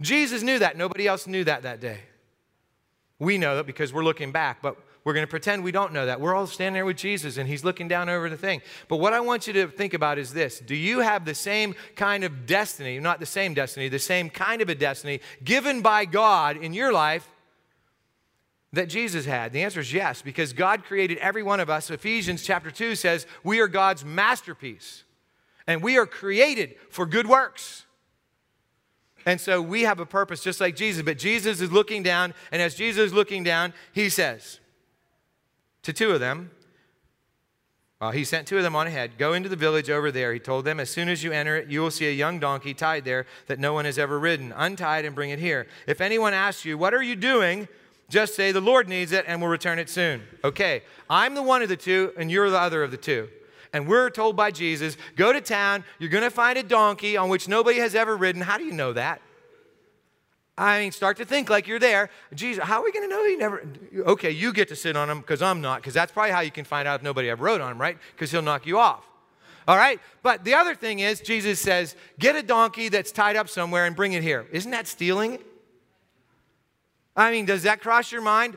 Jesus 0.01 0.43
knew 0.43 0.59
that. 0.59 0.77
Nobody 0.77 1.07
else 1.07 1.27
knew 1.27 1.45
that 1.45 1.63
that 1.63 1.81
day. 1.81 2.01
We 3.19 3.37
know 3.37 3.57
that 3.57 3.67
because 3.67 3.93
we're 3.93 4.05
looking 4.05 4.33
back, 4.33 4.63
but 4.63 4.77
we're 5.09 5.15
going 5.15 5.27
to 5.27 5.31
pretend 5.31 5.65
we 5.65 5.73
don't 5.73 5.95
know 5.95 6.05
that. 6.05 6.21
We're 6.21 6.35
all 6.35 6.47
standing 6.47 6.75
there 6.75 6.85
with 6.85 6.99
Jesus 6.99 7.39
and 7.39 7.49
he's 7.49 7.65
looking 7.65 7.89
down 7.89 8.11
over 8.11 8.29
the 8.29 8.37
thing. 8.37 8.61
But 8.89 8.99
what 8.99 9.15
I 9.15 9.21
want 9.21 9.47
you 9.47 9.55
to 9.55 9.67
think 9.67 9.95
about 9.95 10.19
is 10.19 10.35
this 10.35 10.61
Do 10.61 10.77
you 10.77 10.99
have 11.01 11.25
the 11.25 11.35
same 11.35 11.75
kind 11.97 12.25
of 12.25 12.45
destiny, 12.45 13.01
not 13.01 13.19
the 13.19 13.25
same 13.25 13.55
destiny, 13.55 13.89
the 13.89 13.99
same 13.99 14.29
kind 14.29 14.61
of 14.61 14.69
a 14.69 14.75
destiny 14.75 15.21
given 15.43 15.81
by 15.81 16.05
God 16.05 16.59
in 16.59 16.75
your 16.75 16.93
life 16.93 17.27
that 18.75 18.91
Jesus 18.91 19.25
had? 19.25 19.55
The 19.55 19.63
answer 19.63 19.81
is 19.81 19.95
yes, 19.95 20.21
because 20.21 20.53
God 20.53 20.85
created 20.85 21.17
every 21.19 21.43
one 21.43 21.59
of 21.59 21.71
us. 21.71 21.91
Ephesians 21.91 22.43
chapter 22.43 22.71
2 22.71 22.95
says 22.95 23.27
we 23.43 23.61
are 23.61 23.67
God's 23.67 24.05
masterpiece 24.05 25.05
and 25.67 25.83
we 25.83 25.97
are 25.97 26.05
created 26.05 26.75
for 26.91 27.07
good 27.07 27.27
works. 27.27 27.87
And 29.25 29.41
so 29.41 29.63
we 29.63 29.85
have 29.85 30.01
a 30.01 30.07
purpose 30.07 30.43
just 30.43 30.61
like 30.61 30.77
Jesus. 30.77 31.01
But 31.01 31.17
Jesus 31.17 31.63
is 31.63 31.73
looking 31.73 32.03
down, 32.03 32.35
and 32.53 32.61
as 32.61 32.75
Jesus 32.75 33.07
is 33.07 33.15
looking 33.15 33.43
down, 33.43 33.73
he 33.95 34.11
says 34.11 34.61
to 35.83 35.93
two 35.93 36.11
of 36.11 36.21
them, 36.21 36.51
well, 38.01 38.13
he 38.13 38.23
sent 38.23 38.47
two 38.47 38.57
of 38.57 38.63
them 38.63 38.77
on 38.77 38.87
ahead. 38.87 39.19
Go 39.19 39.33
into 39.33 39.49
the 39.49 39.57
village 39.57 39.91
over 39.91 40.13
there. 40.13 40.33
He 40.33 40.39
told 40.39 40.65
them, 40.65 40.79
As 40.79 40.89
soon 40.89 41.09
as 41.09 41.25
you 41.25 41.33
enter 41.33 41.57
it, 41.57 41.69
you 41.69 41.81
will 41.81 41.91
see 41.91 42.07
a 42.07 42.13
young 42.13 42.39
donkey 42.39 42.73
tied 42.73 43.05
there 43.05 43.27
that 43.49 43.59
no 43.59 43.73
one 43.73 43.87
has 43.87 43.99
ever 43.99 44.21
ridden. 44.21 44.53
Untie 44.57 45.01
it 45.01 45.05
and 45.05 45.17
bring 45.17 45.31
it 45.31 45.41
here. 45.41 45.67
If 45.89 46.01
anyone 46.01 46.33
asks 46.33 46.65
you, 46.65 46.79
What 46.79 46.95
are 46.95 47.03
you 47.03 47.17
doing? 47.17 47.67
Just 48.09 48.37
say, 48.37 48.53
The 48.53 48.61
Lord 48.61 48.89
needs 48.89 49.11
it 49.11 49.25
and 49.27 49.41
we'll 49.41 49.51
return 49.51 49.81
it 49.81 49.91
soon. 49.91 50.23
Okay, 50.45 50.83
I'm 51.11 51.35
the 51.35 51.43
one 51.43 51.61
of 51.61 51.69
the 51.69 51.77
two, 51.77 52.13
and 52.17 52.31
you're 52.31 52.51
the 52.51 52.61
other 52.61 52.85
of 52.85 52.93
the 52.93 52.97
two 52.97 53.29
and 53.73 53.87
we're 53.87 54.11
told 54.11 54.37
by 54.37 54.51
Jesus, 54.51 54.97
go 55.17 55.33
to 55.33 55.41
town, 55.41 55.85
you're 55.99 56.11
going 56.11 56.25
to 56.25 56.31
find 56.31 56.59
a 56.59 56.63
donkey 56.63 57.17
on 57.17 57.29
which 57.29 57.49
nobody 57.49 57.79
has 57.79 57.95
ever 57.95 58.17
ridden. 58.17 58.43
How 58.43 58.59
do 58.59 58.65
you 58.65 58.73
know 58.73 58.93
that? 58.93 59.21
I 60.59 60.81
mean, 60.81 60.93
start 60.93 61.17
to 61.19 61.25
think 61.25 61.49
like 61.49 61.69
you're 61.69 61.79
there. 61.79 62.11
Jesus, 62.35 62.65
how 62.65 62.81
are 62.81 62.85
we 62.85 62.91
going 62.91 63.09
to 63.09 63.15
know 63.15 63.25
he 63.25 63.37
never? 63.37 63.65
Okay, 63.97 64.33
you 64.33 64.53
get 64.53 64.67
to 64.69 64.77
sit 64.77 64.97
on 64.97 65.09
him 65.09 65.21
because 65.21 65.41
I'm 65.41 65.61
not, 65.61 65.81
because 65.81 65.95
that's 65.95 66.11
probably 66.11 66.33
how 66.33 66.41
you 66.41 66.51
can 66.51 66.65
find 66.65 66.89
out 66.89 66.97
if 66.97 67.05
nobody 67.05 67.31
ever 67.31 67.45
rode 67.45 67.61
on 67.61 67.73
him, 67.73 67.81
right? 67.81 67.97
Because 68.15 68.33
he'll 68.33 68.43
knock 68.43 68.67
you 68.67 68.77
off. 68.79 69.05
All 69.69 69.77
right? 69.77 70.01
But 70.23 70.45
the 70.45 70.55
other 70.55 70.75
thing 70.75 70.99
is, 70.99 71.21
Jesus 71.21 71.61
says, 71.61 71.95
get 72.19 72.35
a 72.35 72.43
donkey 72.43 72.89
that's 72.89 73.13
tied 73.13 73.37
up 73.37 73.49
somewhere 73.49 73.87
and 73.87 73.95
bring 73.95 74.15
it 74.15 74.23
here. 74.23 74.47
Isn't 74.51 74.73
that 74.73 74.89
stealing? 74.89 75.39
I 77.15 77.31
mean, 77.31 77.45
does 77.45 77.63
that 77.63 77.81
cross 77.81 78.11
your 78.11 78.23
mind? 78.23 78.57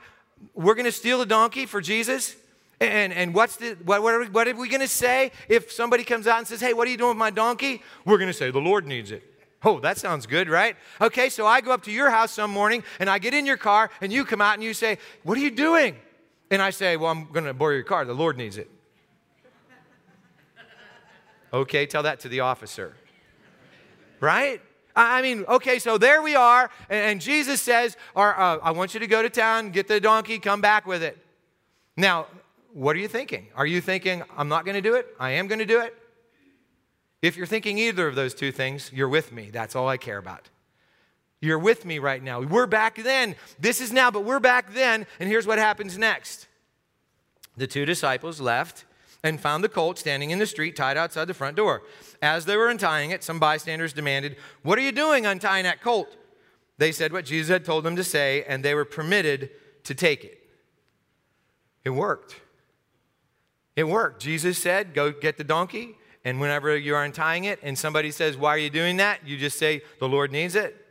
We're 0.55 0.75
going 0.75 0.85
to 0.85 0.91
steal 0.91 1.21
a 1.21 1.25
donkey 1.25 1.67
for 1.67 1.81
Jesus? 1.81 2.35
And, 2.79 3.13
and 3.13 3.35
what's 3.35 3.57
the, 3.57 3.77
what, 3.85 4.01
what, 4.01 4.13
are, 4.15 4.25
what 4.25 4.47
are 4.47 4.55
we 4.55 4.69
going 4.69 4.81
to 4.81 4.87
say 4.87 5.31
if 5.47 5.71
somebody 5.71 6.03
comes 6.03 6.25
out 6.25 6.39
and 6.39 6.47
says, 6.47 6.61
Hey, 6.61 6.73
what 6.73 6.87
are 6.87 6.91
you 6.91 6.97
doing 6.97 7.09
with 7.09 7.17
my 7.17 7.29
donkey? 7.29 7.83
We're 8.05 8.17
going 8.17 8.29
to 8.29 8.33
say, 8.33 8.49
The 8.49 8.59
Lord 8.59 8.87
needs 8.87 9.11
it. 9.11 9.30
Oh, 9.63 9.79
that 9.79 9.97
sounds 9.97 10.25
good, 10.25 10.49
right? 10.49 10.75
Okay, 10.99 11.29
so 11.29 11.45
I 11.45 11.61
go 11.61 11.71
up 11.71 11.83
to 11.83 11.91
your 11.91 12.09
house 12.09 12.31
some 12.31 12.49
morning 12.49 12.83
and 12.99 13.09
I 13.09 13.19
get 13.19 13.33
in 13.33 13.45
your 13.45 13.57
car 13.57 13.91
and 14.01 14.11
you 14.11 14.25
come 14.25 14.41
out 14.41 14.55
and 14.55 14.63
you 14.63 14.73
say, 14.73 14.97
What 15.23 15.37
are 15.37 15.41
you 15.41 15.51
doing? 15.51 15.95
And 16.49 16.61
I 16.61 16.71
say, 16.71 16.97
Well, 16.97 17.11
I'm 17.11 17.31
going 17.31 17.45
to 17.45 17.53
borrow 17.53 17.73
your 17.73 17.83
car. 17.83 18.03
The 18.03 18.13
Lord 18.13 18.37
needs 18.37 18.57
it. 18.57 18.71
okay, 21.53 21.85
tell 21.85 22.03
that 22.03 22.21
to 22.21 22.29
the 22.29 22.39
officer. 22.39 22.95
Right? 24.19 24.61
I 24.95 25.21
mean, 25.21 25.45
okay, 25.47 25.79
so 25.79 25.97
there 25.97 26.21
we 26.21 26.35
are, 26.35 26.69
and, 26.89 27.21
Jesus 27.21 27.61
says, 27.61 27.95
uh, 28.15 28.19
I 28.61 28.71
want 28.71 28.93
you 28.93 28.99
to 28.99 29.07
go 29.07 29.21
to 29.21 29.29
town, 29.29 29.71
get 29.71 29.87
the 29.87 30.01
donkey, 30.01 30.37
come 30.37 30.59
back 30.59 30.85
with 30.85 31.01
it. 31.01 31.17
Now, 31.95 32.27
what 32.73 32.95
are 32.95 32.99
you 32.99 33.07
thinking? 33.07 33.47
Are 33.55 33.65
you 33.65 33.79
thinking, 33.79 34.23
I'm 34.37 34.49
not 34.49 34.65
going 34.65 34.75
to 34.75 34.81
do 34.81 34.95
it? 34.95 35.07
I 35.17 35.31
am 35.31 35.47
going 35.47 35.59
to 35.59 35.65
do 35.65 35.79
it? 35.79 35.95
If 37.21 37.37
you're 37.37 37.45
thinking 37.45 37.77
either 37.77 38.07
of 38.07 38.15
those 38.15 38.33
two 38.33 38.51
things, 38.51 38.91
you're 38.93 39.09
with 39.09 39.31
me. 39.31 39.49
That's 39.51 39.75
all 39.75 39.87
I 39.87 39.97
care 39.97 40.17
about. 40.17 40.49
You're 41.39 41.59
with 41.59 41.85
me 41.85 41.99
right 41.99 42.21
now. 42.21 42.41
We're 42.41 42.67
back 42.67 42.95
then. 42.95 43.35
This 43.59 43.81
is 43.81 43.91
now, 43.91 44.11
but 44.11 44.23
we're 44.23 44.39
back 44.39 44.73
then. 44.73 45.07
And 45.19 45.27
here's 45.27 45.47
what 45.47 45.57
happens 45.57 45.97
next. 45.97 46.47
the 47.57 47.67
two 47.67 47.85
disciples 47.85 48.39
left 48.39 48.85
and 49.23 49.39
found 49.39 49.63
the 49.63 49.69
colt 49.69 49.99
standing 49.99 50.31
in 50.31 50.39
the 50.39 50.45
street 50.45 50.75
tied 50.75 50.97
outside 50.97 51.25
the 51.25 51.33
front 51.33 51.57
door. 51.57 51.83
As 52.21 52.45
they 52.45 52.57
were 52.57 52.69
untying 52.69 53.11
it, 53.11 53.23
some 53.23 53.39
bystanders 53.39 53.93
demanded, 53.93 54.35
What 54.63 54.77
are 54.79 54.81
you 54.81 54.91
doing 54.91 55.25
untying 55.25 55.63
that 55.63 55.81
colt? 55.81 56.15
They 56.77 56.91
said 56.91 57.13
what 57.13 57.25
Jesus 57.25 57.49
had 57.49 57.65
told 57.65 57.83
them 57.83 57.95
to 57.95 58.03
say, 58.03 58.43
and 58.47 58.63
they 58.63 58.73
were 58.73 58.85
permitted 58.85 59.51
to 59.83 59.93
take 59.93 60.23
it. 60.23 60.39
It 61.83 61.91
worked. 61.91 62.37
It 63.75 63.83
worked. 63.83 64.21
Jesus 64.21 64.57
said, 64.57 64.93
Go 64.93 65.11
get 65.11 65.37
the 65.37 65.43
donkey. 65.43 65.97
And 66.23 66.39
whenever 66.39 66.77
you 66.77 66.95
are 66.95 67.03
untying 67.03 67.45
it 67.45 67.59
and 67.63 67.77
somebody 67.77 68.11
says, 68.11 68.37
Why 68.37 68.49
are 68.49 68.59
you 68.59 68.69
doing 68.69 68.97
that? 68.97 69.25
You 69.25 69.37
just 69.37 69.57
say, 69.57 69.81
The 69.99 70.07
Lord 70.07 70.31
needs 70.31 70.55
it. 70.55 70.85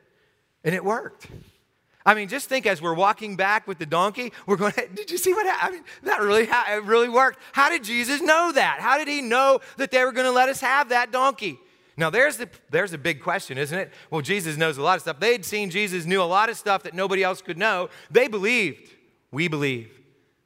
And 0.64 0.75
it 0.75 0.84
worked. 0.84 1.28
I 2.04 2.14
mean, 2.14 2.28
just 2.28 2.49
think 2.49 2.66
as 2.66 2.80
we're 2.80 2.94
walking 2.94 3.37
back 3.37 3.68
with 3.68 3.78
the 3.78 3.87
donkey, 3.87 4.32
we're 4.46 4.56
going, 4.56 4.72
Did 4.94 5.10
you 5.10 5.18
see 5.18 5.32
what 5.32 5.46
happened? 5.46 5.68
I 5.68 5.70
mean, 5.70 5.84
that 6.04 6.20
really, 6.20 6.49
it 6.50 6.84
really 6.84 7.08
worked. 7.08 7.38
How 7.52 7.68
did 7.68 7.84
Jesus 7.84 8.20
know 8.20 8.50
that? 8.52 8.78
How 8.80 8.99
did 8.99 9.08
he 9.08 9.20
know 9.20 9.60
that 9.76 9.90
they 9.90 10.04
were 10.04 10.12
going 10.12 10.26
to 10.26 10.32
let 10.32 10.49
us 10.49 10.60
have 10.60 10.88
that 10.88 11.12
donkey? 11.12 11.58
Now, 11.96 12.08
there's 12.08 12.38
the, 12.38 12.49
there's 12.70 12.92
a 12.92 12.99
big 12.99 13.22
question, 13.22 13.58
isn't 13.58 13.78
it? 13.78 13.92
Well, 14.10 14.22
Jesus 14.22 14.56
knows 14.56 14.78
a 14.78 14.82
lot 14.82 14.96
of 14.96 15.02
stuff. 15.02 15.20
They'd 15.20 15.44
seen 15.44 15.70
Jesus 15.70 16.06
knew 16.06 16.22
a 16.22 16.25
lot 16.25 16.49
of 16.49 16.56
stuff 16.56 16.82
that 16.84 16.94
nobody 16.94 17.22
else 17.22 17.42
could 17.42 17.58
know. 17.58 17.90
They 18.10 18.26
believed. 18.26 18.90
We 19.30 19.49
believe 19.49 20.00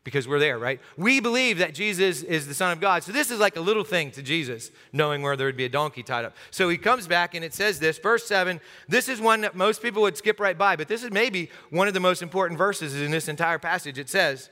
because 0.04 0.28
we're 0.28 0.38
there, 0.38 0.58
right? 0.58 0.80
We 0.96 1.18
believe 1.18 1.58
that 1.58 1.74
Jesus 1.74 2.22
is 2.22 2.46
the 2.46 2.54
Son 2.54 2.70
of 2.70 2.80
God. 2.80 3.02
So 3.02 3.10
this 3.10 3.30
is 3.30 3.40
like 3.40 3.56
a 3.56 3.60
little 3.60 3.84
thing 3.84 4.10
to 4.12 4.22
Jesus, 4.22 4.70
knowing 4.92 5.22
where 5.22 5.34
there 5.34 5.46
would 5.46 5.56
be 5.56 5.64
a 5.64 5.70
donkey 5.70 6.02
tied 6.02 6.26
up. 6.26 6.36
So 6.50 6.68
he 6.68 6.76
comes 6.76 7.06
back 7.06 7.34
and 7.34 7.42
it 7.42 7.54
says 7.54 7.78
this, 7.78 7.98
verse 7.98 8.26
7. 8.26 8.60
This 8.86 9.08
is 9.08 9.20
one 9.20 9.40
that 9.40 9.56
most 9.56 9.82
people 9.82 10.02
would 10.02 10.18
skip 10.18 10.38
right 10.38 10.56
by, 10.56 10.76
but 10.76 10.88
this 10.88 11.02
is 11.02 11.10
maybe 11.10 11.50
one 11.70 11.88
of 11.88 11.94
the 11.94 12.00
most 12.00 12.22
important 12.22 12.58
verses 12.58 12.94
in 13.00 13.10
this 13.10 13.28
entire 13.28 13.58
passage. 13.58 13.98
It 13.98 14.10
says, 14.10 14.50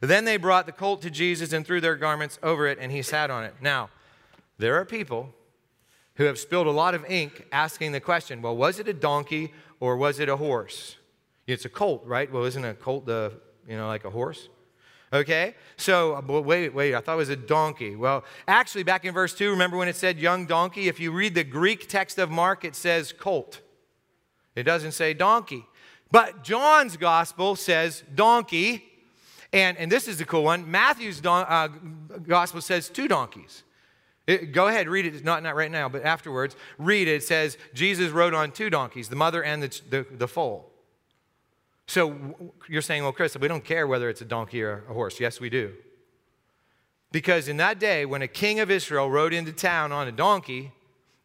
Then 0.00 0.24
they 0.24 0.38
brought 0.38 0.64
the 0.64 0.72
colt 0.72 1.02
to 1.02 1.10
Jesus 1.10 1.52
and 1.52 1.66
threw 1.66 1.82
their 1.82 1.96
garments 1.96 2.38
over 2.42 2.66
it, 2.66 2.78
and 2.80 2.90
he 2.90 3.02
sat 3.02 3.30
on 3.30 3.44
it. 3.44 3.54
Now, 3.60 3.90
there 4.56 4.76
are 4.76 4.86
people 4.86 5.34
who 6.14 6.24
have 6.24 6.38
spilled 6.38 6.66
a 6.66 6.70
lot 6.70 6.94
of 6.94 7.04
ink 7.06 7.46
asking 7.52 7.92
the 7.92 8.00
question, 8.00 8.42
well, 8.42 8.56
was 8.56 8.78
it 8.78 8.88
a 8.88 8.92
donkey 8.92 9.52
or 9.78 9.96
was 9.96 10.20
it 10.20 10.28
a 10.28 10.36
horse? 10.36 10.96
It's 11.46 11.64
a 11.64 11.68
colt, 11.70 12.02
right? 12.04 12.30
Well, 12.30 12.44
isn't 12.44 12.64
a 12.64 12.74
colt 12.74 13.06
the, 13.06 13.32
you 13.66 13.76
know, 13.76 13.86
like 13.86 14.04
a 14.04 14.10
horse? 14.10 14.48
Okay? 15.12 15.54
So, 15.76 16.20
wait, 16.44 16.72
wait, 16.72 16.94
I 16.94 17.00
thought 17.00 17.14
it 17.14 17.16
was 17.16 17.30
a 17.30 17.36
donkey. 17.36 17.96
Well, 17.96 18.24
actually, 18.46 18.84
back 18.84 19.04
in 19.04 19.12
verse 19.12 19.34
2, 19.34 19.50
remember 19.50 19.76
when 19.76 19.88
it 19.88 19.96
said 19.96 20.18
young 20.18 20.46
donkey? 20.46 20.88
If 20.88 21.00
you 21.00 21.10
read 21.10 21.34
the 21.34 21.44
Greek 21.44 21.88
text 21.88 22.18
of 22.18 22.30
Mark, 22.30 22.64
it 22.64 22.76
says 22.76 23.12
colt. 23.12 23.60
It 24.54 24.62
doesn't 24.62 24.92
say 24.92 25.14
donkey. 25.14 25.66
But 26.12 26.44
John's 26.44 26.96
gospel 26.96 27.56
says 27.56 28.04
donkey. 28.14 28.84
And, 29.52 29.76
and 29.78 29.90
this 29.90 30.06
is 30.06 30.18
the 30.18 30.24
cool 30.24 30.44
one. 30.44 30.70
Matthew's 30.70 31.20
don- 31.20 31.46
uh, 31.48 31.68
gospel 32.26 32.60
says 32.60 32.88
two 32.88 33.08
donkeys. 33.08 33.64
It, 34.26 34.52
go 34.52 34.68
ahead, 34.68 34.88
read 34.88 35.06
it. 35.06 35.24
Not, 35.24 35.42
not 35.42 35.56
right 35.56 35.70
now, 35.70 35.88
but 35.88 36.04
afterwards. 36.04 36.54
Read 36.78 37.08
it. 37.08 37.14
It 37.16 37.22
says 37.24 37.58
Jesus 37.74 38.12
rode 38.12 38.34
on 38.34 38.52
two 38.52 38.70
donkeys, 38.70 39.08
the 39.08 39.16
mother 39.16 39.42
and 39.42 39.62
the, 39.62 39.80
the, 39.90 40.06
the 40.08 40.28
foal. 40.28 40.70
So 41.90 42.14
you're 42.68 42.82
saying, 42.82 43.02
well, 43.02 43.10
Chris, 43.10 43.36
we 43.36 43.48
don't 43.48 43.64
care 43.64 43.84
whether 43.84 44.08
it's 44.08 44.20
a 44.20 44.24
donkey 44.24 44.62
or 44.62 44.84
a 44.88 44.92
horse. 44.92 45.18
Yes, 45.18 45.40
we 45.40 45.50
do. 45.50 45.72
Because 47.10 47.48
in 47.48 47.56
that 47.56 47.80
day, 47.80 48.06
when 48.06 48.22
a 48.22 48.28
king 48.28 48.60
of 48.60 48.70
Israel 48.70 49.10
rode 49.10 49.32
into 49.32 49.50
town 49.50 49.90
on 49.90 50.06
a 50.06 50.12
donkey, 50.12 50.70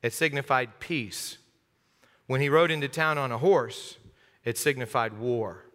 it 0.02 0.12
signified 0.12 0.80
peace. 0.80 1.38
When 2.26 2.42
he 2.42 2.50
rode 2.50 2.72
into 2.72 2.88
town 2.88 3.20
on 3.20 3.32
a 3.32 3.38
horse, 3.38 4.00
it 4.44 4.58
signified 4.58 5.20
war. 5.20 5.66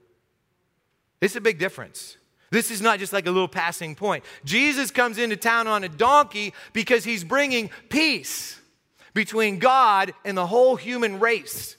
It's 1.21 1.37
a 1.37 1.41
big 1.41 1.61
difference. 1.61 2.17
This 2.51 2.73
is 2.73 2.83
not 2.83 2.99
just 2.99 3.13
like 3.13 3.29
a 3.29 3.31
little 3.31 3.47
passing 3.47 3.95
point. 3.95 4.25
Jesus 4.45 4.91
comes 4.91 5.19
into 5.19 5.37
town 5.37 5.69
on 5.69 5.85
a 5.85 5.89
donkey 5.89 6.53
because 6.73 7.05
he's 7.05 7.23
bringing 7.23 7.71
peace 7.91 8.61
between 9.15 9.61
God 9.61 10.15
and 10.25 10.37
the 10.37 10.49
whole 10.49 10.75
human 10.75 11.21
race. 11.21 11.77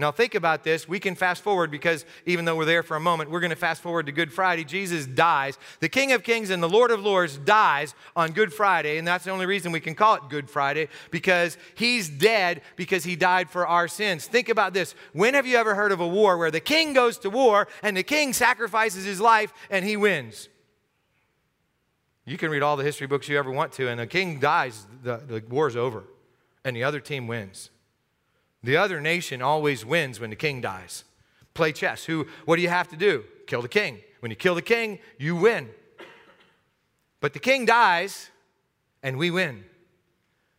Now, 0.00 0.10
think 0.10 0.34
about 0.34 0.64
this. 0.64 0.88
We 0.88 0.98
can 0.98 1.14
fast 1.14 1.42
forward 1.42 1.70
because 1.70 2.06
even 2.24 2.46
though 2.46 2.56
we're 2.56 2.64
there 2.64 2.82
for 2.82 2.96
a 2.96 3.00
moment, 3.00 3.30
we're 3.30 3.40
going 3.40 3.50
to 3.50 3.56
fast 3.56 3.82
forward 3.82 4.06
to 4.06 4.12
Good 4.12 4.32
Friday. 4.32 4.64
Jesus 4.64 5.06
dies. 5.06 5.58
The 5.80 5.90
King 5.90 6.12
of 6.12 6.22
Kings 6.22 6.48
and 6.48 6.62
the 6.62 6.70
Lord 6.70 6.90
of 6.90 7.02
Lords 7.02 7.36
dies 7.36 7.94
on 8.16 8.32
Good 8.32 8.50
Friday, 8.50 8.96
and 8.96 9.06
that's 9.06 9.26
the 9.26 9.30
only 9.30 9.44
reason 9.44 9.72
we 9.72 9.80
can 9.80 9.94
call 9.94 10.14
it 10.14 10.22
Good 10.30 10.48
Friday 10.48 10.88
because 11.10 11.58
he's 11.74 12.08
dead 12.08 12.62
because 12.76 13.04
he 13.04 13.14
died 13.14 13.50
for 13.50 13.66
our 13.66 13.88
sins. 13.88 14.24
Think 14.24 14.48
about 14.48 14.72
this. 14.72 14.94
When 15.12 15.34
have 15.34 15.46
you 15.46 15.58
ever 15.58 15.74
heard 15.74 15.92
of 15.92 16.00
a 16.00 16.08
war 16.08 16.38
where 16.38 16.50
the 16.50 16.60
king 16.60 16.94
goes 16.94 17.18
to 17.18 17.28
war 17.28 17.68
and 17.82 17.94
the 17.94 18.02
king 18.02 18.32
sacrifices 18.32 19.04
his 19.04 19.20
life 19.20 19.52
and 19.68 19.84
he 19.84 19.98
wins? 19.98 20.48
You 22.24 22.38
can 22.38 22.50
read 22.50 22.62
all 22.62 22.78
the 22.78 22.84
history 22.84 23.06
books 23.06 23.28
you 23.28 23.38
ever 23.38 23.50
want 23.50 23.72
to, 23.72 23.86
and 23.86 24.00
the 24.00 24.06
king 24.06 24.40
dies, 24.40 24.86
the, 25.02 25.18
the 25.18 25.44
war's 25.46 25.76
over, 25.76 26.04
and 26.64 26.74
the 26.74 26.84
other 26.84 27.00
team 27.00 27.26
wins. 27.26 27.68
The 28.62 28.76
other 28.76 29.00
nation 29.00 29.40
always 29.42 29.84
wins 29.84 30.20
when 30.20 30.30
the 30.30 30.36
king 30.36 30.60
dies. 30.60 31.04
Play 31.54 31.72
chess. 31.72 32.04
Who, 32.04 32.26
what 32.44 32.56
do 32.56 32.62
you 32.62 32.68
have 32.68 32.88
to 32.88 32.96
do? 32.96 33.24
Kill 33.46 33.62
the 33.62 33.68
king. 33.68 34.00
When 34.20 34.30
you 34.30 34.36
kill 34.36 34.54
the 34.54 34.62
king, 34.62 34.98
you 35.18 35.34
win. 35.34 35.70
But 37.20 37.32
the 37.32 37.38
king 37.38 37.64
dies 37.64 38.30
and 39.02 39.18
we 39.18 39.30
win. 39.30 39.64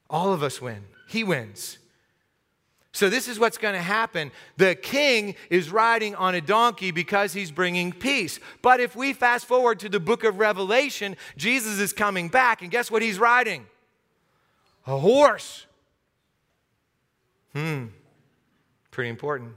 All 0.09 0.33
of 0.33 0.43
us 0.43 0.61
win. 0.61 0.83
He 1.07 1.23
wins. 1.23 1.77
So, 2.93 3.09
this 3.09 3.29
is 3.29 3.39
what's 3.39 3.57
going 3.57 3.73
to 3.73 3.81
happen. 3.81 4.31
The 4.57 4.75
king 4.75 5.35
is 5.49 5.71
riding 5.71 6.13
on 6.15 6.35
a 6.35 6.41
donkey 6.41 6.91
because 6.91 7.31
he's 7.31 7.49
bringing 7.49 7.93
peace. 7.93 8.37
But 8.61 8.81
if 8.81 8.97
we 8.97 9.13
fast 9.13 9.45
forward 9.45 9.79
to 9.79 9.89
the 9.89 9.99
book 9.99 10.25
of 10.25 10.39
Revelation, 10.39 11.15
Jesus 11.37 11.79
is 11.79 11.93
coming 11.93 12.27
back, 12.27 12.61
and 12.61 12.69
guess 12.69 12.91
what 12.91 13.01
he's 13.01 13.17
riding? 13.17 13.65
A 14.85 14.97
horse. 14.97 15.67
Hmm, 17.53 17.87
pretty 18.91 19.09
important. 19.09 19.53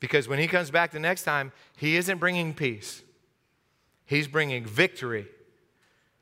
Because 0.00 0.28
when 0.28 0.38
he 0.38 0.46
comes 0.46 0.70
back 0.70 0.90
the 0.90 0.98
next 0.98 1.24
time, 1.24 1.52
he 1.76 1.96
isn't 1.96 2.18
bringing 2.18 2.54
peace, 2.54 3.02
he's 4.04 4.28
bringing 4.28 4.64
victory. 4.64 5.26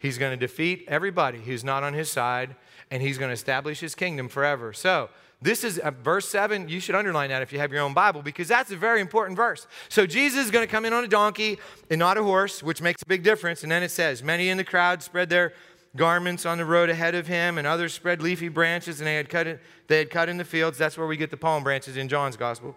He's 0.02 0.18
going 0.18 0.32
to 0.32 0.36
defeat 0.36 0.84
everybody 0.88 1.38
who's 1.38 1.62
not 1.62 1.84
on 1.84 1.94
his 1.94 2.10
side, 2.10 2.56
and 2.90 3.00
he's 3.00 3.18
going 3.18 3.28
to 3.28 3.34
establish 3.34 3.78
his 3.78 3.94
kingdom 3.94 4.28
forever. 4.28 4.72
So, 4.72 5.10
this 5.40 5.62
is 5.62 5.78
uh, 5.78 5.92
verse 5.92 6.28
7. 6.28 6.68
You 6.68 6.80
should 6.80 6.96
underline 6.96 7.30
that 7.30 7.40
if 7.40 7.52
you 7.52 7.60
have 7.60 7.72
your 7.72 7.82
own 7.82 7.94
Bible 7.94 8.20
because 8.20 8.48
that's 8.48 8.72
a 8.72 8.76
very 8.76 9.00
important 9.00 9.36
verse. 9.36 9.68
So, 9.88 10.04
Jesus 10.04 10.46
is 10.46 10.50
going 10.50 10.66
to 10.66 10.70
come 10.70 10.84
in 10.84 10.92
on 10.92 11.04
a 11.04 11.08
donkey 11.08 11.60
and 11.88 12.00
not 12.00 12.18
a 12.18 12.22
horse, 12.24 12.64
which 12.64 12.82
makes 12.82 13.00
a 13.02 13.06
big 13.06 13.22
difference. 13.22 13.62
And 13.62 13.70
then 13.70 13.84
it 13.84 13.92
says, 13.92 14.24
Many 14.24 14.48
in 14.48 14.56
the 14.56 14.64
crowd 14.64 15.04
spread 15.04 15.28
their 15.28 15.52
garments 15.96 16.46
on 16.46 16.58
the 16.58 16.64
road 16.64 16.88
ahead 16.88 17.14
of 17.14 17.26
him, 17.26 17.58
and 17.58 17.66
others 17.66 17.92
spread 17.92 18.22
leafy 18.22 18.48
branches, 18.48 19.00
and 19.00 19.06
they 19.06 19.16
had 19.16 19.28
cut, 19.28 19.46
it, 19.46 19.60
they 19.88 19.98
had 19.98 20.10
cut 20.10 20.28
in 20.28 20.36
the 20.36 20.44
fields. 20.44 20.78
That's 20.78 20.96
where 20.96 21.06
we 21.06 21.16
get 21.16 21.30
the 21.30 21.36
palm 21.36 21.62
branches 21.62 21.96
in 21.96 22.08
John's 22.08 22.36
gospel. 22.36 22.74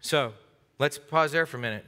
So 0.00 0.32
let's 0.78 0.98
pause 0.98 1.32
there 1.32 1.46
for 1.46 1.56
a 1.56 1.60
minute. 1.60 1.84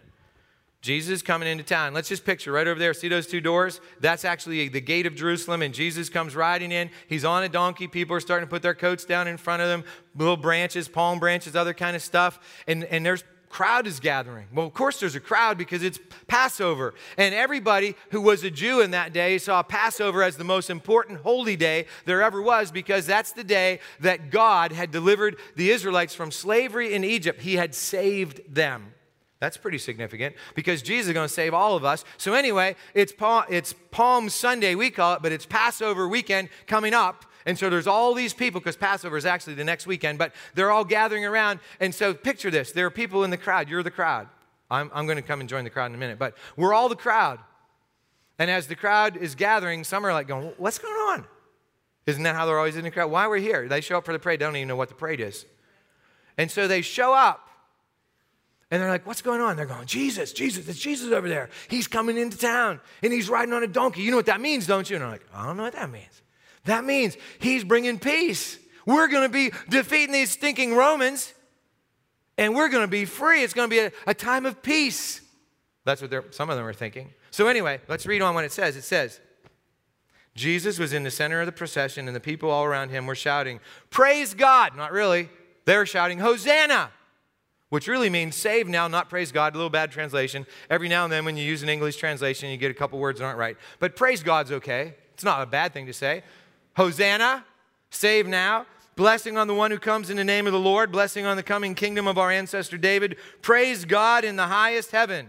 Jesus 0.83 1.21
coming 1.21 1.47
into 1.47 1.63
town. 1.63 1.93
Let's 1.93 2.09
just 2.09 2.25
picture 2.25 2.53
right 2.53 2.67
over 2.67 2.81
there. 2.81 2.95
See 2.95 3.09
those 3.09 3.27
two 3.27 3.43
doors? 3.43 3.83
That's 4.01 4.25
actually 4.25 4.69
the 4.69 4.81
gate 4.81 5.05
of 5.05 5.15
Jerusalem, 5.15 5.61
and 5.61 5.75
Jesus 5.75 6.09
comes 6.09 6.35
riding 6.35 6.73
in. 6.73 6.91
He's 7.07 7.25
on 7.25 7.43
a 7.43 7.51
donkey. 7.51 7.87
People 7.87 8.17
are 8.17 8.21
starting 8.21 8.47
to 8.47 8.51
put 8.51 8.63
their 8.63 8.75
coats 8.75 9.05
down 9.05 9.29
in 9.29 9.37
front 9.37 9.61
of 9.61 9.69
them, 9.69 9.85
little 10.17 10.39
branches, 10.39 10.89
palm 10.89 11.19
branches, 11.19 11.55
other 11.55 11.75
kind 11.75 11.95
of 11.95 12.03
stuff. 12.03 12.41
And, 12.67 12.85
and 12.85 13.05
there's 13.05 13.25
crowd 13.51 13.87
is 13.87 14.01
gathering. 14.01 14.47
Well, 14.55 14.67
of 14.67 14.73
course, 14.73 15.01
there's 15.01 15.17
a 15.17 15.21
crowd 15.21 15.59
because 15.59 15.83
it's 15.83 15.99
Passover. 16.29 16.95
And 17.19 17.35
everybody 17.35 17.97
who 18.11 18.23
was 18.23 18.43
a 18.45 18.51
Jew 18.51 18.81
in 18.81 18.93
that 18.93 19.13
day 19.13 19.37
saw 19.37 19.63
Passover 19.63 20.23
as 20.23 20.39
the 20.39 20.45
most 20.45 20.71
important 20.71 21.21
holy 21.21 21.57
day 21.57 21.87
there 22.07 22.23
ever 22.23 22.41
was 22.41 22.71
because 22.71 23.07
that's 23.07 23.33
the 23.33 23.45
day 23.45 23.81
that 24.01 24.31
God 24.31 24.73
had 24.73 24.91
delivered 24.91 25.37
the 25.57 25.71
Israelites 25.71 26.15
from 26.15 26.31
slavery 26.31 26.95
in 26.95 27.05
Egypt. 27.05 27.43
He 27.43 27.57
had 27.57 27.75
saved 27.75 28.41
them. 28.49 28.95
That's 29.41 29.57
pretty 29.57 29.79
significant 29.79 30.37
because 30.55 30.83
Jesus 30.83 31.09
is 31.09 31.15
going 31.15 31.27
to 31.27 31.33
save 31.33 31.55
all 31.55 31.75
of 31.75 31.85
us. 31.85 32.05
So, 32.19 32.35
anyway, 32.35 32.77
it's, 32.95 33.15
it's 33.49 33.75
Palm 33.91 34.29
Sunday, 34.29 34.75
we 34.75 34.91
call 34.91 35.15
it, 35.15 35.23
but 35.23 35.33
it's 35.33 35.47
Passover 35.47 36.07
weekend 36.07 36.51
coming 36.67 36.93
up. 36.93 37.25
And 37.47 37.59
so 37.59 37.71
there's 37.71 37.87
all 37.87 38.15
these 38.15 38.35
people, 38.35 38.61
because 38.61 38.77
Passover 38.77 39.17
is 39.17 39.27
actually 39.27 39.55
the 39.55 39.65
next 39.65 39.87
weekend, 39.87 40.19
but 40.19 40.33
they're 40.55 40.71
all 40.71 40.85
gathering 40.85 41.25
around. 41.25 41.61
And 41.79 41.95
so 41.95 42.13
picture 42.15 42.51
this 42.51 42.73
there 42.73 42.87
are 42.87 42.91
people 42.91 43.25
in 43.25 43.31
the 43.31 43.37
crowd. 43.37 43.69
You're 43.69 43.83
the 43.83 43.91
crowd. 43.91 44.29
I'm, 44.71 44.91
I'm 44.95 45.07
going 45.07 45.17
to 45.17 45.23
come 45.23 45.41
and 45.41 45.49
join 45.49 45.65
the 45.65 45.71
crowd 45.71 45.87
in 45.87 45.95
a 45.95 45.99
minute, 45.99 46.19
but 46.19 46.37
we're 46.57 46.75
all 46.75 46.89
the 46.89 46.97
crowd. 46.97 47.41
And 48.39 48.51
as 48.51 48.69
the 48.69 48.77
crowd 48.77 49.17
is 49.17 49.35
gathering, 49.35 49.85
some 49.85 50.07
are 50.07 50.13
like 50.13 50.29
going, 50.29 50.53
What's 50.57 50.79
going 50.79 50.95
on? 50.95 51.27
Isn't 52.07 52.23
that 52.23 52.35
how 52.35 52.47
they're 52.47 52.59
always 52.59 52.77
in 52.77 52.85
the 52.85 52.91
crowd? 52.91 53.11
Why 53.11 53.27
are 53.27 53.31
we're 53.31 53.39
here? 53.39 53.69
They 53.69 53.81
show 53.81 53.99
up 53.99 54.05
for 54.05 54.13
the 54.13 54.19
parade, 54.19 54.41
they 54.41 54.45
don't 54.45 54.57
even 54.57 54.69
know 54.69 54.77
what 54.77 54.89
the 54.89 54.95
parade 54.95 55.21
is. 55.21 55.47
And 56.39 56.51
so 56.51 56.67
they 56.67 56.83
show 56.83 57.13
up. 57.13 57.47
And 58.71 58.81
they're 58.81 58.89
like, 58.89 59.07
what's 59.07 59.21
going 59.21 59.41
on? 59.41 59.57
They're 59.57 59.67
going, 59.67 59.87
Jesus, 59.87 60.33
Jesus, 60.33 60.69
it's 60.69 60.79
Jesus 60.79 61.13
over 61.13 61.29
there. 61.29 61.51
He's 61.69 61.89
coming 61.89 62.17
into 62.17 62.39
town 62.39 62.81
and 63.03 63.13
he's 63.13 63.29
riding 63.29 63.53
on 63.53 63.65
a 63.65 63.67
donkey. 63.67 64.03
You 64.03 64.13
know 64.13 64.17
what 64.17 64.27
that 64.27 64.41
means, 64.41 64.67
don't 64.67 64.89
you? 64.89 64.97
And 64.97 65.03
they're 65.03 65.11
like, 65.11 65.27
I 65.35 65.47
don't 65.47 65.57
know 65.57 65.65
what 65.65 65.75
that 65.75 65.91
means. 65.91 66.20
That 66.65 66.85
means 66.85 67.17
he's 67.39 67.65
bringing 67.65 67.99
peace. 67.99 68.59
We're 68.87 69.09
going 69.09 69.23
to 69.23 69.33
be 69.33 69.53
defeating 69.69 70.13
these 70.13 70.31
stinking 70.31 70.75
Romans 70.75 71.35
and 72.41 72.55
we're 72.55 72.71
going 72.71 72.83
to 72.83 72.89
be 72.89 73.05
free. 73.05 73.43
It's 73.43 73.53
going 73.53 73.69
to 73.69 73.75
be 73.75 73.81
a, 73.81 73.93
a 74.07 74.15
time 74.15 74.47
of 74.47 74.63
peace. 74.63 75.21
That's 75.85 76.01
what 76.01 76.35
some 76.35 76.49
of 76.49 76.57
them 76.57 76.67
are 76.67 76.73
thinking. 76.73 77.13
So, 77.31 77.47
anyway, 77.47 77.81
let's 77.87 78.07
read 78.07 78.23
on 78.23 78.35
what 78.35 78.45
it 78.45 78.53
says. 78.53 78.77
It 78.77 78.83
says, 78.83 79.21
Jesus 80.35 80.79
was 80.79 80.95
in 80.95 81.03
the 81.03 81.11
center 81.11 81.41
of 81.41 81.47
the 81.47 81.53
procession, 81.53 82.07
and 82.07 82.17
the 82.17 82.21
people 82.21 82.51
all 82.51 82.65
around 82.65 82.89
him 82.89 83.07
were 83.07 83.15
shouting, 83.15 83.61
Praise 83.91 84.33
God! 84.33 84.75
Not 84.75 84.91
really. 84.91 85.29
They 85.67 85.77
were 85.77 85.87
shouting, 85.87 86.19
Hosanna! 86.19 86.91
Which 87.69 87.87
really 87.87 88.11
means 88.11 88.37
save 88.37 88.67
now, 88.69 88.89
not 88.89 89.11
praise 89.11 89.31
God. 89.31 89.55
A 89.55 89.57
little 89.57 89.71
bad 89.71 89.93
translation. 89.93 90.47
Every 90.71 90.89
now 90.89 91.05
and 91.05 91.13
then, 91.13 91.27
when 91.27 91.37
you 91.37 91.45
use 91.45 91.63
an 91.63 91.69
English 91.69 91.97
translation, 91.97 92.51
you 92.51 92.57
get 92.57 92.71
a 92.71 92.75
couple 92.75 92.99
words 92.99 93.21
that 93.21 93.27
aren't 93.27 93.39
right. 93.39 93.57
But 93.79 93.95
praise 93.95 94.23
God's 94.23 94.51
okay. 94.51 94.95
It's 95.13 95.23
not 95.23 95.43
a 95.43 95.47
bad 95.47 95.75
thing 95.75 95.87
to 95.87 95.93
say. 95.93 96.23
Hosanna, 96.77 97.45
save 97.91 98.27
now. 98.27 98.67
Blessing 98.97 99.39
on 99.39 99.47
the 99.47 99.55
one 99.55 99.71
who 99.71 99.79
comes 99.79 100.11
in 100.11 100.17
the 100.17 100.25
name 100.25 100.47
of 100.47 100.53
the 100.53 100.59
Lord, 100.59 100.93
blessing 100.93 101.25
on 101.25 101.37
the 101.37 101.43
coming 101.43 101.75
kingdom 101.75 102.07
of 102.07 102.19
our 102.19 102.31
ancestor 102.31 102.77
David. 102.77 103.17
Praise 103.41 103.85
God 103.85 104.25
in 104.25 104.37
the 104.37 104.47
highest 104.47 104.91
heaven. 104.91 105.29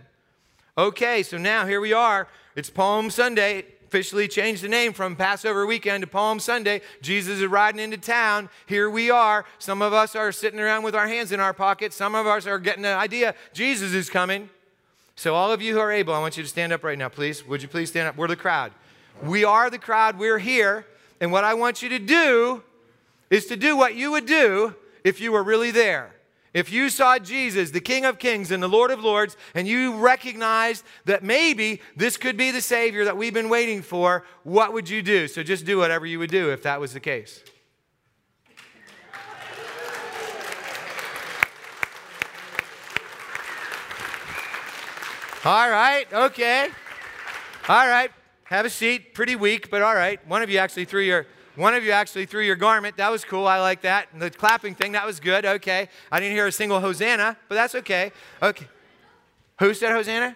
Okay, 0.78 1.24
so 1.24 1.38
now 1.38 1.66
here 1.66 1.80
we 1.80 1.94
are. 1.94 2.28
It's 2.56 2.70
Palm 2.70 3.10
Sunday. 3.10 3.66
Officially 3.88 4.28
changed 4.28 4.64
the 4.64 4.70
name 4.70 4.94
from 4.94 5.18
Passover 5.18 5.66
weekend 5.66 6.02
to 6.02 6.08
Palm 6.08 6.40
Sunday. 6.40 6.82
Jesus 7.02 7.40
is 7.40 7.46
riding 7.46 7.80
into 7.80 7.98
town. 7.98 8.50
Here 8.66 8.90
we 8.90 9.10
are. 9.10 9.46
Some 9.60 9.82
of 9.82 9.92
us 9.92 10.16
are 10.16 10.32
sitting 10.32 10.62
around 10.62 10.84
with 10.84 10.96
our 10.96 11.08
hands 11.08 11.34
in 11.34 11.42
our 11.42 11.54
pockets. 11.54 11.96
Some 11.96 12.16
of 12.16 12.26
us 12.26 12.48
are 12.48 12.58
getting 12.58 12.84
the 12.84 12.94
idea 12.94 13.36
Jesus 13.54 13.94
is 13.94 14.10
coming. 14.10 14.50
So, 15.16 15.36
all 15.36 15.52
of 15.52 15.62
you 15.62 15.74
who 15.74 15.80
are 15.80 15.92
able, 15.92 16.14
I 16.14 16.20
want 16.20 16.38
you 16.38 16.44
to 16.44 16.50
stand 16.50 16.72
up 16.72 16.84
right 16.84 16.98
now, 16.98 17.10
please. 17.10 17.46
Would 17.46 17.62
you 17.62 17.68
please 17.68 17.90
stand 17.90 18.08
up? 18.08 18.16
We're 18.16 18.28
the 18.30 18.38
crowd. 18.38 18.72
We 19.22 19.44
are 19.44 19.70
the 19.70 19.78
crowd. 19.78 20.18
We're 20.18 20.40
here. 20.40 20.86
And 21.22 21.32
what 21.32 21.46
I 21.46 21.54
want 21.54 21.82
you 21.82 21.90
to 21.90 22.00
do 22.00 22.64
is 23.30 23.46
to 23.46 23.56
do 23.56 23.78
what 23.78 23.96
you 23.96 24.12
would 24.12 24.26
do 24.26 24.76
if 25.04 25.22
you 25.22 25.32
were 25.32 25.44
really 25.44 25.72
there. 25.72 26.16
If 26.54 26.70
you 26.70 26.90
saw 26.90 27.18
Jesus, 27.18 27.72
the 27.72 27.80
King 27.80 28.04
of 28.04 28.20
Kings 28.20 28.52
and 28.52 28.62
the 28.62 28.68
Lord 28.68 28.92
of 28.92 29.02
Lords, 29.02 29.38
and 29.56 29.66
you 29.68 29.96
recognized 29.96 30.84
that 31.06 31.24
maybe 31.24 31.80
this 31.96 32.18
could 32.18 32.36
be 32.36 32.52
the 32.52 32.60
Savior 32.60 33.06
that 33.06 33.16
we've 33.16 33.34
been 33.34 33.48
waiting 33.48 33.82
for, 33.82 34.26
what 34.44 34.74
would 34.74 34.90
you 34.90 35.02
do? 35.02 35.30
So 35.30 35.44
just 35.44 35.64
do 35.64 35.78
whatever 35.78 36.06
you 36.06 36.20
would 36.20 36.30
do 36.30 36.52
if 36.52 36.64
that 36.64 36.82
was 36.82 36.92
the 36.92 37.00
case. 37.00 37.42
All 45.46 45.70
right, 45.70 46.06
okay. 46.12 46.68
All 47.70 47.88
right, 47.88 48.12
have 48.52 48.66
a 48.66 48.70
seat. 48.70 49.14
Pretty 49.14 49.36
weak, 49.36 49.72
but 49.72 49.82
all 49.82 49.96
right. 49.96 50.26
One 50.28 50.44
of 50.44 50.50
you 50.50 50.60
actually 50.60 50.86
threw 50.86 51.02
your 51.02 51.26
one 51.56 51.74
of 51.74 51.84
you 51.84 51.92
actually 51.92 52.26
threw 52.26 52.42
your 52.42 52.56
garment. 52.56 52.98
That 52.98 53.12
was 53.12 53.26
cool. 53.26 53.46
I 53.46 53.60
like 53.60 53.82
that. 53.82 54.08
And 54.14 54.22
the 54.22 54.30
clapping 54.30 54.74
thing, 54.74 54.94
that 54.94 55.06
was 55.06 55.20
good. 55.20 55.46
Okay. 55.46 55.90
I 56.12 56.20
didn't 56.20 56.34
hear 56.34 56.48
a 56.48 56.52
single 56.52 56.80
Hosanna, 56.80 57.38
but 57.50 57.56
that's 57.56 57.76
okay. 57.76 58.12
Okay. 58.42 58.68
Who 59.60 59.74
said 59.74 59.92
Hosanna? 59.92 60.36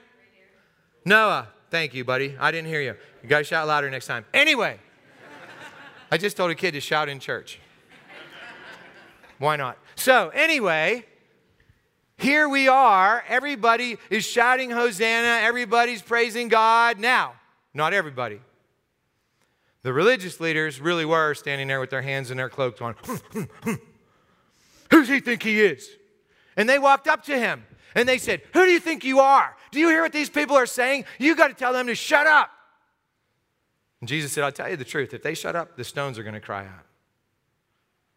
Noah. 1.06 1.48
Thank 1.72 1.94
you, 1.94 2.04
buddy. 2.04 2.36
I 2.40 2.52
didn't 2.52 2.68
hear 2.68 2.82
you. 2.82 2.96
You 3.24 3.30
got 3.30 3.40
to 3.40 3.44
shout 3.44 3.68
louder 3.68 3.90
next 3.90 4.08
time. 4.08 4.26
Anyway, 4.34 4.80
I 6.12 6.18
just 6.18 6.38
told 6.38 6.52
a 6.52 6.56
kid 6.56 6.72
to 6.72 6.80
shout 6.80 7.10
in 7.10 7.20
church. 7.20 7.60
Why 9.40 9.56
not? 9.56 9.78
So, 9.96 10.30
anyway, 10.30 11.06
here 12.18 12.48
we 12.48 12.68
are. 12.68 13.24
Everybody 13.28 13.98
is 14.10 14.26
shouting 14.26 14.70
Hosanna. 14.70 15.42
Everybody's 15.42 16.02
praising 16.02 16.48
God. 16.48 17.00
Now, 17.00 17.34
not 17.76 17.94
everybody. 17.94 18.40
The 19.84 19.94
religious 19.94 20.40
leaders 20.40 20.82
really 20.82 21.06
were 21.06 21.36
standing 21.36 21.68
there 21.68 21.80
with 21.80 21.92
their 21.92 22.02
hands 22.02 22.32
in 22.32 22.38
their 22.38 22.50
cloaks 22.50 22.82
on, 22.82 22.96
hmm, 23.04 23.16
hmm, 23.16 23.44
hmm. 23.62 23.74
Who's 24.90 25.08
he 25.08 25.20
think 25.20 25.44
he 25.44 25.62
is? 25.62 25.88
And 26.58 26.68
they 26.68 26.80
walked 26.80 27.08
up 27.08 27.24
to 27.26 27.38
him 27.38 27.66
and 27.94 28.10
they 28.10 28.18
said, 28.18 28.42
Who 28.54 28.66
do 28.66 28.72
you 28.72 28.80
think 28.80 29.04
you 29.04 29.20
are? 29.20 29.56
Do 29.72 29.80
you 29.80 29.90
hear 29.90 30.02
what 30.02 30.14
these 30.14 30.30
people 30.30 30.56
are 30.56 30.66
saying? 30.66 31.06
You 31.20 31.36
got 31.36 31.50
to 31.50 31.54
tell 31.54 31.74
them 31.74 31.88
to 31.88 31.96
shut 31.96 32.26
up. 32.26 32.50
And 34.00 34.08
Jesus 34.08 34.32
said, 34.32 34.44
I'll 34.44 34.52
tell 34.52 34.70
you 34.70 34.78
the 34.78 34.86
truth. 34.86 35.14
If 35.14 35.22
they 35.22 35.34
shut 35.34 35.56
up, 35.56 35.78
the 35.78 35.84
stones 35.84 36.18
are 36.18 36.24
going 36.24 36.34
to 36.34 36.42
cry 36.42 36.66
out. 36.66 36.86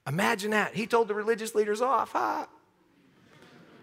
Imagine 0.06 0.52
that. 0.52 0.74
He 0.74 0.86
told 0.86 1.08
the 1.08 1.14
religious 1.14 1.54
leaders 1.54 1.80
off. 1.80 2.14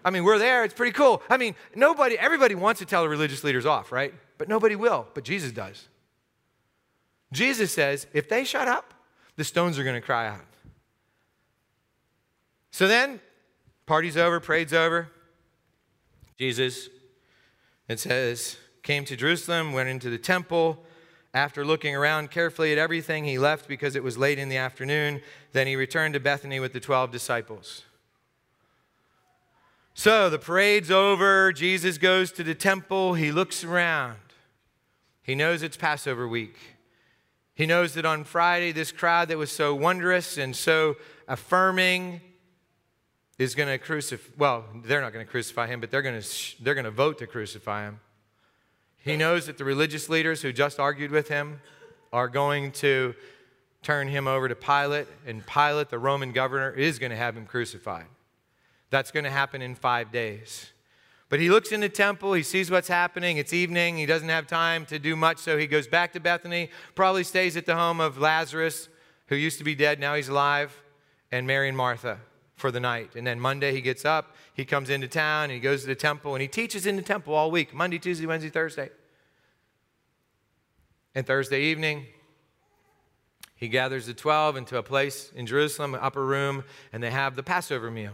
I 0.06 0.10
mean, 0.10 0.22
we're 0.22 0.38
there. 0.38 0.62
It's 0.62 0.72
pretty 0.72 0.92
cool. 0.92 1.20
I 1.28 1.36
mean, 1.36 1.56
nobody, 1.74 2.16
everybody 2.16 2.54
wants 2.54 2.78
to 2.78 2.86
tell 2.86 3.02
the 3.02 3.08
religious 3.08 3.42
leaders 3.42 3.66
off, 3.66 3.90
right? 3.90 4.14
But 4.38 4.48
nobody 4.48 4.76
will. 4.76 5.08
But 5.14 5.24
Jesus 5.24 5.50
does. 5.50 5.88
Jesus 7.32 7.72
says, 7.72 8.06
if 8.12 8.28
they 8.28 8.44
shut 8.44 8.68
up, 8.68 8.94
the 9.34 9.42
stones 9.42 9.80
are 9.80 9.82
going 9.82 10.00
to 10.00 10.00
cry 10.00 10.28
out. 10.28 10.44
So 12.70 12.86
then, 12.86 13.18
party's 13.84 14.16
over, 14.16 14.38
parade's 14.38 14.72
over. 14.72 15.08
Jesus, 16.38 16.88
it 17.88 17.98
says, 17.98 18.58
came 18.84 19.04
to 19.06 19.16
Jerusalem, 19.16 19.72
went 19.72 19.88
into 19.88 20.08
the 20.08 20.18
temple. 20.18 20.84
After 21.34 21.64
looking 21.64 21.96
around 21.96 22.30
carefully 22.30 22.70
at 22.70 22.78
everything, 22.78 23.24
he 23.24 23.38
left 23.38 23.66
because 23.66 23.96
it 23.96 24.04
was 24.04 24.16
late 24.16 24.38
in 24.38 24.50
the 24.50 24.56
afternoon. 24.56 25.20
Then 25.50 25.66
he 25.66 25.74
returned 25.74 26.14
to 26.14 26.20
Bethany 26.20 26.60
with 26.60 26.72
the 26.72 26.80
12 26.80 27.10
disciples. 27.10 27.82
So 29.98 30.28
the 30.28 30.38
parade's 30.38 30.90
over. 30.90 31.54
Jesus 31.54 31.96
goes 31.96 32.30
to 32.32 32.44
the 32.44 32.54
temple. 32.54 33.14
He 33.14 33.32
looks 33.32 33.64
around. 33.64 34.18
He 35.22 35.34
knows 35.34 35.62
it's 35.62 35.78
Passover 35.78 36.28
week. 36.28 36.58
He 37.54 37.64
knows 37.64 37.94
that 37.94 38.04
on 38.04 38.24
Friday, 38.24 38.72
this 38.72 38.92
crowd 38.92 39.28
that 39.28 39.38
was 39.38 39.50
so 39.50 39.74
wondrous 39.74 40.36
and 40.36 40.54
so 40.54 40.96
affirming 41.26 42.20
is 43.38 43.54
going 43.54 43.70
to 43.70 43.78
crucify, 43.78 44.30
well, 44.36 44.66
they're 44.84 45.00
not 45.00 45.14
going 45.14 45.24
to 45.24 45.30
crucify 45.30 45.66
him, 45.66 45.80
but 45.80 45.90
they're 45.90 46.02
going 46.02 46.20
to, 46.20 46.62
they're 46.62 46.74
going 46.74 46.84
to 46.84 46.90
vote 46.90 47.16
to 47.20 47.26
crucify 47.26 47.86
him. 47.86 47.98
He 48.98 49.16
knows 49.16 49.46
that 49.46 49.56
the 49.56 49.64
religious 49.64 50.10
leaders 50.10 50.42
who 50.42 50.52
just 50.52 50.78
argued 50.78 51.10
with 51.10 51.28
him 51.28 51.62
are 52.12 52.28
going 52.28 52.72
to 52.72 53.14
turn 53.82 54.08
him 54.08 54.28
over 54.28 54.46
to 54.46 54.54
Pilate, 54.54 55.06
and 55.26 55.44
Pilate, 55.46 55.88
the 55.88 55.98
Roman 55.98 56.32
governor, 56.32 56.70
is 56.70 56.98
going 56.98 57.10
to 57.10 57.16
have 57.16 57.34
him 57.34 57.46
crucified. 57.46 58.04
That's 58.90 59.10
going 59.10 59.24
to 59.24 59.30
happen 59.30 59.62
in 59.62 59.74
five 59.74 60.12
days. 60.12 60.72
But 61.28 61.40
he 61.40 61.50
looks 61.50 61.72
in 61.72 61.80
the 61.80 61.88
temple, 61.88 62.34
he 62.34 62.44
sees 62.44 62.70
what's 62.70 62.86
happening. 62.86 63.36
It's 63.36 63.52
evening, 63.52 63.96
he 63.96 64.06
doesn't 64.06 64.28
have 64.28 64.46
time 64.46 64.86
to 64.86 64.98
do 64.98 65.16
much, 65.16 65.38
so 65.38 65.58
he 65.58 65.66
goes 65.66 65.88
back 65.88 66.12
to 66.12 66.20
Bethany, 66.20 66.70
probably 66.94 67.24
stays 67.24 67.56
at 67.56 67.66
the 67.66 67.74
home 67.74 68.00
of 68.00 68.18
Lazarus, 68.18 68.88
who 69.26 69.34
used 69.34 69.58
to 69.58 69.64
be 69.64 69.74
dead, 69.74 69.98
now 69.98 70.14
he's 70.14 70.28
alive, 70.28 70.80
and 71.32 71.44
Mary 71.46 71.68
and 71.68 71.76
Martha 71.76 72.20
for 72.54 72.70
the 72.70 72.78
night. 72.78 73.16
And 73.16 73.26
then 73.26 73.40
Monday 73.40 73.72
he 73.72 73.80
gets 73.80 74.04
up, 74.04 74.36
he 74.54 74.64
comes 74.64 74.88
into 74.88 75.08
town, 75.08 75.44
and 75.44 75.52
he 75.52 75.58
goes 75.58 75.80
to 75.80 75.88
the 75.88 75.96
temple, 75.96 76.36
and 76.36 76.42
he 76.42 76.48
teaches 76.48 76.86
in 76.86 76.94
the 76.94 77.02
temple 77.02 77.34
all 77.34 77.50
week 77.50 77.74
Monday, 77.74 77.98
Tuesday, 77.98 78.26
Wednesday, 78.26 78.50
Thursday. 78.50 78.90
And 81.16 81.26
Thursday 81.26 81.62
evening, 81.62 82.06
he 83.56 83.68
gathers 83.68 84.06
the 84.06 84.14
12 84.14 84.56
into 84.56 84.76
a 84.76 84.82
place 84.82 85.32
in 85.34 85.46
Jerusalem, 85.46 85.94
an 85.94 86.00
upper 86.02 86.24
room, 86.24 86.62
and 86.92 87.02
they 87.02 87.10
have 87.10 87.34
the 87.34 87.42
Passover 87.42 87.90
meal. 87.90 88.12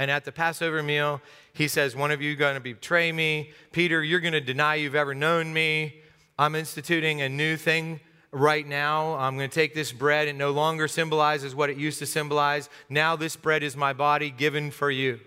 And 0.00 0.10
at 0.10 0.24
the 0.24 0.32
Passover 0.32 0.82
meal, 0.82 1.20
he 1.52 1.68
says, 1.68 1.94
One 1.94 2.10
of 2.10 2.22
you 2.22 2.34
going 2.34 2.54
to 2.54 2.60
betray 2.60 3.12
me. 3.12 3.50
Peter, 3.70 4.02
you're 4.02 4.20
going 4.20 4.32
to 4.32 4.40
deny 4.40 4.76
you've 4.76 4.94
ever 4.94 5.14
known 5.14 5.52
me. 5.52 6.00
I'm 6.38 6.54
instituting 6.54 7.20
a 7.20 7.28
new 7.28 7.58
thing 7.58 8.00
right 8.32 8.66
now. 8.66 9.12
I'm 9.16 9.36
going 9.36 9.50
to 9.50 9.54
take 9.54 9.74
this 9.74 9.92
bread. 9.92 10.26
It 10.26 10.36
no 10.36 10.52
longer 10.52 10.88
symbolizes 10.88 11.54
what 11.54 11.68
it 11.68 11.76
used 11.76 11.98
to 11.98 12.06
symbolize. 12.06 12.70
Now, 12.88 13.14
this 13.14 13.36
bread 13.36 13.62
is 13.62 13.76
my 13.76 13.92
body 13.92 14.30
given 14.30 14.70
for 14.70 14.90
you. 14.90 15.20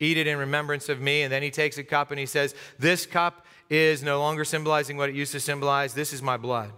Eat 0.00 0.16
it 0.16 0.26
in 0.26 0.38
remembrance 0.38 0.88
of 0.88 1.02
me. 1.02 1.20
And 1.20 1.30
then 1.30 1.42
he 1.42 1.50
takes 1.50 1.76
a 1.76 1.84
cup 1.84 2.10
and 2.10 2.18
he 2.18 2.24
says, 2.24 2.54
This 2.78 3.04
cup 3.04 3.44
is 3.68 4.02
no 4.02 4.20
longer 4.20 4.46
symbolizing 4.46 4.96
what 4.96 5.10
it 5.10 5.16
used 5.16 5.32
to 5.32 5.40
symbolize. 5.40 5.92
This 5.92 6.14
is 6.14 6.22
my 6.22 6.38
blood 6.38 6.72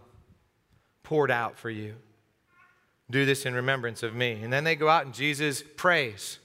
poured 1.04 1.30
out 1.30 1.56
for 1.56 1.70
you. 1.70 1.94
Do 3.08 3.24
this 3.24 3.46
in 3.46 3.54
remembrance 3.54 4.02
of 4.02 4.16
me. 4.16 4.42
And 4.42 4.52
then 4.52 4.64
they 4.64 4.74
go 4.74 4.88
out 4.88 5.04
and 5.04 5.14
Jesus 5.14 5.62
prays 5.76 6.40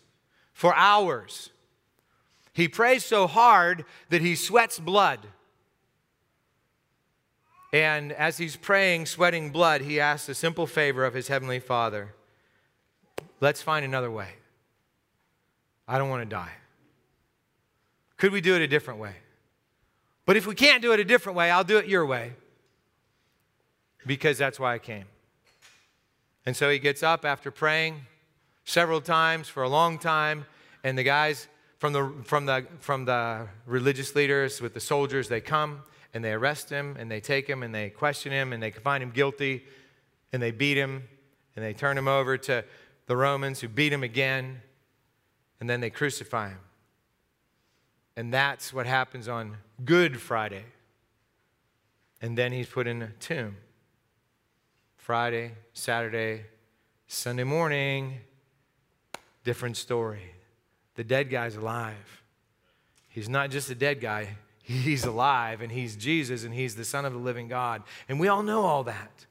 for 0.55 0.73
hours. 0.73 1.51
He 2.53 2.69
prays 2.69 3.05
so 3.05 3.27
hard 3.27 3.83
that 4.09 4.21
he 4.21 4.35
sweats 4.35 4.79
blood. 4.79 5.19
And 7.73 8.13
as 8.13 8.37
he's 8.37 8.55
praying, 8.55 9.07
sweating 9.07 9.51
blood, 9.51 9.81
he 9.81 9.99
asks 9.99 10.29
a 10.29 10.33
simple 10.33 10.65
favor 10.65 11.03
of 11.03 11.13
his 11.13 11.27
heavenly 11.27 11.59
Father 11.59 12.15
let's 13.41 13.61
find 13.61 13.85
another 13.85 14.09
way. 14.09 14.29
I 15.87 15.99
don't 15.99 16.09
want 16.09 16.23
to 16.23 16.29
die. 16.29 16.53
Could 18.17 18.31
we 18.31 18.41
do 18.41 18.55
it 18.55 18.61
a 18.61 18.67
different 18.67 18.99
way? 18.99 19.17
But 20.25 20.37
if 20.37 20.47
we 20.47 20.55
can't 20.55 20.81
do 20.81 20.93
it 20.93 20.99
a 20.99 21.03
different 21.03 21.35
way, 21.37 21.51
I'll 21.51 21.65
do 21.65 21.77
it 21.77 21.85
your 21.85 22.05
way 22.05 22.33
because 24.07 24.37
that's 24.37 24.59
why 24.59 24.73
I 24.73 24.79
came. 24.79 25.05
And 26.45 26.55
so 26.55 26.69
he 26.69 26.79
gets 26.79 27.03
up 27.03 27.25
after 27.25 27.51
praying 27.51 28.07
several 28.65 28.99
times 28.99 29.47
for 29.47 29.63
a 29.63 29.69
long 29.69 29.97
time, 29.97 30.45
and 30.83 30.97
the 30.97 31.03
guys 31.03 31.47
from 31.77 31.93
the, 31.93 32.11
from 32.23 32.45
the, 32.45 32.65
from 32.79 33.05
the 33.05 33.47
religious 33.65 34.15
leaders 34.15 34.61
with 34.61 34.73
the 34.73 34.79
soldiers, 34.79 35.29
they 35.29 35.41
come 35.41 35.83
and 36.13 36.23
they 36.23 36.31
arrest 36.31 36.69
him 36.69 36.95
and 36.99 37.11
they 37.11 37.19
take 37.19 37.47
him 37.47 37.63
and 37.63 37.73
they 37.75 37.89
question 37.89 38.31
him 38.31 38.53
and 38.53 38.63
they 38.63 38.71
find 38.71 39.03
him 39.03 39.11
guilty 39.11 39.65
and 40.31 40.41
they 40.41 40.51
beat 40.51 40.77
him 40.77 41.03
and 41.55 41.63
they 41.63 41.73
turn 41.73 41.97
him 41.97 42.07
over 42.07 42.37
to 42.37 42.63
the 43.05 43.15
Romans 43.15 43.59
who 43.59 43.67
beat 43.67 43.93
him 43.93 44.03
again 44.03 44.61
and 45.59 45.69
then 45.69 45.79
they 45.81 45.89
crucify 45.89 46.49
him. 46.49 46.59
And 48.15 48.33
that's 48.33 48.73
what 48.73 48.85
happens 48.85 49.27
on 49.27 49.57
Good 49.83 50.19
Friday. 50.19 50.65
and 52.21 52.37
then 52.37 52.51
he's 52.51 52.67
put 52.67 52.87
in 52.87 53.01
a 53.01 53.09
tomb. 53.19 53.57
Friday, 54.95 55.51
Saturday, 55.73 56.45
Sunday 57.07 57.43
morning, 57.43 58.19
different 59.45 59.77
story. 59.77 60.33
The 60.95 61.03
dead 61.03 61.29
guy's 61.29 61.55
alive. 61.55 62.23
He's 63.07 63.29
not 63.29 63.51
just 63.51 63.69
a 63.69 63.75
dead 63.75 64.01
guy, 64.01 64.35
he's 64.63 65.05
alive, 65.05 65.61
and 65.61 65.71
he's 65.71 65.95
Jesus, 65.95 66.43
and 66.43 66.53
he's 66.53 66.75
the 66.75 66.83
Son 66.83 67.05
of 67.05 67.13
the 67.13 67.19
living 67.19 67.47
God. 67.47 67.83
And 68.09 68.19
we 68.19 68.27
all 68.27 68.43
know 68.43 68.65
all 68.65 68.83
that. 68.83 69.25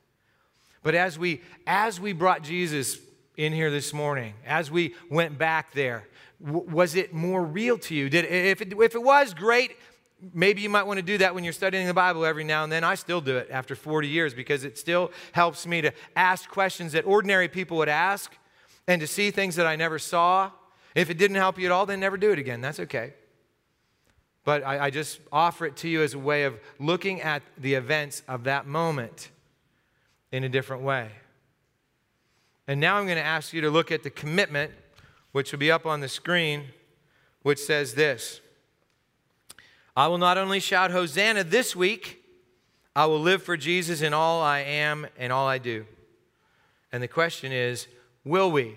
But 0.83 0.94
as 0.94 1.18
we 1.18 1.42
as 1.66 2.00
we 2.00 2.12
brought 2.12 2.42
Jesus 2.42 2.98
in 3.37 3.53
here 3.53 3.70
this 3.70 3.92
morning, 3.92 4.35
as 4.46 4.70
we 4.70 4.94
went 5.11 5.37
back 5.37 5.72
there, 5.72 6.07
w- 6.44 6.64
was 6.70 6.94
it 6.94 7.12
more 7.12 7.42
real 7.42 7.77
to 7.79 7.94
you? 7.94 8.09
Did 8.09 8.27
if 8.27 8.62
it, 8.62 8.72
if 8.72 8.94
it 8.94 9.03
was 9.03 9.35
great, 9.35 9.77
maybe 10.33 10.61
you 10.61 10.68
might 10.68 10.85
want 10.85 10.98
to 10.98 11.03
do 11.03 11.18
that 11.18 11.35
when 11.35 11.42
you're 11.42 11.55
studying 11.55 11.87
the 11.87 11.94
Bible 11.94 12.24
every 12.24 12.44
now 12.44 12.62
and 12.64 12.72
then. 12.72 12.85
I 12.85 12.94
still 12.94 13.20
do 13.20 13.38
it 13.38 13.48
after 13.50 13.74
40 13.74 14.09
years 14.09 14.35
because 14.35 14.64
it 14.64 14.79
still 14.79 15.11
helps 15.33 15.66
me 15.66 15.81
to 15.81 15.92
ask 16.14 16.48
questions 16.48 16.92
that 16.92 17.07
ordinary 17.07 17.48
people 17.48 17.79
would 17.79 17.88
ask 17.88 18.31
and 18.87 19.01
to 19.01 19.07
see 19.07 19.31
things 19.31 19.57
that 19.57 19.66
I 19.66 19.77
never 19.77 19.99
saw. 19.99 20.51
If 20.94 21.11
it 21.11 21.18
didn't 21.18 21.37
help 21.37 21.59
you 21.59 21.66
at 21.66 21.73
all, 21.73 21.87
then 21.87 22.01
never 22.01 22.16
do 22.16 22.31
it 22.31 22.38
again. 22.38 22.61
That's 22.61 22.81
okay. 22.81 23.14
But 24.44 24.62
I, 24.64 24.87
I 24.87 24.90
just 24.90 25.20
offer 25.33 25.66
it 25.66 25.77
to 25.79 25.88
you 25.88 26.03
as 26.03 26.14
a 26.14 26.18
way 26.18 26.44
of 26.44 26.59
looking 26.79 27.23
at 27.23 27.42
the 27.59 27.75
events 27.75 28.23
of 28.29 28.44
that 28.44 28.66
moment 28.66 29.31
in 30.31 30.44
a 30.44 30.49
different 30.49 30.83
way. 30.83 31.11
And 32.66 32.81
now 32.81 32.97
I'm 32.97 33.07
going 33.07 33.18
to 33.18 33.25
ask 33.25 33.53
you 33.53 33.61
to 33.62 33.70
look 33.70 33.90
at 33.90 34.03
the 34.03 34.11
commitment, 34.11 34.73
which 35.33 35.53
will 35.53 35.59
be 35.59 35.70
up 35.70 35.87
on 35.87 36.01
the 36.01 36.09
screen, 36.09 36.64
which 37.42 37.59
says 37.59 37.94
this 37.94 38.40
I 39.97 40.09
will 40.09 40.18
not 40.18 40.38
only 40.38 40.61
shout 40.61 40.90
Hosanna 40.90 41.44
this 41.44 41.75
week, 41.75 42.23
I 42.97 43.07
will 43.07 43.20
live 43.20 43.42
for 43.42 43.57
Jesus 43.57 44.03
in 44.03 44.12
all 44.12 44.42
I 44.42 44.61
am 44.61 45.07
and 45.18 45.33
all 45.33 45.47
I 45.47 45.59
do. 45.59 45.87
And 46.92 47.03
the 47.03 47.09
question 47.09 47.51
is, 47.51 47.88
will 48.24 48.50
we? 48.50 48.76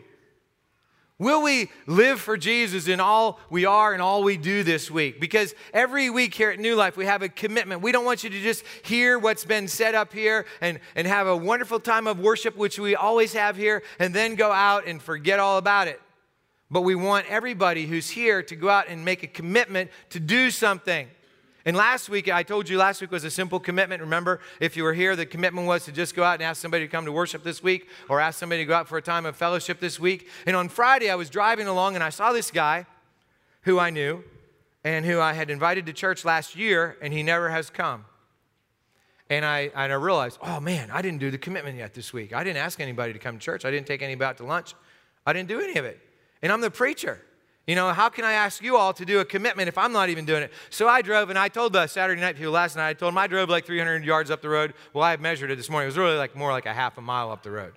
Will 1.19 1.41
we 1.41 1.71
live 1.87 2.19
for 2.21 2.37
Jesus 2.37 2.87
in 2.87 2.99
all 2.99 3.39
we 3.49 3.65
are 3.65 3.91
and 3.91 4.03
all 4.03 4.21
we 4.21 4.37
do 4.37 4.61
this 4.61 4.91
week? 4.91 5.19
Because 5.19 5.55
every 5.73 6.11
week 6.11 6.35
here 6.35 6.51
at 6.51 6.59
New 6.59 6.75
Life, 6.75 6.95
we 6.95 7.05
have 7.07 7.23
a 7.23 7.29
commitment. 7.29 7.81
We 7.81 7.91
don't 7.91 8.05
want 8.05 8.23
you 8.23 8.29
to 8.29 8.39
just 8.39 8.63
hear 8.83 9.17
what's 9.17 9.43
been 9.43 9.67
said 9.67 9.95
up 9.95 10.13
here 10.13 10.45
and, 10.61 10.79
and 10.95 11.07
have 11.07 11.25
a 11.25 11.35
wonderful 11.35 11.79
time 11.79 12.05
of 12.05 12.19
worship, 12.19 12.55
which 12.55 12.77
we 12.77 12.95
always 12.95 13.33
have 13.33 13.57
here, 13.57 13.81
and 13.97 14.13
then 14.13 14.35
go 14.35 14.51
out 14.51 14.85
and 14.85 15.01
forget 15.01 15.39
all 15.39 15.57
about 15.57 15.87
it. 15.87 15.99
But 16.69 16.81
we 16.81 16.93
want 16.93 17.25
everybody 17.31 17.87
who's 17.87 18.11
here 18.11 18.43
to 18.43 18.55
go 18.55 18.69
out 18.69 18.87
and 18.87 19.03
make 19.03 19.23
a 19.23 19.27
commitment 19.27 19.89
to 20.11 20.19
do 20.19 20.51
something. 20.51 21.07
And 21.67 21.75
last 21.75 22.07
week, 22.07 22.31
I 22.31 22.43
told 22.43 22.69
you 22.69 22.77
last 22.77 23.01
week 23.01 23.11
was 23.11 23.25
a 23.25 23.29
simple 23.29 23.59
commitment. 23.59 24.01
Remember, 24.01 24.39
if 24.61 24.77
you 24.77 24.85
were 24.85 24.93
here, 24.93 25.17
the 25.17 25.25
commitment 25.25 25.67
was 25.67 25.83
to 25.83 25.91
just 25.91 26.15
go 26.15 26.23
out 26.23 26.35
and 26.35 26.43
ask 26.43 26.61
somebody 26.61 26.85
to 26.85 26.87
come 26.89 27.03
to 27.03 27.11
worship 27.11 27.43
this 27.43 27.61
week 27.61 27.89
or 28.07 28.21
ask 28.21 28.39
somebody 28.39 28.61
to 28.61 28.65
go 28.65 28.73
out 28.73 28.87
for 28.87 28.97
a 28.97 29.01
time 29.01 29.25
of 29.25 29.35
fellowship 29.35 29.81
this 29.81 29.99
week. 29.99 30.29
And 30.45 30.55
on 30.55 30.69
Friday, 30.69 31.09
I 31.09 31.15
was 31.15 31.29
driving 31.29 31.67
along 31.67 31.95
and 31.95 32.03
I 32.05 32.09
saw 32.09 32.31
this 32.31 32.51
guy 32.51 32.85
who 33.63 33.79
I 33.79 33.89
knew 33.89 34.23
and 34.85 35.05
who 35.05 35.19
I 35.19 35.33
had 35.33 35.49
invited 35.49 35.85
to 35.87 35.93
church 35.93 36.23
last 36.23 36.55
year, 36.55 36.95
and 37.01 37.11
he 37.11 37.21
never 37.21 37.49
has 37.49 37.69
come. 37.69 38.05
And 39.29 39.43
I, 39.43 39.69
and 39.75 39.91
I 39.91 39.95
realized, 39.95 40.37
oh 40.41 40.61
man, 40.61 40.89
I 40.89 41.01
didn't 41.01 41.19
do 41.19 41.31
the 41.31 41.37
commitment 41.37 41.77
yet 41.77 41.93
this 41.93 42.13
week. 42.13 42.31
I 42.31 42.45
didn't 42.45 42.63
ask 42.63 42.79
anybody 42.79 43.11
to 43.11 43.19
come 43.19 43.39
to 43.39 43.43
church. 43.43 43.65
I 43.65 43.71
didn't 43.71 43.87
take 43.87 44.01
anybody 44.01 44.29
out 44.29 44.37
to 44.37 44.45
lunch. 44.45 44.73
I 45.25 45.33
didn't 45.33 45.49
do 45.49 45.59
any 45.59 45.77
of 45.77 45.83
it. 45.83 45.99
And 46.41 46.49
I'm 46.49 46.61
the 46.61 46.71
preacher. 46.71 47.21
You 47.67 47.75
know, 47.75 47.91
how 47.91 48.07
can 48.07 48.23
I 48.23 48.31
ask 48.31 48.63
you 48.63 48.77
all 48.77 48.93
to 48.93 49.03
do 49.03 49.19
a 49.19 49.25
commitment 49.25 49.67
if 49.67 49.77
I'm 49.77 49.91
not 49.91 50.07
even 50.07 50.23
doing 50.23 50.41
it? 50.41 50.53
So 50.69 50.87
I 50.87 51.01
drove 51.01 51.29
and 51.29 51.37
I 51.37 51.49
told 51.49 51.73
the 51.73 51.85
Saturday 51.87 52.21
night 52.21 52.37
people 52.37 52.53
last 52.53 52.77
night, 52.77 52.87
I 52.87 52.93
told 52.93 53.11
them 53.11 53.17
I 53.17 53.27
drove 53.27 53.49
like 53.49 53.65
300 53.65 54.05
yards 54.05 54.31
up 54.31 54.41
the 54.41 54.47
road. 54.47 54.73
Well, 54.93 55.03
I 55.03 55.17
measured 55.17 55.51
it 55.51 55.57
this 55.57 55.69
morning. 55.69 55.83
It 55.83 55.89
was 55.89 55.97
really 55.97 56.15
like 56.15 56.33
more 56.33 56.53
like 56.53 56.65
a 56.65 56.73
half 56.73 56.97
a 56.97 57.01
mile 57.01 57.29
up 57.29 57.43
the 57.43 57.51
road. 57.51 57.73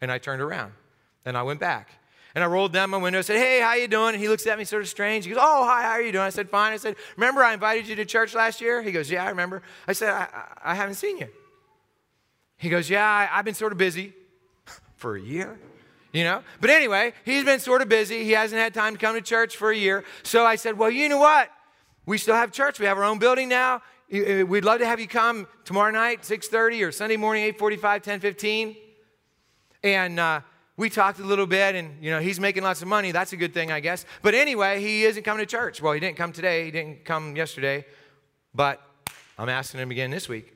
And 0.00 0.12
I 0.12 0.18
turned 0.18 0.40
around 0.40 0.74
and 1.24 1.36
I 1.36 1.42
went 1.42 1.58
back. 1.58 1.90
And 2.36 2.44
I 2.44 2.46
rolled 2.46 2.72
down 2.72 2.90
my 2.90 2.98
window 2.98 3.18
and 3.18 3.26
said, 3.26 3.38
Hey, 3.38 3.60
how 3.60 3.74
you 3.74 3.88
doing? 3.88 4.14
And 4.14 4.22
he 4.22 4.28
looks 4.28 4.46
at 4.46 4.58
me 4.58 4.64
sort 4.64 4.82
of 4.82 4.88
strange. 4.88 5.24
He 5.24 5.32
goes, 5.32 5.40
Oh, 5.42 5.64
hi, 5.64 5.82
how 5.82 5.92
are 5.92 6.02
you 6.02 6.12
doing? 6.12 6.24
I 6.24 6.30
said, 6.30 6.48
Fine. 6.48 6.74
I 6.74 6.76
said, 6.76 6.94
Remember 7.16 7.42
I 7.42 7.52
invited 7.52 7.88
you 7.88 7.96
to 7.96 8.04
church 8.04 8.32
last 8.32 8.60
year? 8.60 8.80
He 8.80 8.92
goes, 8.92 9.10
Yeah, 9.10 9.24
I 9.24 9.30
remember. 9.30 9.62
I 9.88 9.92
said, 9.92 10.10
I, 10.10 10.28
I, 10.32 10.72
I 10.72 10.74
haven't 10.74 10.96
seen 10.96 11.18
you. 11.18 11.28
He 12.58 12.68
goes, 12.68 12.88
Yeah, 12.88 13.04
I, 13.04 13.28
I've 13.32 13.44
been 13.44 13.54
sort 13.54 13.72
of 13.72 13.78
busy 13.78 14.12
for 14.96 15.16
a 15.16 15.20
year 15.20 15.58
you 16.12 16.24
know? 16.24 16.42
But 16.60 16.70
anyway, 16.70 17.12
he's 17.24 17.44
been 17.44 17.60
sort 17.60 17.82
of 17.82 17.88
busy. 17.88 18.24
He 18.24 18.32
hasn't 18.32 18.60
had 18.60 18.74
time 18.74 18.94
to 18.94 18.98
come 18.98 19.14
to 19.14 19.20
church 19.20 19.56
for 19.56 19.70
a 19.70 19.76
year. 19.76 20.04
So 20.22 20.44
I 20.44 20.56
said, 20.56 20.78
Well, 20.78 20.90
you 20.90 21.08
know 21.08 21.18
what? 21.18 21.50
We 22.06 22.18
still 22.18 22.34
have 22.34 22.52
church. 22.52 22.78
We 22.78 22.86
have 22.86 22.98
our 22.98 23.04
own 23.04 23.18
building 23.18 23.48
now. 23.48 23.82
We'd 24.08 24.64
love 24.64 24.78
to 24.78 24.86
have 24.86 25.00
you 25.00 25.08
come 25.08 25.48
tomorrow 25.64 25.90
night, 25.90 26.22
6.30 26.22 26.86
or 26.86 26.92
Sunday 26.92 27.16
morning, 27.16 27.52
8.45, 27.54 28.04
10.15. 28.04 28.76
And 29.82 30.20
uh, 30.20 30.40
we 30.76 30.88
talked 30.88 31.18
a 31.18 31.24
little 31.24 31.46
bit, 31.46 31.74
and, 31.74 32.00
you 32.00 32.12
know, 32.12 32.20
he's 32.20 32.38
making 32.38 32.62
lots 32.62 32.82
of 32.82 32.88
money. 32.88 33.10
That's 33.10 33.32
a 33.32 33.36
good 33.36 33.52
thing, 33.52 33.72
I 33.72 33.80
guess. 33.80 34.04
But 34.22 34.34
anyway, 34.34 34.80
he 34.80 35.02
isn't 35.04 35.24
coming 35.24 35.44
to 35.44 35.50
church. 35.50 35.82
Well, 35.82 35.92
he 35.92 35.98
didn't 35.98 36.16
come 36.16 36.32
today. 36.32 36.66
He 36.66 36.70
didn't 36.70 37.04
come 37.04 37.34
yesterday. 37.34 37.84
But 38.54 38.80
I'm 39.36 39.48
asking 39.48 39.80
him 39.80 39.90
again 39.90 40.10
this 40.10 40.28
week. 40.28 40.55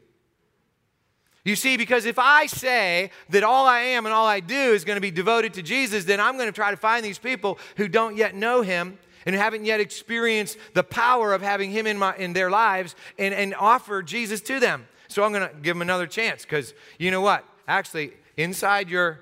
You 1.45 1.57
see, 1.57 1.77
because 1.77 2.05
if 2.05 2.19
I 2.19 2.47
say 2.47 3.11
that 3.31 3.43
all 3.43 3.67
I 3.67 3.81
am 3.81 4.05
and 4.05 4.15
all 4.15 4.27
I 4.27 4.41
do 4.41 4.55
is 4.55 4.85
going 4.85 4.97
to 4.97 5.01
be 5.01 5.11
devoted 5.11 5.55
to 5.55 5.63
Jesus, 5.63 6.05
then 6.05 6.21
I'm 6.21 6.37
going 6.37 6.49
to 6.49 6.53
try 6.53 6.71
to 6.71 6.77
find 6.77 7.05
these 7.05 7.19
people 7.19 7.59
who 7.77 7.89
don't 7.89 8.17
yet 8.17 8.35
know 8.35 8.61
him 8.61 8.99
and 9.25 9.35
haven't 9.35 9.65
yet 9.65 9.81
experienced 9.81 10.59
the 10.75 10.83
power 10.83 11.33
of 11.33 11.41
having 11.41 11.71
him 11.71 11.87
in, 11.87 11.99
my, 11.99 12.15
in 12.17 12.35
their 12.35 12.51
lives 12.51 12.95
and, 13.19 13.33
and 13.35 13.55
offer 13.55 14.03
Jesus 14.03 14.41
to 14.43 14.61
them. 14.61 14.87
So 15.09 15.25
I'm 15.25 15.33
going 15.33 15.49
to 15.49 15.55
give 15.55 15.77
them 15.77 15.83
another 15.83 16.07
chance 16.07 16.43
because 16.43 16.75
you 16.99 17.11
know 17.11 17.21
what? 17.21 17.45
Actually, 17.67 18.13
inside 18.37 18.91
your 18.91 19.21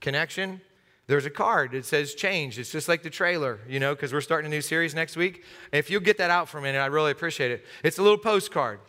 connection, 0.00 0.60
there's 1.06 1.26
a 1.26 1.30
card 1.30 1.72
that 1.72 1.84
says 1.84 2.14
change. 2.14 2.58
It's 2.58 2.70
just 2.70 2.88
like 2.88 3.02
the 3.02 3.10
trailer, 3.10 3.60
you 3.68 3.80
know, 3.80 3.94
because 3.94 4.12
we're 4.12 4.20
starting 4.20 4.50
a 4.50 4.54
new 4.54 4.60
series 4.60 4.94
next 4.94 5.16
week. 5.16 5.44
If 5.72 5.90
you'll 5.90 6.00
get 6.00 6.18
that 6.18 6.30
out 6.30 6.48
for 6.48 6.58
a 6.58 6.62
minute, 6.62 6.78
I 6.78 6.86
really 6.86 7.12
appreciate 7.12 7.50
it. 7.50 7.64
It's 7.82 7.98
a 7.98 8.02
little 8.02 8.18
postcard. 8.18 8.80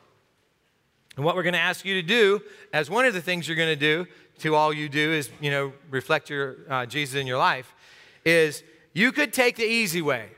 And 1.20 1.26
what 1.26 1.36
we're 1.36 1.44
going 1.44 1.52
to 1.52 1.60
ask 1.60 1.84
you 1.84 1.96
to 1.96 2.02
do, 2.02 2.42
as 2.72 2.90
one 2.90 3.06
of 3.06 3.14
the 3.14 3.20
things 3.20 3.46
you're 3.46 3.58
going 3.58 3.68
to 3.68 3.76
do 3.76 4.08
to 4.38 4.56
all 4.56 4.72
you 4.72 4.88
do 4.88 5.12
is, 5.12 5.30
you 5.42 5.52
know, 5.52 5.74
reflect 5.90 6.30
your 6.30 6.60
uh, 6.70 6.86
Jesus 6.86 7.20
in 7.20 7.28
your 7.28 7.38
life, 7.38 7.76
is 8.24 8.64
you 8.94 9.12
could 9.12 9.34
take 9.34 9.58
the 9.58 9.66
easy 9.66 10.02
way. 10.02 10.30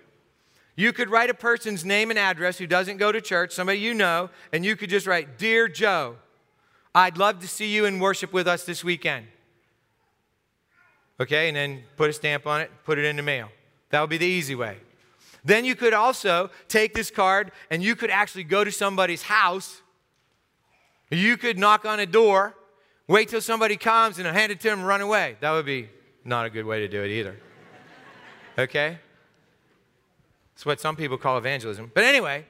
You 0.75 0.91
could 0.91 1.11
write 1.11 1.29
a 1.29 1.35
person's 1.35 1.85
name 1.85 2.09
and 2.09 2.17
address 2.17 2.57
who 2.57 2.65
doesn't 2.65 2.97
go 2.97 3.11
to 3.11 3.21
church, 3.21 3.51
somebody 3.51 3.77
you 3.77 3.93
know, 3.93 4.31
and 4.51 4.65
you 4.65 4.75
could 4.75 4.89
just 4.89 5.05
write, 5.05 5.37
Dear 5.37 5.67
Joe, 5.67 6.15
I'd 6.95 7.15
love 7.15 7.41
to 7.41 7.47
see 7.47 7.67
you 7.67 7.85
in 7.85 7.99
worship 7.99 8.33
with 8.33 8.47
us 8.47 8.63
this 8.63 8.83
weekend. 8.83 9.27
Okay, 11.19 11.47
and 11.47 11.55
then 11.55 11.83
put 11.95 12.09
a 12.09 12.13
stamp 12.13 12.47
on 12.47 12.59
it, 12.59 12.71
put 12.85 12.97
it 12.97 13.05
in 13.05 13.17
the 13.17 13.21
mail. 13.21 13.49
That 13.91 14.01
would 14.01 14.09
be 14.09 14.17
the 14.17 14.25
easy 14.25 14.55
way. 14.55 14.77
Then 15.45 15.63
you 15.63 15.75
could 15.75 15.93
also 15.93 16.49
take 16.67 16.95
this 16.95 17.11
card 17.11 17.51
and 17.69 17.83
you 17.83 17.95
could 17.95 18.09
actually 18.09 18.45
go 18.45 18.63
to 18.63 18.71
somebody's 18.71 19.21
house 19.21 19.83
you 21.19 21.37
could 21.37 21.59
knock 21.59 21.85
on 21.85 21.99
a 21.99 22.05
door, 22.05 22.55
wait 23.07 23.29
till 23.29 23.41
somebody 23.41 23.77
comes 23.77 24.17
and 24.17 24.27
hand 24.27 24.51
it 24.51 24.59
to 24.61 24.69
them 24.69 24.79
and 24.79 24.87
run 24.87 25.01
away. 25.01 25.37
That 25.41 25.51
would 25.51 25.65
be 25.65 25.89
not 26.23 26.45
a 26.45 26.49
good 26.49 26.65
way 26.65 26.79
to 26.79 26.87
do 26.87 27.03
it 27.03 27.11
either. 27.11 27.37
Okay? 28.59 28.99
It's 30.53 30.65
what 30.65 30.79
some 30.79 30.97
people 30.97 31.17
call 31.17 31.37
evangelism. 31.37 31.89
But 31.93 32.03
anyway, 32.03 32.45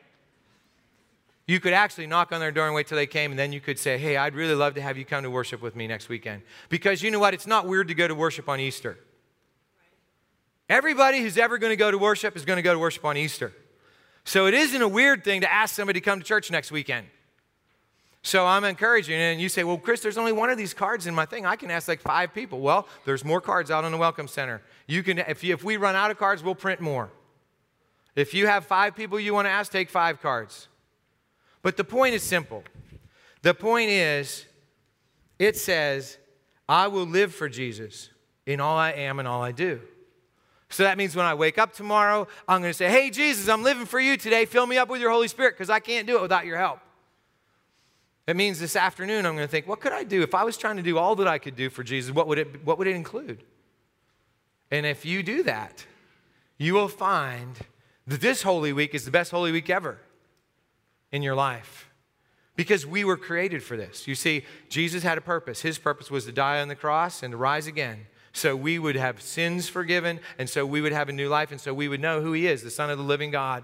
you 1.48 1.60
could 1.60 1.74
actually 1.74 2.08
knock 2.08 2.32
on 2.32 2.40
their 2.40 2.52
door 2.52 2.66
and 2.66 2.76
wait 2.76 2.88
till 2.88 2.98
they 2.98 3.08
came, 3.08 3.32
and 3.32 3.40
then 3.40 3.54
you 3.54 3.62
could 3.62 3.80
say, 3.80 3.98
Hey, 3.98 4.18
I'd 4.18 4.36
really 4.36 4.56
love 4.56 4.74
to 4.76 4.82
have 4.82 4.98
you 4.98 5.06
come 5.06 5.24
to 5.24 5.30
worship 5.30 5.62
with 5.62 5.76
me 5.76 5.88
next 5.88 6.10
weekend. 6.10 6.42
Because 6.70 7.02
you 7.02 7.12
know 7.12 7.20
what? 7.20 7.34
It's 7.34 7.48
not 7.48 7.68
weird 7.68 7.88
to 7.90 7.94
go 7.94 8.08
to 8.08 8.16
worship 8.16 8.50
on 8.50 8.60
Easter. 8.60 8.98
Everybody 10.68 11.22
who's 11.22 11.38
ever 11.38 11.58
going 11.58 11.72
to 11.72 11.78
go 11.78 11.92
to 11.92 11.98
worship 11.98 12.36
is 12.36 12.46
going 12.46 12.58
to 12.58 12.64
go 12.64 12.74
to 12.74 12.80
worship 12.80 13.06
on 13.06 13.16
Easter. 13.16 13.54
So 14.24 14.46
it 14.48 14.54
isn't 14.54 14.82
a 14.82 14.88
weird 14.88 15.24
thing 15.24 15.42
to 15.42 15.52
ask 15.52 15.76
somebody 15.76 16.00
to 16.00 16.04
come 16.04 16.20
to 16.20 16.26
church 16.26 16.52
next 16.52 16.72
weekend. 16.72 17.08
So 18.24 18.46
I'm 18.46 18.64
encouraging, 18.64 19.16
and 19.16 19.42
you 19.42 19.50
say, 19.50 19.64
Well, 19.64 19.78
Chris, 19.78 20.02
there's 20.02 20.18
only 20.18 20.32
one 20.32 20.50
of 20.50 20.58
these 20.58 20.74
cards 20.74 21.08
in 21.08 21.16
my 21.16 21.26
thing. 21.26 21.46
I 21.46 21.56
can 21.56 21.72
ask 21.72 21.88
like 21.88 22.02
five 22.02 22.34
people. 22.34 22.60
Well, 22.60 22.88
there's 23.06 23.26
more 23.26 23.42
cards 23.42 23.72
out 23.72 23.84
on 23.84 23.92
the 23.92 23.98
Welcome 23.98 24.28
Center. 24.28 24.62
You 24.86 25.02
can, 25.02 25.20
if, 25.20 25.44
you, 25.44 25.54
if 25.54 25.64
we 25.64 25.78
run 25.78 25.96
out 25.96 26.12
of 26.12 26.18
cards, 26.18 26.44
we'll 26.44 26.56
print 26.56 26.82
more. 26.82 27.10
If 28.16 28.34
you 28.34 28.46
have 28.48 28.66
five 28.66 28.96
people 28.96 29.20
you 29.20 29.34
want 29.34 29.46
to 29.46 29.50
ask, 29.50 29.72
take 29.72 29.90
five 29.90 30.22
cards. 30.22 30.68
But 31.64 31.78
the 31.78 31.84
point 31.84 32.14
is 32.14 32.24
simple. 32.24 32.64
The 33.42 33.54
point 33.54 33.90
is, 33.90 34.46
it 35.40 35.58
says, 35.58 36.18
I 36.70 36.88
will 36.88 37.06
live 37.06 37.34
for 37.34 37.50
Jesus 37.50 38.10
in 38.46 38.60
all 38.60 38.78
I 38.78 38.92
am 38.92 39.18
and 39.18 39.28
all 39.28 39.42
I 39.42 39.52
do. 39.52 39.82
So 40.70 40.84
that 40.84 40.98
means 40.98 41.16
when 41.16 41.26
I 41.26 41.34
wake 41.34 41.58
up 41.58 41.74
tomorrow, 41.74 42.28
I'm 42.48 42.62
going 42.62 42.70
to 42.70 42.78
say, 42.78 42.90
Hey, 42.90 43.10
Jesus, 43.10 43.50
I'm 43.50 43.64
living 43.64 43.86
for 43.86 44.00
you 44.00 44.16
today. 44.16 44.46
Fill 44.46 44.68
me 44.68 44.78
up 44.78 44.90
with 44.90 45.02
your 45.02 45.12
Holy 45.12 45.28
Spirit 45.28 45.56
because 45.56 45.70
I 45.70 45.80
can't 45.80 46.06
do 46.06 46.18
it 46.18 46.22
without 46.22 46.46
your 46.46 46.58
help. 46.58 46.80
It 48.28 48.36
means 48.36 48.60
this 48.60 48.76
afternoon 48.76 49.26
I'm 49.26 49.36
going 49.36 49.48
to 49.48 49.52
think, 49.52 49.68
what 49.68 49.80
could 49.80 49.92
I 49.92 50.04
do? 50.04 50.22
If 50.22 50.36
I 50.36 50.44
was 50.44 50.58
trying 50.58 50.78
to 50.78 50.84
do 50.84 50.98
all 50.98 51.16
that 51.16 51.28
I 51.28 51.38
could 51.40 51.56
do 51.56 51.70
for 51.70 51.84
Jesus, 51.84 52.14
what 52.14 52.28
would 52.28 52.38
it, 52.38 52.66
what 52.66 52.78
would 52.78 52.88
it 52.88 52.96
include? 52.96 53.44
And 54.70 54.86
if 54.86 55.06
you 55.06 55.24
do 55.24 55.44
that, 55.44 55.86
you 56.58 56.74
will 56.74 56.88
find 56.88 57.58
that 58.08 58.22
this 58.22 58.44
Holy 58.44 58.72
Week 58.74 58.94
is 58.94 59.06
the 59.06 59.12
best 59.12 59.32
Holy 59.32 59.52
Week 59.52 59.70
ever 59.70 59.98
in 61.12 61.24
your 61.24 61.36
life. 61.36 61.92
because 62.56 62.86
we 62.86 63.04
were 63.04 63.18
created 63.18 63.64
for 63.64 63.78
this. 63.78 64.08
You 64.08 64.16
see, 64.16 64.46
Jesus 64.70 65.04
had 65.04 65.18
a 65.18 65.22
purpose. 65.22 65.62
His 65.62 65.78
purpose 65.78 66.12
was 66.12 66.26
to 66.26 66.32
die 66.32 66.62
on 66.62 66.68
the 66.68 66.76
cross 66.76 67.24
and 67.24 67.32
to 67.32 67.38
rise 67.38 67.68
again. 67.68 68.06
So 68.34 68.56
we 68.56 68.80
would 68.80 68.96
have 68.96 69.22
sins 69.22 69.68
forgiven, 69.68 70.20
and 70.38 70.50
so 70.50 70.66
we 70.66 70.80
would 70.80 70.92
have 70.92 71.10
a 71.10 71.12
new 71.12 71.28
life, 71.28 71.52
and 71.52 71.60
so 71.60 71.74
we 71.74 71.88
would 71.88 72.00
know 72.00 72.22
who 72.22 72.34
He 72.34 72.48
is, 72.48 72.62
the 72.64 72.70
Son 72.70 72.90
of 72.90 72.98
the 72.98 73.04
living 73.04 73.32
God. 73.32 73.64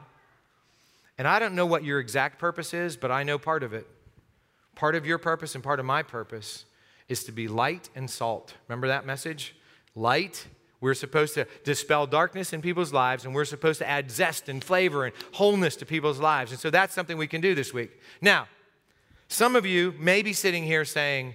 And 1.17 1.27
I 1.27 1.39
don't 1.39 1.55
know 1.55 1.65
what 1.65 1.83
your 1.83 1.99
exact 1.99 2.37
purpose 2.37 2.73
is, 2.73 2.97
but 2.97 3.11
I 3.11 3.23
know 3.23 3.37
part 3.37 3.63
of 3.63 3.73
it. 3.73 3.87
Part 4.77 4.93
of 4.93 5.07
your 5.07 5.17
purpose 5.17 5.55
and 5.55 5.63
part 5.63 5.79
of 5.79 5.87
my 5.87 6.03
purpose 6.03 6.65
is 7.07 7.23
to 7.23 7.31
be 7.31 7.47
light 7.47 7.89
and 7.95 8.07
salt. 8.07 8.53
Remember 8.67 8.87
that 8.89 9.07
message? 9.07 9.55
Light. 9.95 10.45
We're 10.81 10.93
supposed 10.93 11.33
to 11.33 11.47
dispel 11.63 12.05
darkness 12.05 12.53
in 12.53 12.61
people's 12.61 12.93
lives, 12.93 13.25
and 13.25 13.33
we're 13.33 13.45
supposed 13.45 13.79
to 13.79 13.89
add 13.89 14.11
zest 14.11 14.49
and 14.49 14.63
flavor 14.63 15.05
and 15.05 15.15
wholeness 15.33 15.75
to 15.77 15.87
people's 15.87 16.19
lives. 16.19 16.51
And 16.51 16.59
so 16.59 16.69
that's 16.69 16.93
something 16.93 17.17
we 17.17 17.25
can 17.25 17.41
do 17.41 17.55
this 17.55 17.73
week. 17.73 17.89
Now, 18.21 18.47
some 19.27 19.55
of 19.55 19.65
you 19.65 19.95
may 19.97 20.21
be 20.21 20.31
sitting 20.31 20.63
here 20.63 20.85
saying, 20.85 21.33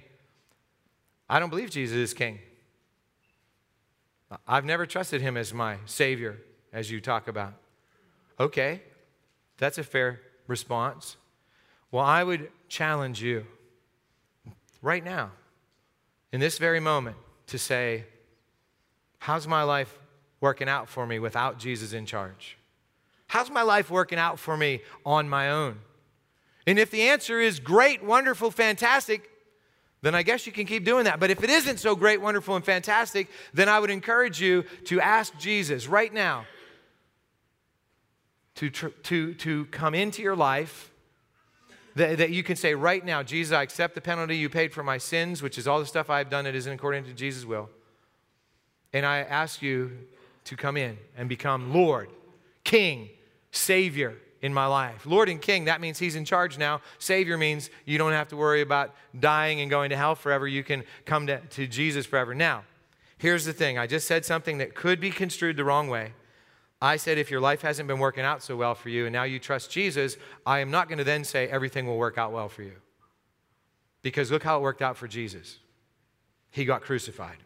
I 1.29 1.41
don't 1.41 1.51
believe 1.51 1.71
Jesus 1.71 1.97
is 1.97 2.15
king. 2.15 2.39
I've 4.47 4.65
never 4.65 4.87
trusted 4.87 5.21
him 5.21 5.37
as 5.37 5.53
my 5.53 5.79
Savior, 5.85 6.39
as 6.73 6.93
you 6.93 7.01
talk 7.01 7.27
about. 7.27 7.55
Okay, 8.39 8.83
that's 9.59 9.79
a 9.79 9.85
fair 9.85 10.21
response. 10.47 11.17
Well, 11.93 12.05
I 12.05 12.25
would 12.25 12.51
challenge 12.69 13.23
you 13.23 13.47
right 14.81 15.05
now, 15.05 15.31
in 16.33 16.41
this 16.41 16.59
very 16.59 16.81
moment, 16.81 17.17
to 17.49 17.59
say, 17.59 18.05
How's 19.19 19.47
my 19.47 19.63
life 19.63 19.97
working 20.41 20.69
out 20.69 20.89
for 20.89 21.07
me 21.07 21.21
without 21.21 21.59
Jesus 21.59 21.93
in 21.93 22.07
charge? 22.07 22.59
How's 23.29 23.51
my 23.51 23.63
life 23.63 23.91
working 23.91 24.19
out 24.19 24.41
for 24.41 24.57
me 24.57 24.81
on 25.07 25.29
my 25.29 25.51
own? 25.51 25.79
And 26.67 26.79
if 26.79 26.91
the 26.91 27.03
answer 27.03 27.41
is 27.41 27.61
great, 27.61 28.03
wonderful, 28.03 28.51
fantastic, 28.51 29.31
then 30.01 30.15
I 30.15 30.23
guess 30.23 30.47
you 30.47 30.53
can 30.53 30.67
keep 30.67 30.85
doing 30.85 31.05
that. 31.05 31.21
But 31.21 31.31
if 31.31 31.45
it 31.45 31.51
isn't 31.51 31.79
so 31.79 31.95
great, 31.95 32.21
wonderful, 32.21 32.57
and 32.57 32.65
fantastic, 32.65 33.29
then 33.55 33.69
I 33.69 33.79
would 33.79 33.91
encourage 33.91 34.41
you 34.41 34.65
to 34.87 35.01
ask 35.01 35.37
Jesus 35.39 35.87
right 35.87 36.13
now 36.13 36.47
to, 38.57 38.71
to, 38.71 39.35
to 39.35 39.65
come 39.67 39.95
into 39.95 40.23
your 40.23 40.37
life. 40.37 40.92
That, 41.95 42.19
that 42.19 42.31
you 42.31 42.43
can 42.43 42.57
say 42.57 42.75
right 42.75 43.05
now, 43.05 43.23
Jesus, 43.23 43.55
I 43.55 43.63
accept 43.63 43.95
the 43.95 44.01
penalty 44.01 44.37
you 44.37 44.49
paid 44.49 44.73
for 44.73 44.83
my 44.83 44.99
sins, 44.99 45.43
which 45.43 45.59
is 45.59 45.69
all 45.69 45.79
the 45.79 45.87
stuff 45.87 46.09
I've 46.09 46.31
done 46.31 46.45
that 46.45 46.55
isn't 46.55 46.73
according 46.73 47.05
to 47.05 47.13
Jesus' 47.13 47.45
will. 47.45 47.69
And 48.93 49.05
I 49.05 49.19
ask 49.19 49.63
you 49.63 49.93
to 50.45 50.57
come 50.57 50.77
in 50.77 50.99
and 51.17 51.29
become 51.29 51.73
Lord, 51.73 52.09
King, 52.65 53.11
Savior, 53.51 54.17
in 54.43 54.53
my 54.53 54.67
life. 54.67 55.07
Lord 55.07 55.29
and 55.29 55.41
King, 55.41 55.67
that 55.67 55.81
means 55.81 55.99
He's 55.99 56.17
in 56.17 56.25
charge 56.25 56.59
now. 56.59 56.81
Savior 56.99 57.39
means 57.39 57.71
you 57.85 57.97
don't 57.97 58.13
have 58.13 58.29
to 58.29 58.37
worry 58.37 58.61
about 58.61 58.95
dying 59.19 59.61
and 59.61 59.71
going 59.71 59.91
to 59.91 59.97
hell 59.97 60.17
forever. 60.17 60.49
You 60.49 60.65
can 60.65 60.83
come 61.05 61.29
to, 61.29 61.39
to 61.41 61.67
Jesus 61.67 62.07
forever. 62.07 62.35
Now, 62.35 62.65
here's 63.19 63.45
the 63.45 63.53
thing 63.53 63.79
I 63.79 63.87
just 63.87 64.09
said 64.09 64.25
something 64.25 64.59
that 64.59 64.75
could 64.75 65.01
be 65.01 65.11
construed 65.11 65.57
the 65.57 65.65
wrong 65.65 65.89
way. 65.89 66.13
I 66.83 66.97
said, 66.97 67.17
if 67.17 67.31
your 67.31 67.41
life 67.41 67.63
hasn't 67.63 67.87
been 67.87 68.01
working 68.01 68.25
out 68.25 68.43
so 68.43 68.57
well 68.57 68.75
for 68.75 68.89
you 68.89 69.07
and 69.07 69.13
now 69.13 69.23
you 69.23 69.39
trust 69.39 69.71
Jesus, 69.71 70.17
I 70.45 70.59
am 70.59 70.73
not 70.73 70.89
going 70.89 70.99
to 70.99 71.05
then 71.05 71.23
say 71.23 71.47
everything 71.47 71.87
will 71.87 71.97
work 71.97 72.19
out 72.19 72.33
well 72.33 72.49
for 72.49 72.65
you. 72.65 72.75
Because 74.03 74.33
look 74.33 74.43
how 74.43 74.59
it 74.59 74.63
worked 74.63 74.83
out 74.83 74.97
for 74.97 75.07
Jesus. 75.07 75.61
He 76.51 76.65
got 76.65 76.83
crucified. 76.83 77.37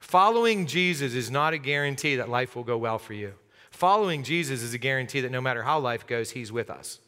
Following 0.00 0.66
Jesus 0.66 1.14
is 1.14 1.30
not 1.30 1.54
a 1.54 1.58
guarantee 1.58 2.16
that 2.16 2.28
life 2.28 2.54
will 2.54 2.62
go 2.62 2.76
well 2.76 2.98
for 2.98 3.14
you. 3.14 3.32
Following 3.70 4.22
Jesus 4.22 4.60
is 4.60 4.74
a 4.74 4.78
guarantee 4.78 5.22
that 5.22 5.32
no 5.32 5.40
matter 5.40 5.62
how 5.62 5.78
life 5.78 6.06
goes, 6.06 6.32
He's 6.32 6.52
with 6.52 6.68
us. 6.68 6.98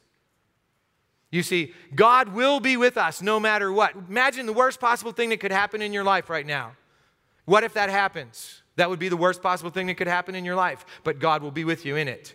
You 1.31 1.42
see, 1.42 1.74
God 1.94 2.31
will 2.31 2.59
be 2.59 2.79
with 2.79 2.96
us 2.96 3.20
no 3.20 3.38
matter 3.38 3.70
what. 3.70 3.94
Imagine 4.09 4.46
the 4.46 4.53
worst 4.55 4.81
possible 4.81 5.12
thing 5.12 5.29
that 5.29 5.40
could 5.40 5.53
happen 5.53 5.83
in 5.83 5.92
your 5.92 6.05
life 6.05 6.31
right 6.31 6.46
now. 6.46 6.72
What 7.44 7.64
if 7.64 7.74
that 7.74 7.90
happens? 7.90 8.62
That 8.76 8.90
would 8.90 8.98
be 8.98 9.08
the 9.08 9.16
worst 9.16 9.42
possible 9.42 9.70
thing 9.70 9.87
that 9.87 9.94
could 9.94 10.06
happen 10.06 10.34
in 10.34 10.44
your 10.44 10.56
life, 10.56 10.84
but 11.04 11.18
God 11.18 11.42
will 11.42 11.50
be 11.50 11.64
with 11.64 11.84
you 11.84 11.96
in 11.96 12.08
it. 12.08 12.34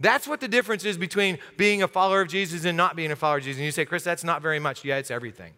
That's 0.00 0.26
what 0.26 0.40
the 0.40 0.48
difference 0.48 0.84
is 0.84 0.98
between 0.98 1.38
being 1.56 1.82
a 1.82 1.88
follower 1.88 2.20
of 2.20 2.28
Jesus 2.28 2.64
and 2.64 2.76
not 2.76 2.96
being 2.96 3.12
a 3.12 3.16
follower 3.16 3.38
of 3.38 3.44
Jesus. 3.44 3.58
And 3.58 3.66
you 3.66 3.72
say, 3.72 3.84
Chris, 3.84 4.02
that's 4.02 4.24
not 4.24 4.42
very 4.42 4.58
much. 4.58 4.84
Yeah, 4.84 4.96
it's 4.96 5.10
everything. 5.10 5.52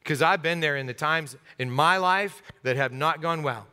Because 0.00 0.22
I've 0.22 0.42
been 0.42 0.60
there 0.60 0.76
in 0.76 0.86
the 0.86 0.94
times 0.94 1.36
in 1.58 1.70
my 1.70 1.98
life 1.98 2.42
that 2.62 2.76
have 2.76 2.92
not 2.92 3.22
gone 3.22 3.42
well 3.42 3.66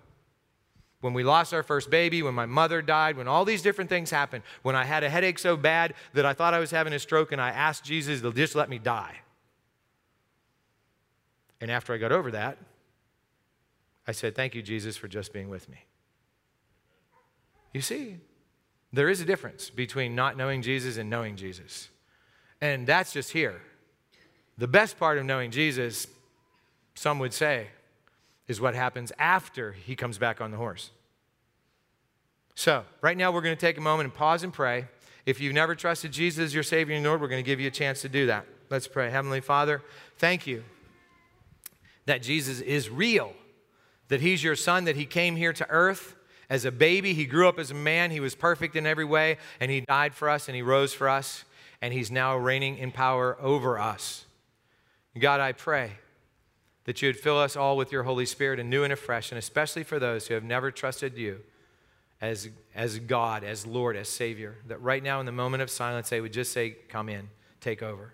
when 1.01 1.13
we 1.13 1.23
lost 1.23 1.53
our 1.53 1.63
first 1.63 1.89
baby, 1.89 2.23
when 2.23 2.33
my 2.33 2.45
mother 2.45 2.81
died, 2.81 3.17
when 3.17 3.27
all 3.27 3.45
these 3.45 3.61
different 3.61 3.89
things 3.89 4.09
happened, 4.09 4.43
when 4.63 4.75
I 4.75 4.83
had 4.83 5.03
a 5.03 5.09
headache 5.09 5.39
so 5.39 5.55
bad 5.55 5.93
that 6.13 6.25
I 6.25 6.33
thought 6.33 6.53
I 6.53 6.59
was 6.59 6.71
having 6.71 6.93
a 6.93 6.99
stroke 6.99 7.31
and 7.31 7.39
I 7.39 7.49
asked 7.49 7.83
Jesus 7.83 8.21
to 8.21 8.31
just 8.33 8.55
let 8.55 8.69
me 8.69 8.79
die. 8.79 9.15
And 11.61 11.71
after 11.71 11.93
I 11.93 11.97
got 11.97 12.11
over 12.11 12.31
that, 12.31 12.57
I 14.07 14.11
said, 14.13 14.35
Thank 14.35 14.55
you, 14.55 14.61
Jesus, 14.61 14.97
for 14.97 15.07
just 15.07 15.33
being 15.33 15.49
with 15.49 15.67
me. 15.69 15.85
You 17.73 17.81
see, 17.81 18.17
there 18.93 19.09
is 19.09 19.21
a 19.21 19.25
difference 19.25 19.69
between 19.69 20.15
not 20.15 20.37
knowing 20.37 20.61
Jesus 20.61 20.97
and 20.97 21.09
knowing 21.09 21.35
Jesus. 21.35 21.89
And 22.61 22.87
that's 22.87 23.11
just 23.11 23.31
here. 23.31 23.61
The 24.57 24.67
best 24.67 24.97
part 24.97 25.17
of 25.17 25.25
knowing 25.25 25.51
Jesus, 25.51 26.07
some 26.95 27.19
would 27.19 27.33
say, 27.33 27.67
is 28.47 28.61
what 28.61 28.73
happens 28.73 29.11
after 29.19 29.73
he 29.73 29.95
comes 29.95 30.17
back 30.17 30.41
on 30.41 30.51
the 30.51 30.57
horse. 30.57 30.91
So, 32.55 32.85
right 33.01 33.15
now, 33.15 33.31
we're 33.31 33.41
going 33.41 33.55
to 33.55 33.61
take 33.61 33.77
a 33.77 33.81
moment 33.81 34.05
and 34.05 34.13
pause 34.13 34.43
and 34.43 34.51
pray. 34.51 34.87
If 35.27 35.39
you've 35.39 35.53
never 35.53 35.75
trusted 35.75 36.11
Jesus 36.11 36.45
as 36.45 36.53
your 36.53 36.63
Savior 36.63 36.95
and 36.95 37.05
Lord, 37.05 37.21
we're 37.21 37.27
going 37.27 37.43
to 37.43 37.45
give 37.45 37.59
you 37.59 37.67
a 37.67 37.71
chance 37.71 38.01
to 38.01 38.09
do 38.09 38.27
that. 38.27 38.45
Let's 38.69 38.87
pray. 38.87 39.11
Heavenly 39.11 39.41
Father, 39.41 39.83
thank 40.17 40.47
you 40.47 40.63
that 42.05 42.23
Jesus 42.23 42.61
is 42.61 42.89
real, 42.89 43.33
that 44.09 44.21
He's 44.21 44.43
your 44.43 44.55
Son, 44.55 44.85
that 44.85 44.95
He 44.95 45.05
came 45.05 45.35
here 45.35 45.53
to 45.53 45.69
earth 45.69 46.15
as 46.49 46.65
a 46.65 46.71
baby. 46.71 47.13
He 47.13 47.25
grew 47.25 47.47
up 47.47 47.59
as 47.59 47.71
a 47.71 47.75
man. 47.75 48.11
He 48.11 48.19
was 48.19 48.35
perfect 48.35 48.75
in 48.75 48.85
every 48.85 49.05
way, 49.05 49.37
and 49.59 49.71
He 49.71 49.81
died 49.81 50.13
for 50.13 50.29
us 50.29 50.47
and 50.47 50.55
He 50.55 50.61
rose 50.61 50.93
for 50.93 51.09
us, 51.09 51.43
and 51.81 51.93
He's 51.93 52.11
now 52.11 52.37
reigning 52.37 52.77
in 52.77 52.91
power 52.91 53.37
over 53.41 53.79
us. 53.79 54.25
God, 55.17 55.39
I 55.39 55.51
pray 55.51 55.93
that 56.85 57.01
you 57.01 57.09
would 57.09 57.19
fill 57.19 57.37
us 57.37 57.55
all 57.55 57.75
with 57.75 57.91
your 57.91 58.03
Holy 58.03 58.25
Spirit 58.25 58.59
anew 58.59 58.83
and 58.83 58.93
afresh, 58.93 59.31
and 59.31 59.37
especially 59.39 59.83
for 59.83 59.99
those 59.99 60.27
who 60.27 60.33
have 60.33 60.43
never 60.43 60.71
trusted 60.71 61.17
you 61.17 61.41
as, 62.21 62.49
as 62.73 62.99
God, 62.99 63.43
as 63.43 63.65
Lord, 63.65 63.95
as 63.95 64.09
Savior, 64.09 64.55
that 64.67 64.81
right 64.81 65.03
now 65.03 65.19
in 65.19 65.25
the 65.25 65.31
moment 65.31 65.61
of 65.61 65.69
silence, 65.69 66.09
they 66.09 66.21
would 66.21 66.33
just 66.33 66.51
say, 66.51 66.71
Come 66.87 67.09
in, 67.09 67.29
take 67.59 67.83
over. 67.83 68.13